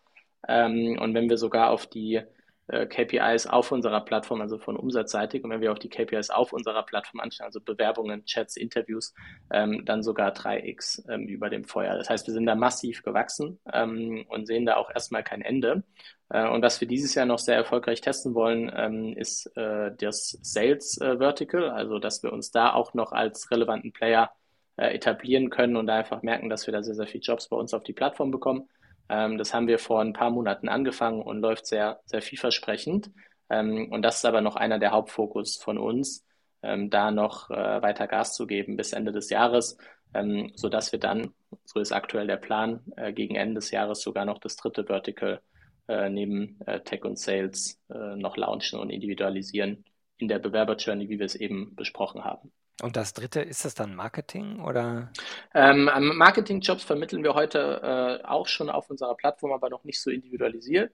Ähm, 0.48 0.98
und 1.00 1.14
wenn 1.14 1.28
wir 1.31 1.38
sogar 1.38 1.70
auf 1.70 1.87
die 1.87 2.16
äh, 2.16 2.26
KPIs 2.68 3.46
auf 3.46 3.72
unserer 3.72 4.02
Plattform, 4.02 4.40
also 4.42 4.59
von 4.59 4.76
umsatzseitig. 4.76 5.42
Und 5.42 5.50
wenn 5.50 5.61
wir 5.61 5.72
auch 5.72 5.78
die 5.78 5.88
KPIs 5.88 6.31
auf 6.31 6.52
unserer 6.52 6.83
Plattform 6.83 7.20
anschauen, 7.20 7.46
also 7.46 7.61
Bewerbungen, 7.61 8.24
Chats, 8.26 8.57
Interviews, 8.57 9.14
ähm, 9.50 9.85
dann 9.87 10.02
sogar 10.02 10.33
3x 10.33 11.09
ähm, 11.09 11.26
über 11.28 11.48
dem 11.48 11.64
Vorjahr. 11.64 11.96
Das 11.96 12.11
heißt, 12.11 12.26
wir 12.26 12.35
sind 12.35 12.46
da 12.46 12.54
massiv 12.54 13.02
gewachsen 13.02 13.59
ähm, 13.72 14.26
und 14.28 14.46
sehen 14.46 14.66
da 14.66 14.76
auch 14.76 14.90
erstmal 14.90 15.22
kein 15.22 15.42
Ende. 15.42 15.83
Äh, 16.28 16.48
und 16.48 16.62
was 16.62 16.81
wir 16.81 16.88
dieses 16.88 17.14
Jahr 17.14 17.26
noch 17.26 17.38
sehr 17.38 17.57
erfolgreich 17.57 18.00
testen 18.00 18.35
wollen, 18.35 18.70
ähm, 18.74 19.14
ist 19.16 19.46
äh, 19.57 19.90
das 19.96 20.38
Sales 20.42 20.98
äh, 21.00 21.18
Vertical, 21.18 21.70
also 21.70 21.98
dass 21.98 22.22
wir 22.22 22.33
uns 22.33 22.50
da 22.50 22.72
auch 22.74 22.92
noch 22.94 23.12
als 23.12 23.50
relevanten 23.50 23.92
Player 23.92 24.31
äh, 24.76 24.94
etablieren 24.94 25.50
können 25.50 25.76
und 25.76 25.87
da 25.87 25.96
einfach 25.96 26.22
merken, 26.22 26.48
dass 26.48 26.66
wir 26.66 26.72
da 26.72 26.83
sehr, 26.83 26.94
sehr 26.94 27.07
viele 27.07 27.22
Jobs 27.22 27.48
bei 27.48 27.57
uns 27.57 27.74
auf 27.74 27.83
die 27.83 27.92
Plattform 27.92 28.31
bekommen. 28.31 28.68
Ähm, 29.09 29.38
das 29.38 29.55
haben 29.55 29.66
wir 29.66 29.79
vor 29.79 30.01
ein 30.01 30.12
paar 30.12 30.31
Monaten 30.31 30.68
angefangen 30.68 31.23
und 31.23 31.40
läuft 31.40 31.66
sehr, 31.66 32.01
sehr 32.05 32.23
vielversprechend. 32.23 33.11
Ähm, 33.51 33.90
und 33.90 34.03
das 34.03 34.16
ist 34.18 34.25
aber 34.25 34.40
noch 34.40 34.57
einer 34.57 34.79
der 34.79 34.92
Hauptfokus 34.92 35.57
von 35.57 35.79
uns, 35.79 36.27
ähm, 36.62 36.90
da 36.90 37.11
noch 37.11 37.51
äh, 37.51 37.83
weiter 37.83 38.07
Gas 38.07 38.35
zu 38.35 38.47
geben 38.47 38.77
bis 38.77 38.92
Ende 38.92 39.12
des 39.12 39.31
Jahres, 39.31 39.79
ähm, 40.14 40.53
sodass 40.55 40.92
wir 40.92 40.99
dann, 40.99 41.33
so 41.64 41.81
ist 41.81 41.92
aktuell 41.92 42.27
der 42.27 42.37
Plan, 42.37 42.81
äh, 42.97 43.12
gegen 43.12 43.37
Ende 43.37 43.55
des 43.55 43.71
Jahres 43.71 44.01
sogar 44.03 44.25
noch 44.25 44.38
das 44.38 44.57
dritte 44.57 44.85
Vertical 44.85 45.40
äh, 45.88 46.11
neben 46.11 46.61
äh, 46.66 46.81
Tech 46.81 47.05
und 47.05 47.18
Sales 47.18 47.81
äh, 47.90 48.16
noch 48.16 48.37
launchen 48.37 48.79
und 48.79 48.90
individualisieren 48.90 49.85
in 50.18 50.29
der 50.29 50.38
Bewerber-Journey, 50.38 51.09
wie 51.09 51.18
wir 51.18 51.27
es 51.27 51.35
eben 51.35 51.75
besprochen 51.77 52.25
haben. 52.25 52.53
Und 52.81 52.97
das 52.97 53.12
dritte, 53.12 53.41
ist 53.41 53.64
das 53.64 53.75
dann 53.75 53.97
Marketing 53.97 54.61
oder? 54.61 55.11
Ähm, 55.53 55.91
Marketing-Jobs 56.14 56.85
vermitteln 56.85 57.25
wir 57.25 57.35
heute 57.35 58.21
äh, 58.23 58.25
auch 58.25 58.47
schon 58.47 58.71
auf 58.71 58.88
unserer 58.88 59.17
Plattform, 59.17 59.51
aber 59.53 59.69
noch 59.69 59.83
nicht 59.83 60.01
so 60.01 60.11
individualisiert. 60.11 60.93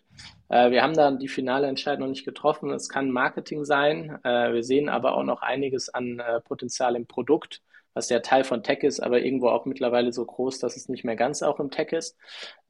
Äh, 0.48 0.70
wir 0.70 0.82
haben 0.82 0.94
dann 0.94 1.18
die 1.18 1.28
finale 1.28 1.66
Entscheidung 1.66 2.04
noch 2.04 2.08
nicht 2.08 2.24
getroffen. 2.24 2.70
Es 2.70 2.88
kann 2.88 3.10
Marketing 3.10 3.66
sein. 3.66 4.18
Äh, 4.24 4.54
wir 4.54 4.64
sehen 4.64 4.88
aber 4.88 5.14
auch 5.14 5.24
noch 5.24 5.42
einiges 5.42 5.90
an 5.90 6.20
äh, 6.20 6.40
Potenzial 6.40 6.96
im 6.96 7.06
Produkt, 7.06 7.60
was 7.92 8.08
ja 8.08 8.20
Teil 8.20 8.44
von 8.44 8.62
Tech 8.62 8.78
ist, 8.82 9.00
aber 9.00 9.20
irgendwo 9.20 9.48
auch 9.48 9.66
mittlerweile 9.66 10.10
so 10.10 10.24
groß, 10.24 10.60
dass 10.60 10.76
es 10.76 10.88
nicht 10.88 11.04
mehr 11.04 11.16
ganz 11.16 11.42
auch 11.42 11.60
im 11.60 11.70
Tech 11.70 11.92
ist. 11.92 12.16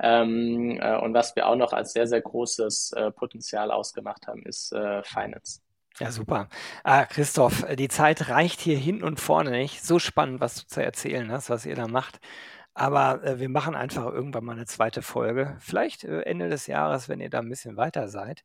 Ähm, 0.01 0.81
äh, 0.83 0.99
und 0.99 1.15
was 1.15 1.37
wir 1.37 1.47
auch 1.47 1.57
noch 1.57 1.73
als 1.73 1.93
sehr, 1.93 2.09
sehr 2.09 2.21
großes 2.21 2.93
äh, 2.97 3.13
Potenzial 3.13 3.71
ausgemacht 3.71 4.27
haben, 4.27 4.45
ist 4.45 4.75
Finance. 5.05 5.64
Ja, 6.01 6.11
super. 6.11 6.49
Ah, 6.83 7.05
Christoph, 7.07 7.65
die 7.77 7.89
Zeit 7.89 8.29
reicht 8.29 8.61
hier 8.61 8.77
hinten 8.77 9.05
und 9.05 9.21
vorne 9.21 9.51
nicht. 9.53 9.85
So 9.85 10.01
spannend, 10.01 10.41
was 10.41 10.57
du 10.57 10.67
zu 10.67 10.83
erzählen 10.83 11.31
hast, 11.31 11.51
was 11.51 11.67
ihr 11.67 11.77
da 11.77 11.87
macht. 11.87 12.19
Aber 12.75 13.23
äh, 13.23 13.39
wir 13.39 13.49
machen 13.49 13.77
einfach 13.77 14.07
irgendwann 14.07 14.45
mal 14.45 14.57
eine 14.57 14.67
zweite 14.67 15.03
Folge. 15.03 15.57
Vielleicht 15.61 16.03
äh, 16.03 16.23
Ende 16.23 16.49
des 16.49 16.67
Jahres, 16.67 17.09
wenn 17.09 17.21
ihr 17.21 17.31
da 17.31 17.39
ein 17.39 17.49
bisschen 17.49 17.77
weiter 17.77 18.09
seid. 18.09 18.43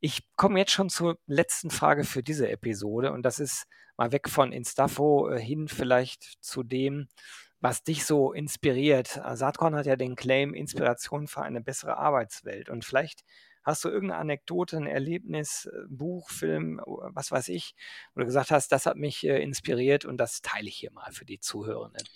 Ich 0.00 0.22
komme 0.36 0.60
jetzt 0.60 0.70
schon 0.72 0.88
zur 0.88 1.18
letzten 1.26 1.70
Frage 1.70 2.04
für 2.04 2.22
diese 2.22 2.48
Episode 2.48 3.12
und 3.12 3.22
das 3.24 3.40
ist 3.40 3.66
mal 3.96 4.12
weg 4.12 4.28
von 4.28 4.52
Instafo 4.52 5.30
äh, 5.30 5.40
hin 5.40 5.66
vielleicht 5.68 6.44
zu 6.44 6.62
dem, 6.62 7.08
was 7.60 7.82
dich 7.82 8.04
so 8.04 8.32
inspiriert. 8.32 9.20
Saatkorn 9.32 9.74
hat 9.74 9.86
ja 9.86 9.96
den 9.96 10.16
Claim 10.16 10.54
Inspiration 10.54 11.26
für 11.26 11.42
eine 11.42 11.60
bessere 11.60 11.96
Arbeitswelt 11.96 12.68
und 12.68 12.84
vielleicht 12.84 13.24
Hast 13.64 13.84
du 13.84 13.88
irgendeine 13.88 14.20
Anekdote, 14.20 14.76
ein 14.76 14.86
Erlebnis, 14.86 15.66
äh, 15.66 15.86
Buch, 15.88 16.30
Film, 16.30 16.80
was 16.84 17.32
weiß 17.32 17.48
ich, 17.48 17.74
wo 18.14 18.20
du 18.20 18.26
gesagt 18.26 18.50
hast, 18.50 18.70
das 18.72 18.86
hat 18.86 18.96
mich 18.96 19.26
äh, 19.26 19.42
inspiriert 19.42 20.04
und 20.04 20.18
das 20.18 20.42
teile 20.42 20.68
ich 20.68 20.76
hier 20.76 20.92
mal 20.92 21.10
für 21.12 21.24
die 21.24 21.40
Zuhörenden? 21.40 22.06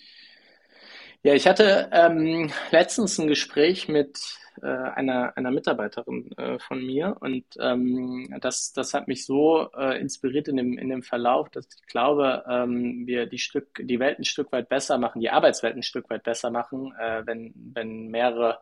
Ja, 1.21 1.33
ich 1.33 1.47
hatte 1.47 1.89
ähm, 1.91 2.49
letztens 2.71 3.17
ein 3.19 3.27
Gespräch 3.27 3.89
mit 3.89 4.17
äh, 4.61 4.67
einer, 4.67 5.35
einer 5.35 5.51
Mitarbeiterin 5.51 6.31
äh, 6.37 6.59
von 6.59 6.85
mir 6.85 7.17
und 7.19 7.43
ähm, 7.59 8.33
das, 8.39 8.71
das 8.71 8.93
hat 8.93 9.07
mich 9.07 9.25
so 9.25 9.69
äh, 9.77 9.99
inspiriert 9.99 10.47
in 10.47 10.55
dem, 10.55 10.77
in 10.77 10.89
dem 10.89 11.03
Verlauf, 11.03 11.49
dass 11.49 11.67
ich 11.75 11.87
glaube, 11.87 12.45
ähm, 12.47 13.05
wir 13.05 13.25
die, 13.25 13.37
Stück, 13.37 13.81
die 13.83 13.99
Welt 13.99 14.19
ein 14.19 14.23
Stück 14.23 14.51
weit 14.51 14.69
besser 14.69 14.97
machen, 14.97 15.19
die 15.19 15.29
Arbeitswelt 15.29 15.75
ein 15.75 15.83
Stück 15.83 16.09
weit 16.09 16.23
besser 16.23 16.51
machen, 16.51 16.93
äh, 16.97 17.23
wenn, 17.25 17.53
wenn 17.73 18.07
mehrere 18.07 18.59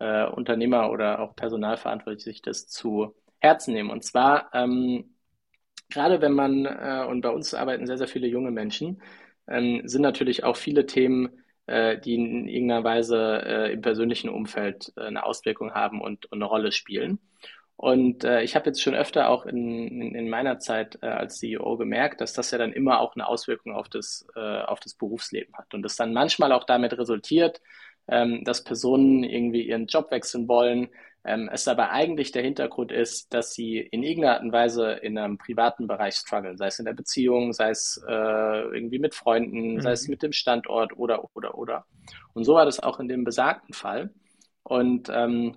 äh, 0.00 0.26
Unternehmer 0.26 0.90
oder 0.90 1.20
auch 1.20 1.36
Personalverantwortliche 1.36 2.24
sich 2.30 2.42
das 2.42 2.66
zu 2.66 3.14
Herzen 3.38 3.74
nehmen. 3.74 3.90
Und 3.90 4.02
zwar, 4.04 4.50
ähm, 4.54 5.14
gerade 5.90 6.20
wenn 6.20 6.32
man, 6.32 6.66
äh, 6.66 7.06
und 7.08 7.20
bei 7.20 7.30
uns 7.30 7.54
arbeiten 7.54 7.86
sehr, 7.86 7.98
sehr 7.98 8.08
viele 8.08 8.26
junge 8.26 8.50
Menschen, 8.50 9.02
ähm, 9.46 9.82
sind 9.84 10.02
natürlich 10.02 10.44
auch 10.44 10.56
viele 10.56 10.86
Themen, 10.86 11.42
äh, 11.66 11.98
die 11.98 12.14
in 12.14 12.48
irgendeiner 12.48 12.84
Weise 12.84 13.42
äh, 13.44 13.72
im 13.72 13.80
persönlichen 13.82 14.30
Umfeld 14.30 14.92
äh, 14.96 15.02
eine 15.02 15.24
Auswirkung 15.24 15.72
haben 15.72 16.00
und, 16.00 16.26
und, 16.26 16.38
eine 16.38 16.46
Rolle 16.46 16.72
spielen. 16.72 17.18
Und 17.76 18.24
äh, 18.24 18.42
ich 18.42 18.56
habe 18.56 18.66
jetzt 18.66 18.82
schon 18.82 18.94
öfter 18.94 19.30
auch 19.30 19.46
in, 19.46 19.88
in, 19.88 20.14
in 20.14 20.28
meiner 20.28 20.58
Zeit 20.58 20.98
äh, 21.02 21.06
als 21.06 21.38
CEO 21.38 21.76
gemerkt, 21.78 22.20
dass 22.20 22.34
das 22.34 22.50
ja 22.50 22.58
dann 22.58 22.72
immer 22.72 23.00
auch 23.00 23.14
eine 23.14 23.26
Auswirkung 23.26 23.72
auf 23.72 23.88
das, 23.88 24.26
auf 24.34 24.80
das 24.80 24.94
Berufsleben 24.94 25.56
hat. 25.56 25.72
Und 25.72 25.82
das 25.82 25.96
dann 25.96 26.12
manchmal 26.12 26.52
auch 26.52 26.64
damit 26.64 26.96
resultiert, 26.98 27.60
ähm, 28.10 28.44
dass 28.44 28.64
Personen 28.64 29.24
irgendwie 29.24 29.62
ihren 29.62 29.86
Job 29.86 30.10
wechseln 30.10 30.48
wollen. 30.48 30.88
Ähm, 31.24 31.48
es 31.52 31.68
aber 31.68 31.90
eigentlich 31.90 32.32
der 32.32 32.42
Hintergrund 32.42 32.92
ist, 32.92 33.32
dass 33.32 33.52
sie 33.52 33.78
in 33.78 34.02
irgendeiner 34.02 34.34
Art 34.34 34.42
und 34.42 34.52
Weise 34.52 34.92
in 34.92 35.16
einem 35.16 35.38
privaten 35.38 35.86
Bereich 35.86 36.14
strugglen, 36.14 36.56
sei 36.56 36.66
es 36.66 36.78
in 36.78 36.86
der 36.86 36.94
Beziehung, 36.94 37.52
sei 37.52 37.70
es 37.70 38.02
äh, 38.08 38.12
irgendwie 38.74 38.98
mit 38.98 39.14
Freunden, 39.14 39.74
mhm. 39.74 39.80
sei 39.80 39.92
es 39.92 40.08
mit 40.08 40.22
dem 40.22 40.32
Standort 40.32 40.96
oder, 40.96 41.24
oder, 41.34 41.56
oder. 41.56 41.84
Und 42.32 42.44
so 42.44 42.54
war 42.54 42.64
das 42.64 42.80
auch 42.80 43.00
in 43.00 43.08
dem 43.08 43.24
besagten 43.24 43.74
Fall. 43.74 44.10
Und 44.62 45.10
ähm, 45.12 45.56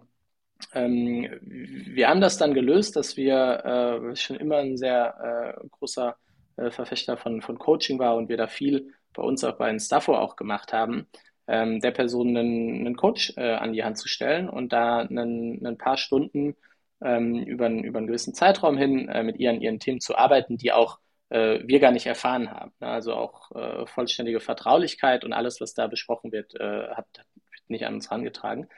ähm, 0.74 1.28
wir 1.42 2.10
haben 2.10 2.22
das 2.22 2.38
dann 2.38 2.54
gelöst, 2.54 2.96
dass 2.96 3.18
wir 3.18 4.12
äh, 4.12 4.16
schon 4.16 4.38
immer 4.38 4.58
ein 4.58 4.78
sehr 4.78 5.56
äh, 5.62 5.68
großer 5.70 6.16
äh, 6.58 6.72
Verfechter 6.72 7.18
von, 7.18 7.42
von 7.42 7.58
Coaching 7.58 8.00
war 8.00 8.16
und 8.16 8.30
wir 8.30 8.38
da 8.38 8.48
viel 8.48 8.94
bei 9.14 9.24
uns 9.24 9.44
auch 9.44 9.58
bei 9.58 9.70
Instafo 9.70 10.16
auch 10.16 10.36
gemacht 10.36 10.74
haben, 10.74 11.08
ähm, 11.48 11.80
der 11.82 11.92
Person 11.92 12.38
einen, 12.38 12.86
einen 12.86 12.96
Coach 12.96 13.34
äh, 13.38 13.54
an 13.54 13.74
die 13.74 13.84
Hand 13.84 13.98
zu 13.98 14.08
stellen 14.08 14.50
und 14.50 14.74
da 14.74 15.00
einen, 15.00 15.66
ein 15.66 15.78
paar 15.78 15.98
Stunden 15.98 16.56
ähm, 17.02 17.44
über, 17.44 17.66
einen, 17.66 17.84
über 17.84 17.98
einen 18.00 18.08
gewissen 18.08 18.34
Zeitraum 18.34 18.78
hin 18.78 19.10
äh, 19.10 19.24
mit 19.24 19.38
ihr 19.38 19.50
an 19.50 19.62
ihren 19.62 19.80
Themen 19.80 20.00
zu 20.00 20.16
arbeiten, 20.16 20.58
die 20.58 20.72
auch 20.72 21.00
äh, 21.30 21.60
wir 21.66 21.80
gar 21.80 21.92
nicht 21.92 22.06
erfahren 22.06 22.52
haben. 22.52 22.72
Ne? 22.80 22.88
Also 22.88 23.14
auch 23.14 23.52
äh, 23.52 23.86
vollständige 23.86 24.40
Vertraulichkeit 24.40 25.26
und 25.26 25.34
alles, 25.34 25.60
was 25.60 25.74
da 25.74 25.88
besprochen 25.88 26.32
wird, 26.32 26.56
äh, 26.60 26.88
hat, 26.90 27.08
wird 27.34 27.70
nicht 27.70 27.86
an 27.86 27.96
uns 27.96 28.10
herangetragen. 28.10 28.70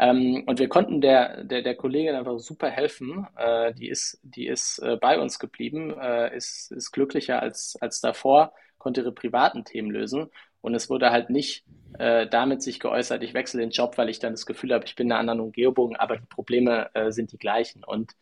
Ähm, 0.00 0.44
und 0.46 0.60
wir 0.60 0.68
konnten 0.68 1.00
der, 1.00 1.44
der, 1.44 1.62
der 1.62 1.74
Kollegin 1.74 2.14
einfach 2.14 2.38
super 2.38 2.70
helfen. 2.70 3.26
Äh, 3.36 3.74
die 3.74 3.88
ist, 3.88 4.18
die 4.22 4.46
ist 4.46 4.80
bei 5.00 5.18
uns 5.18 5.38
geblieben, 5.38 5.90
ist, 6.32 6.70
ist 6.70 6.92
glücklicher 6.92 7.42
als, 7.42 7.76
als 7.80 8.00
davor, 8.00 8.52
konnte 8.78 9.00
ihre 9.00 9.12
privaten 9.12 9.64
Themen 9.64 9.90
lösen 9.90 10.30
und 10.60 10.74
es 10.74 10.90
wurde 10.90 11.10
halt 11.10 11.30
nicht 11.30 11.64
äh, 11.98 12.26
damit 12.28 12.62
sich 12.62 12.80
geäußert, 12.80 13.22
ich 13.22 13.34
wechsle 13.34 13.60
den 13.60 13.70
Job, 13.70 13.96
weil 13.96 14.08
ich 14.08 14.18
dann 14.18 14.32
das 14.32 14.46
Gefühl 14.46 14.72
habe, 14.74 14.84
ich 14.84 14.94
bin 14.94 15.06
in 15.08 15.12
einer 15.12 15.20
anderen 15.20 15.40
Umgebung, 15.40 15.96
aber 15.96 16.16
die 16.16 16.26
Probleme 16.26 16.90
äh, 16.94 17.10
sind 17.10 17.32
die 17.32 17.38
gleichen. 17.38 17.82
Und 17.84 18.12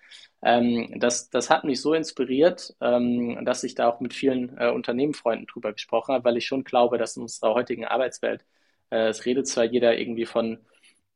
ähm, 0.42 0.94
das, 0.98 1.30
das 1.30 1.50
hat 1.50 1.64
mich 1.64 1.80
so 1.80 1.92
inspiriert, 1.94 2.74
ähm, 2.80 3.44
dass 3.44 3.64
ich 3.64 3.74
da 3.74 3.88
auch 3.88 4.00
mit 4.00 4.14
vielen 4.14 4.56
äh, 4.58 4.70
Unternehmenfreunden 4.70 5.46
drüber 5.46 5.72
gesprochen 5.72 6.14
habe, 6.14 6.24
weil 6.24 6.36
ich 6.36 6.46
schon 6.46 6.64
glaube, 6.64 6.98
dass 6.98 7.16
in 7.16 7.22
unserer 7.22 7.54
heutigen 7.54 7.84
Arbeitswelt, 7.84 8.44
äh, 8.90 9.08
es 9.08 9.24
redet 9.26 9.48
zwar 9.48 9.64
jeder 9.64 9.98
irgendwie 9.98 10.26
von 10.26 10.64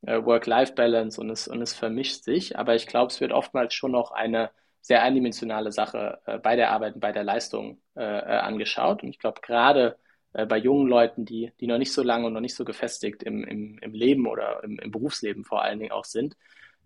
äh, 0.02 0.22
Work-Life-Balance 0.22 1.20
und 1.20 1.30
es, 1.30 1.48
und 1.48 1.62
es 1.62 1.74
vermischt 1.74 2.24
sich, 2.24 2.58
aber 2.58 2.74
ich 2.74 2.86
glaube, 2.86 3.12
es 3.12 3.20
wird 3.20 3.32
oftmals 3.32 3.74
schon 3.74 3.92
noch 3.92 4.10
eine 4.10 4.50
sehr 4.80 5.02
eindimensionale 5.02 5.72
Sache 5.72 6.20
äh, 6.26 6.38
bei 6.38 6.56
der 6.56 6.72
Arbeit 6.72 6.94
und 6.94 7.00
bei 7.00 7.12
der 7.12 7.24
Leistung 7.24 7.80
angeschaut. 7.94 9.02
Und 9.02 9.10
ich 9.10 9.18
glaube, 9.18 9.40
gerade 9.42 9.98
äh, 10.32 10.46
bei 10.46 10.58
jungen 10.58 10.88
Leuten, 10.88 11.24
die, 11.24 11.52
die 11.60 11.66
noch 11.66 11.78
nicht 11.78 11.92
so 11.92 12.02
lange 12.02 12.26
und 12.26 12.32
noch 12.32 12.40
nicht 12.40 12.54
so 12.54 12.64
gefestigt 12.64 13.22
im, 13.22 13.44
im, 13.44 13.78
im 13.78 13.92
Leben 13.92 14.26
oder 14.26 14.62
im, 14.64 14.78
im 14.78 14.90
Berufsleben 14.90 15.44
vor 15.44 15.62
allen 15.62 15.78
Dingen 15.78 15.92
auch 15.92 16.04
sind, 16.04 16.36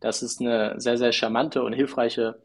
dass 0.00 0.22
es 0.22 0.40
eine 0.40 0.80
sehr, 0.80 0.98
sehr 0.98 1.12
charmante 1.12 1.62
und 1.62 1.72
hilfreiche 1.72 2.42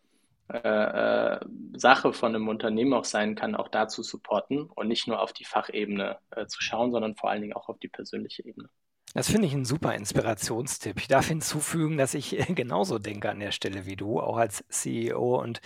äh, 0.52 0.58
äh, 0.58 1.40
Sache 1.76 2.12
von 2.12 2.34
einem 2.34 2.48
Unternehmen 2.48 2.94
auch 2.94 3.06
sein 3.06 3.36
kann, 3.36 3.56
auch 3.56 3.68
da 3.68 3.88
zu 3.88 4.02
supporten 4.02 4.64
und 4.64 4.88
nicht 4.88 5.08
nur 5.08 5.22
auf 5.22 5.32
die 5.32 5.46
Fachebene 5.46 6.18
äh, 6.32 6.48
zu 6.48 6.62
schauen, 6.62 6.92
sondern 6.92 7.16
vor 7.16 7.30
allen 7.30 7.42
Dingen 7.42 7.54
auch 7.54 7.70
auf 7.70 7.78
die 7.78 7.88
persönliche 7.88 8.44
Ebene. 8.44 8.68
Das 9.14 9.30
finde 9.30 9.48
ich 9.48 9.54
ein 9.54 9.66
super 9.66 9.96
Inspirationstipp. 9.96 10.98
Ich 11.00 11.08
darf 11.08 11.28
hinzufügen, 11.28 11.98
dass 11.98 12.16
ich 12.16 12.38
genauso 12.56 12.98
denke 12.98 13.30
an 13.30 13.40
der 13.40 13.52
Stelle 13.52 13.86
wie 13.86 13.96
du, 13.96 14.20
auch 14.20 14.38
als 14.38 14.64
CEO 14.70 15.40
und 15.40 15.62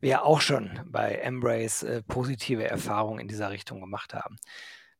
wir 0.00 0.24
auch 0.24 0.40
schon 0.40 0.80
bei 0.86 1.14
Embrace 1.16 1.82
äh, 1.82 2.02
positive 2.02 2.64
Erfahrungen 2.64 3.20
in 3.20 3.28
dieser 3.28 3.50
Richtung 3.50 3.80
gemacht 3.80 4.14
haben. 4.14 4.36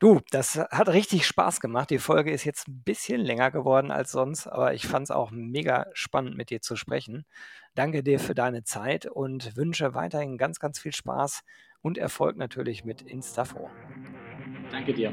Du, 0.01 0.21
das 0.31 0.57
hat 0.57 0.89
richtig 0.91 1.27
Spaß 1.27 1.59
gemacht. 1.59 1.91
Die 1.91 1.99
Folge 1.99 2.31
ist 2.31 2.45
jetzt 2.45 2.69
ein 2.69 2.83
bisschen 2.85 3.21
länger 3.21 3.51
geworden 3.51 3.91
als 3.91 4.13
sonst, 4.13 4.47
aber 4.47 4.73
ich 4.73 4.87
fand 4.87 5.05
es 5.05 5.11
auch 5.11 5.33
mega 5.33 5.87
spannend, 5.93 6.37
mit 6.37 6.51
dir 6.51 6.61
zu 6.61 6.77
sprechen. 6.77 7.25
Danke 7.75 8.05
dir 8.05 8.21
für 8.21 8.37
deine 8.37 8.63
Zeit 8.63 9.07
und 9.07 9.57
wünsche 9.57 9.95
weiterhin 9.95 10.39
ganz, 10.39 10.61
ganz 10.61 10.79
viel 10.79 10.93
Spaß 10.93 11.43
und 11.83 11.99
Erfolg 11.99 12.37
natürlich 12.37 12.85
mit 12.85 13.03
Instafo. 13.03 13.71
Danke 14.71 14.95
dir. 14.95 15.13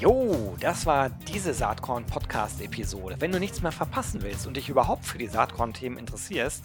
Jo, 0.00 0.56
das 0.58 0.84
war 0.84 1.08
diese 1.08 1.54
Saatkorn 1.54 2.06
Podcast 2.06 2.60
Episode. 2.60 3.16
Wenn 3.20 3.30
du 3.30 3.38
nichts 3.38 3.62
mehr 3.62 3.72
verpassen 3.72 4.22
willst 4.22 4.48
und 4.48 4.56
dich 4.56 4.68
überhaupt 4.68 5.04
für 5.04 5.18
die 5.18 5.28
Saatkorn 5.28 5.74
Themen 5.74 5.96
interessierst, 5.96 6.64